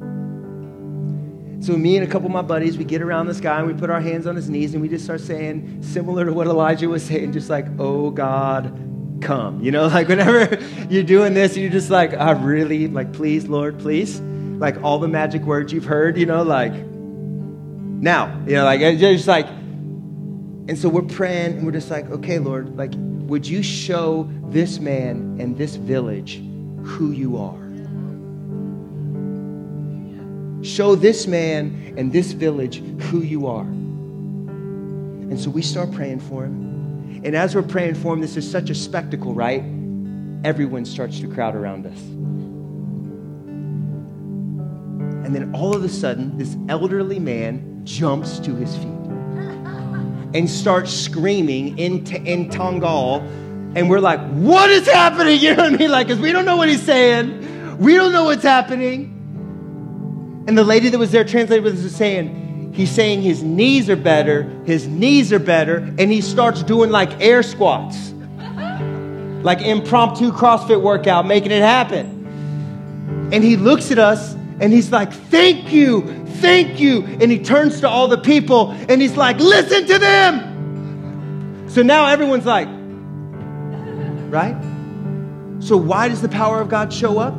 So 1.62 1.78
me 1.78 1.95
and 1.95 2.06
a 2.06 2.12
couple 2.12 2.26
of 2.26 2.34
my 2.34 2.41
buddies, 2.41 2.78
we 2.78 2.84
get 2.84 3.01
around 3.01 3.28
this 3.28 3.39
guy 3.39 3.60
and 3.60 3.68
we 3.68 3.74
put 3.74 3.89
our 3.89 4.01
hands 4.01 4.28
on 4.28 4.36
his 4.36 4.49
knees 4.49 4.74
and 4.74 4.82
we 4.82 4.89
just 4.89 5.06
start 5.06 5.22
saying, 5.22 5.82
similar 5.82 6.26
to 6.26 6.34
what 6.34 6.47
Elijah 6.47 6.89
was 6.89 7.04
saying, 7.06 7.32
just 7.32 7.49
like, 7.49 7.66
oh 7.80 8.10
God, 8.10 8.66
come. 9.22 9.62
You 9.62 9.72
know, 9.72 9.88
like 9.97 10.10
whenever 10.10 10.60
you're 10.89 11.04
doing 11.04 11.34
this, 11.34 11.56
you're 11.56 11.72
just 11.72 11.89
like, 11.89 12.14
I 12.14 12.32
really, 12.32 12.88
like, 12.88 13.14
please, 13.14 13.47
Lord, 13.47 13.80
please. 13.80 14.20
Like 14.20 14.84
all 14.84 14.99
the 14.99 15.08
magic 15.08 15.43
words 15.43 15.72
you've 15.72 15.86
heard, 15.86 16.18
you 16.18 16.26
know, 16.26 16.43
like, 16.43 16.74
now, 16.74 18.43
you 18.45 18.56
know, 18.56 18.66
like, 18.66 18.82
just 18.99 19.28
like, 19.28 19.47
and 19.47 20.78
so 20.78 20.89
we're 20.89 21.04
praying 21.04 21.58
and 21.58 21.66
we're 21.66 21.72
just 21.72 21.89
like, 21.89 22.10
okay, 22.10 22.39
Lord, 22.39 22.76
like, 22.76 22.93
would 23.34 23.47
you 23.47 23.63
show 23.63 24.29
this 24.49 24.79
man 24.79 25.38
and 25.39 25.57
this 25.57 25.75
village 25.75 26.36
who 26.84 27.09
you 27.09 27.36
are? 27.36 27.57
Show 30.63 30.93
this 30.93 31.25
man 31.25 31.95
and 31.97 32.13
this 32.13 32.31
village 32.34 32.84
who 33.05 33.23
you 33.23 33.47
are. 33.47 33.63
And 33.63 35.39
so 35.39 35.49
we 35.49 35.63
start 35.63 35.91
praying 35.93 36.19
for 36.19 36.43
him. 36.43 37.21
And 37.25 37.36
as 37.36 37.55
we're 37.55 37.63
praying 37.63 37.95
for 37.95 38.13
him, 38.13 38.21
this 38.21 38.38
is 38.38 38.47
such 38.47 38.69
a 38.69 38.75
spectacle, 38.75 39.34
right? 39.34 39.63
Everyone 40.43 40.86
starts 40.86 41.19
to 41.21 41.27
crowd 41.27 41.55
around 41.55 41.88
us. 41.88 41.99
And 45.25 45.34
then 45.34 45.55
all 45.55 45.75
of 45.75 45.84
a 45.84 45.89
sudden, 45.89 46.38
this 46.38 46.55
elderly 46.69 47.17
man 47.17 47.81
jumps 47.84 48.38
to 48.41 48.53
his 48.53 48.77
feet 48.77 49.03
and 50.34 50.49
starts 50.49 50.91
screaming 50.91 51.77
in, 51.77 52.03
t- 52.03 52.17
in 52.17 52.49
Tamil. 52.49 53.21
And 53.75 53.89
we're 53.89 53.99
like, 53.99 54.19
what 54.31 54.69
is 54.69 54.88
happening? 54.88 55.39
You 55.41 55.55
know 55.55 55.63
what 55.63 55.73
I 55.73 55.77
mean? 55.77 55.91
Like, 55.91 56.07
because 56.07 56.21
we 56.21 56.31
don't 56.31 56.45
know 56.45 56.57
what 56.57 56.69
he's 56.69 56.84
saying. 56.84 57.77
We 57.77 57.95
don't 57.95 58.11
know 58.11 58.25
what's 58.25 58.43
happening. 58.43 59.13
And 60.47 60.57
the 60.57 60.63
lady 60.63 60.89
that 60.89 60.97
was 60.97 61.11
there 61.11 61.23
translated 61.23 61.63
with 61.63 61.77
us 61.77 61.84
was 61.84 61.95
saying, 61.95 62.73
he's 62.73 62.91
saying 62.91 63.21
his 63.21 63.43
knees 63.43 63.89
are 63.89 63.95
better, 63.95 64.43
his 64.65 64.88
knees 64.88 65.31
are 65.31 65.39
better, 65.39 65.77
and 65.77 66.11
he 66.11 66.21
starts 66.21 66.63
doing 66.63 66.89
like 66.89 67.21
air 67.21 67.43
squats, 67.43 68.11
like 69.43 69.61
impromptu 69.61 70.31
CrossFit 70.31 70.81
workout, 70.81 71.25
making 71.25 71.51
it 71.51 71.61
happen. 71.61 73.29
And 73.31 73.43
he 73.43 73.55
looks 73.55 73.91
at 73.91 73.99
us 73.99 74.34
and 74.59 74.73
he's 74.73 74.91
like, 74.91 75.13
Thank 75.13 75.71
you, 75.71 76.22
thank 76.43 76.79
you. 76.79 77.03
And 77.03 77.31
he 77.31 77.39
turns 77.39 77.79
to 77.79 77.89
all 77.89 78.07
the 78.07 78.19
people 78.19 78.71
and 78.71 79.01
he's 79.01 79.17
like, 79.17 79.39
Listen 79.39 79.87
to 79.87 79.97
them. 79.97 81.69
So 81.69 81.81
now 81.81 82.05
everyone's 82.07 82.45
like, 82.45 82.67
Right? 84.31 84.55
So 85.59 85.77
why 85.77 86.09
does 86.09 86.21
the 86.21 86.29
power 86.29 86.61
of 86.61 86.69
God 86.69 86.93
show 86.93 87.17
up? 87.17 87.33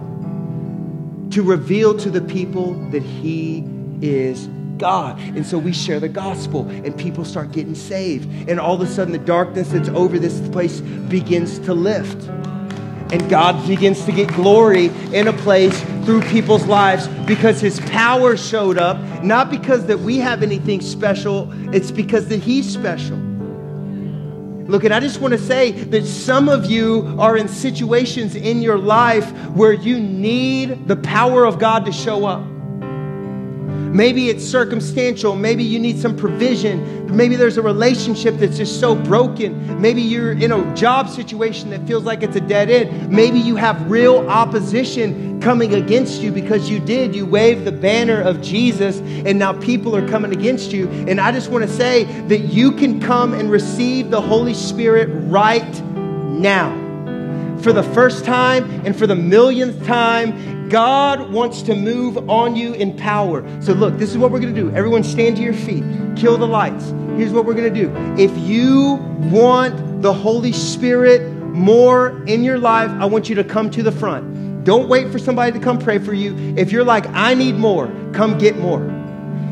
to 1.34 1.42
reveal 1.42 1.96
to 1.96 2.10
the 2.10 2.20
people 2.20 2.74
that 2.90 3.02
He 3.02 3.64
is 4.00 4.46
God. 4.78 5.18
And 5.18 5.44
so 5.44 5.58
we 5.58 5.72
share 5.72 5.98
the 5.98 6.08
gospel, 6.08 6.68
and 6.68 6.96
people 6.96 7.24
start 7.24 7.50
getting 7.50 7.74
saved. 7.74 8.48
And 8.48 8.60
all 8.60 8.74
of 8.74 8.80
a 8.80 8.86
sudden, 8.86 9.12
the 9.12 9.18
darkness 9.18 9.70
that's 9.70 9.88
over 9.88 10.18
this 10.18 10.40
place 10.50 10.80
begins 10.80 11.58
to 11.60 11.74
lift. 11.74 12.28
And 13.12 13.28
God 13.28 13.66
begins 13.66 14.04
to 14.06 14.12
get 14.12 14.28
glory 14.28 14.86
in 15.12 15.28
a 15.28 15.32
place 15.32 15.78
through 16.04 16.22
people's 16.22 16.66
lives 16.66 17.06
because 17.26 17.60
His 17.60 17.78
power 17.80 18.36
showed 18.36 18.78
up, 18.78 19.22
not 19.22 19.50
because 19.50 19.86
that 19.86 20.00
we 20.00 20.18
have 20.18 20.42
anything 20.42 20.80
special, 20.80 21.52
it's 21.74 21.90
because 21.90 22.28
that 22.28 22.40
He's 22.40 22.70
special. 22.70 23.16
Look, 24.66 24.84
and 24.84 24.94
I 24.94 25.00
just 25.00 25.20
want 25.20 25.32
to 25.32 25.38
say 25.38 25.72
that 25.72 26.06
some 26.06 26.48
of 26.48 26.70
you 26.70 27.14
are 27.18 27.36
in 27.36 27.48
situations 27.48 28.34
in 28.34 28.62
your 28.62 28.78
life 28.78 29.30
where 29.50 29.74
you 29.74 30.00
need 30.00 30.88
the 30.88 30.96
power 30.96 31.44
of 31.44 31.58
God 31.58 31.84
to 31.84 31.92
show 31.92 32.24
up. 32.24 32.53
Maybe 33.94 34.28
it's 34.28 34.44
circumstantial. 34.44 35.36
Maybe 35.36 35.62
you 35.62 35.78
need 35.78 36.00
some 36.00 36.16
provision. 36.16 37.16
Maybe 37.16 37.36
there's 37.36 37.58
a 37.58 37.62
relationship 37.62 38.38
that's 38.38 38.56
just 38.56 38.80
so 38.80 38.96
broken. 38.96 39.80
Maybe 39.80 40.02
you're 40.02 40.32
in 40.32 40.50
a 40.50 40.74
job 40.74 41.08
situation 41.08 41.70
that 41.70 41.86
feels 41.86 42.02
like 42.02 42.24
it's 42.24 42.34
a 42.34 42.40
dead 42.40 42.70
end. 42.70 43.08
Maybe 43.08 43.38
you 43.38 43.54
have 43.54 43.88
real 43.88 44.28
opposition 44.28 45.40
coming 45.40 45.74
against 45.74 46.22
you 46.22 46.32
because 46.32 46.68
you 46.68 46.80
did. 46.80 47.14
You 47.14 47.24
waved 47.24 47.66
the 47.66 47.70
banner 47.70 48.20
of 48.20 48.42
Jesus 48.42 48.98
and 48.98 49.38
now 49.38 49.52
people 49.52 49.94
are 49.94 50.08
coming 50.08 50.32
against 50.32 50.72
you. 50.72 50.88
And 51.06 51.20
I 51.20 51.30
just 51.30 51.52
want 51.52 51.64
to 51.64 51.70
say 51.70 52.02
that 52.26 52.40
you 52.40 52.72
can 52.72 53.00
come 53.00 53.32
and 53.32 53.48
receive 53.48 54.10
the 54.10 54.20
Holy 54.20 54.54
Spirit 54.54 55.08
right 55.30 55.82
now. 55.84 56.82
For 57.62 57.72
the 57.72 57.84
first 57.84 58.24
time 58.24 58.68
and 58.84 58.98
for 58.98 59.06
the 59.06 59.14
millionth 59.14 59.86
time, 59.86 60.63
God 60.74 61.30
wants 61.32 61.62
to 61.62 61.76
move 61.76 62.28
on 62.28 62.56
you 62.56 62.72
in 62.72 62.96
power. 62.96 63.44
So, 63.62 63.74
look, 63.74 63.96
this 63.96 64.10
is 64.10 64.18
what 64.18 64.32
we're 64.32 64.40
going 64.40 64.52
to 64.52 64.60
do. 64.60 64.74
Everyone, 64.74 65.04
stand 65.04 65.36
to 65.36 65.42
your 65.44 65.54
feet, 65.54 65.84
kill 66.16 66.36
the 66.36 66.48
lights. 66.48 66.86
Here's 67.16 67.32
what 67.32 67.44
we're 67.44 67.54
going 67.54 67.72
to 67.72 67.80
do. 67.80 67.94
If 68.20 68.36
you 68.36 68.94
want 69.30 70.02
the 70.02 70.12
Holy 70.12 70.50
Spirit 70.50 71.22
more 71.52 72.24
in 72.26 72.42
your 72.42 72.58
life, 72.58 72.90
I 72.90 73.04
want 73.04 73.28
you 73.28 73.36
to 73.36 73.44
come 73.44 73.70
to 73.70 73.84
the 73.84 73.92
front. 73.92 74.64
Don't 74.64 74.88
wait 74.88 75.12
for 75.12 75.20
somebody 75.20 75.52
to 75.52 75.60
come 75.60 75.78
pray 75.78 75.98
for 75.98 76.12
you. 76.12 76.34
If 76.56 76.72
you're 76.72 76.82
like, 76.82 77.06
I 77.10 77.34
need 77.34 77.54
more, 77.54 77.86
come 78.12 78.36
get 78.36 78.58
more. 78.58 78.82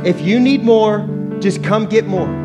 If 0.05 0.20
you 0.23 0.41
need 0.41 0.64
more, 0.64 1.09
just 1.39 1.62
come 1.62 1.87
get 1.87 2.05
more. 2.05 2.41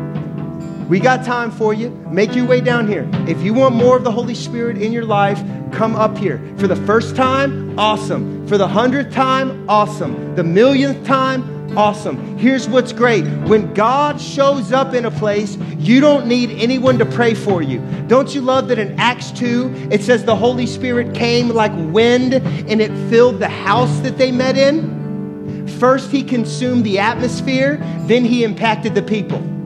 We 0.88 1.00
got 1.00 1.22
time 1.22 1.50
for 1.50 1.74
you. 1.74 1.90
Make 2.10 2.34
your 2.34 2.46
way 2.46 2.62
down 2.62 2.88
here. 2.88 3.06
If 3.28 3.42
you 3.42 3.52
want 3.52 3.74
more 3.74 3.94
of 3.94 4.04
the 4.04 4.10
Holy 4.10 4.34
Spirit 4.34 4.80
in 4.80 4.90
your 4.90 5.04
life, 5.04 5.38
come 5.70 5.94
up 5.94 6.16
here. 6.16 6.40
For 6.56 6.66
the 6.66 6.76
first 6.76 7.14
time, 7.14 7.78
awesome. 7.78 8.48
For 8.48 8.56
the 8.56 8.66
hundredth 8.66 9.12
time, 9.12 9.68
awesome. 9.68 10.34
The 10.34 10.44
millionth 10.44 11.06
time, 11.06 11.76
awesome. 11.76 12.38
Here's 12.38 12.66
what's 12.66 12.94
great 12.94 13.24
when 13.46 13.74
God 13.74 14.18
shows 14.18 14.72
up 14.72 14.94
in 14.94 15.04
a 15.04 15.10
place, 15.10 15.56
you 15.76 16.00
don't 16.00 16.26
need 16.26 16.50
anyone 16.52 16.98
to 16.98 17.04
pray 17.04 17.34
for 17.34 17.60
you. 17.60 17.80
Don't 18.06 18.34
you 18.34 18.40
love 18.40 18.68
that 18.68 18.78
in 18.78 18.98
Acts 18.98 19.30
2, 19.32 19.88
it 19.90 20.02
says 20.02 20.24
the 20.24 20.36
Holy 20.36 20.66
Spirit 20.66 21.14
came 21.14 21.50
like 21.50 21.72
wind 21.92 22.32
and 22.32 22.80
it 22.80 22.90
filled 23.10 23.40
the 23.40 23.48
house 23.48 24.00
that 24.00 24.16
they 24.16 24.32
met 24.32 24.56
in? 24.56 25.68
First, 25.78 26.10
he 26.10 26.22
consumed 26.22 26.84
the 26.84 26.98
atmosphere, 26.98 27.76
then, 28.06 28.24
he 28.24 28.42
impacted 28.42 28.94
the 28.94 29.02
people. 29.02 29.57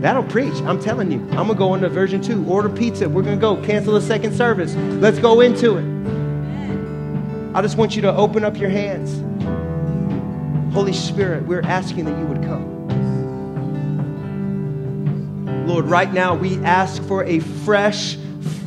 That'll 0.00 0.22
preach. 0.22 0.54
I'm 0.62 0.80
telling 0.80 1.10
you. 1.10 1.18
I'm 1.30 1.46
going 1.46 1.48
to 1.48 1.54
go 1.54 1.74
into 1.74 1.88
version 1.88 2.20
two. 2.20 2.44
Order 2.46 2.68
pizza. 2.68 3.08
We're 3.08 3.22
going 3.22 3.36
to 3.36 3.40
go 3.40 3.56
cancel 3.62 3.94
the 3.94 4.00
second 4.00 4.34
service. 4.34 4.74
Let's 4.76 5.18
go 5.18 5.40
into 5.40 5.76
it. 5.76 5.98
I 7.56 7.62
just 7.62 7.76
want 7.76 7.96
you 7.96 8.02
to 8.02 8.14
open 8.14 8.44
up 8.44 8.56
your 8.56 8.70
hands. 8.70 9.24
Holy 10.72 10.92
Spirit, 10.92 11.44
we're 11.44 11.62
asking 11.62 12.04
that 12.04 12.18
you 12.18 12.26
would 12.26 12.42
come. 12.42 12.78
Lord, 15.66 15.86
right 15.86 16.12
now 16.12 16.34
we 16.34 16.56
ask 16.58 17.02
for 17.04 17.24
a 17.24 17.40
fresh 17.40 18.16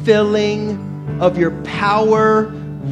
filling 0.04 1.20
of 1.22 1.38
your 1.38 1.52
power 1.64 2.46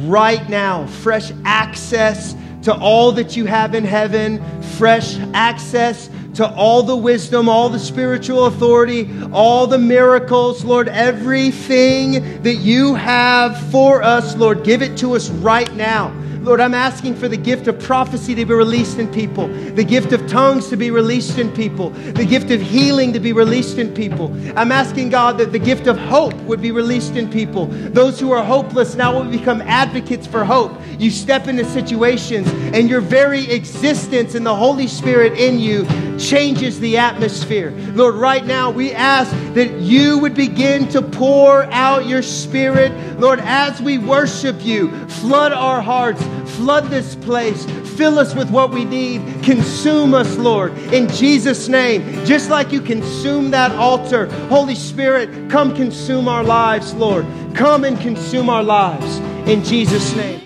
right 0.06 0.48
now, 0.48 0.86
fresh 0.86 1.32
access 1.44 2.34
to 2.62 2.74
all 2.74 3.12
that 3.12 3.36
you 3.36 3.46
have 3.46 3.74
in 3.74 3.84
heaven, 3.84 4.42
fresh 4.62 5.16
access 5.34 6.09
to 6.34 6.48
all 6.48 6.82
the 6.82 6.96
wisdom, 6.96 7.48
all 7.48 7.68
the 7.68 7.78
spiritual 7.78 8.46
authority, 8.46 9.10
all 9.32 9.66
the 9.66 9.78
miracles, 9.78 10.64
Lord, 10.64 10.88
everything 10.88 12.42
that 12.42 12.56
you 12.56 12.94
have 12.94 13.58
for 13.70 14.02
us, 14.02 14.36
Lord, 14.36 14.64
give 14.64 14.82
it 14.82 14.98
to 14.98 15.16
us 15.16 15.30
right 15.30 15.72
now. 15.74 16.12
Lord, 16.42 16.60
I'm 16.60 16.72
asking 16.72 17.16
for 17.16 17.28
the 17.28 17.36
gift 17.36 17.68
of 17.68 17.78
prophecy 17.78 18.34
to 18.34 18.46
be 18.46 18.54
released 18.54 18.98
in 18.98 19.12
people, 19.12 19.46
the 19.48 19.84
gift 19.84 20.12
of 20.12 20.26
tongues 20.26 20.68
to 20.70 20.76
be 20.76 20.90
released 20.90 21.38
in 21.38 21.52
people, 21.52 21.90
the 21.90 22.24
gift 22.24 22.50
of 22.50 22.62
healing 22.62 23.12
to 23.12 23.20
be 23.20 23.34
released 23.34 23.76
in 23.76 23.92
people. 23.92 24.34
I'm 24.58 24.72
asking, 24.72 25.10
God, 25.10 25.36
that 25.36 25.52
the 25.52 25.58
gift 25.58 25.86
of 25.86 25.98
hope 25.98 26.34
would 26.44 26.62
be 26.62 26.70
released 26.70 27.16
in 27.16 27.30
people. 27.30 27.66
Those 27.66 28.18
who 28.18 28.32
are 28.32 28.42
hopeless 28.42 28.94
now 28.94 29.18
will 29.18 29.30
become 29.30 29.60
advocates 29.60 30.26
for 30.26 30.42
hope. 30.42 30.72
You 30.98 31.10
step 31.10 31.46
into 31.46 31.64
situations, 31.66 32.48
and 32.74 32.88
your 32.88 33.02
very 33.02 33.50
existence 33.50 34.34
and 34.34 34.44
the 34.46 34.56
Holy 34.56 34.86
Spirit 34.86 35.38
in 35.38 35.58
you 35.58 35.86
changes 36.18 36.80
the 36.80 36.96
atmosphere. 36.96 37.70
Lord, 37.92 38.14
right 38.14 38.46
now 38.46 38.70
we 38.70 38.92
ask 38.92 39.30
that 39.54 39.72
you 39.80 40.18
would 40.18 40.34
begin 40.34 40.88
to 40.88 41.02
pour 41.02 41.64
out 41.64 42.06
your 42.06 42.22
Spirit. 42.22 42.92
Lord, 43.18 43.40
as 43.40 43.80
we 43.82 43.98
worship 43.98 44.64
you, 44.64 44.90
flood 45.08 45.52
our 45.52 45.82
hearts, 45.82 46.22
flood 46.46 46.84
this 46.90 47.16
place, 47.16 47.64
fill 47.96 48.18
us 48.18 48.34
with 48.34 48.50
what 48.50 48.70
we 48.70 48.84
need, 48.84 49.22
consume 49.42 50.14
us, 50.14 50.36
Lord, 50.36 50.76
in 50.92 51.08
Jesus' 51.08 51.68
name. 51.68 52.02
Just 52.24 52.50
like 52.50 52.72
you 52.72 52.80
consume 52.80 53.50
that 53.50 53.72
altar, 53.72 54.26
Holy 54.48 54.74
Spirit, 54.74 55.50
come 55.50 55.74
consume 55.74 56.28
our 56.28 56.44
lives, 56.44 56.94
Lord. 56.94 57.26
Come 57.54 57.84
and 57.84 57.98
consume 58.00 58.48
our 58.48 58.62
lives 58.62 59.18
in 59.48 59.64
Jesus' 59.64 60.14
name. 60.14 60.38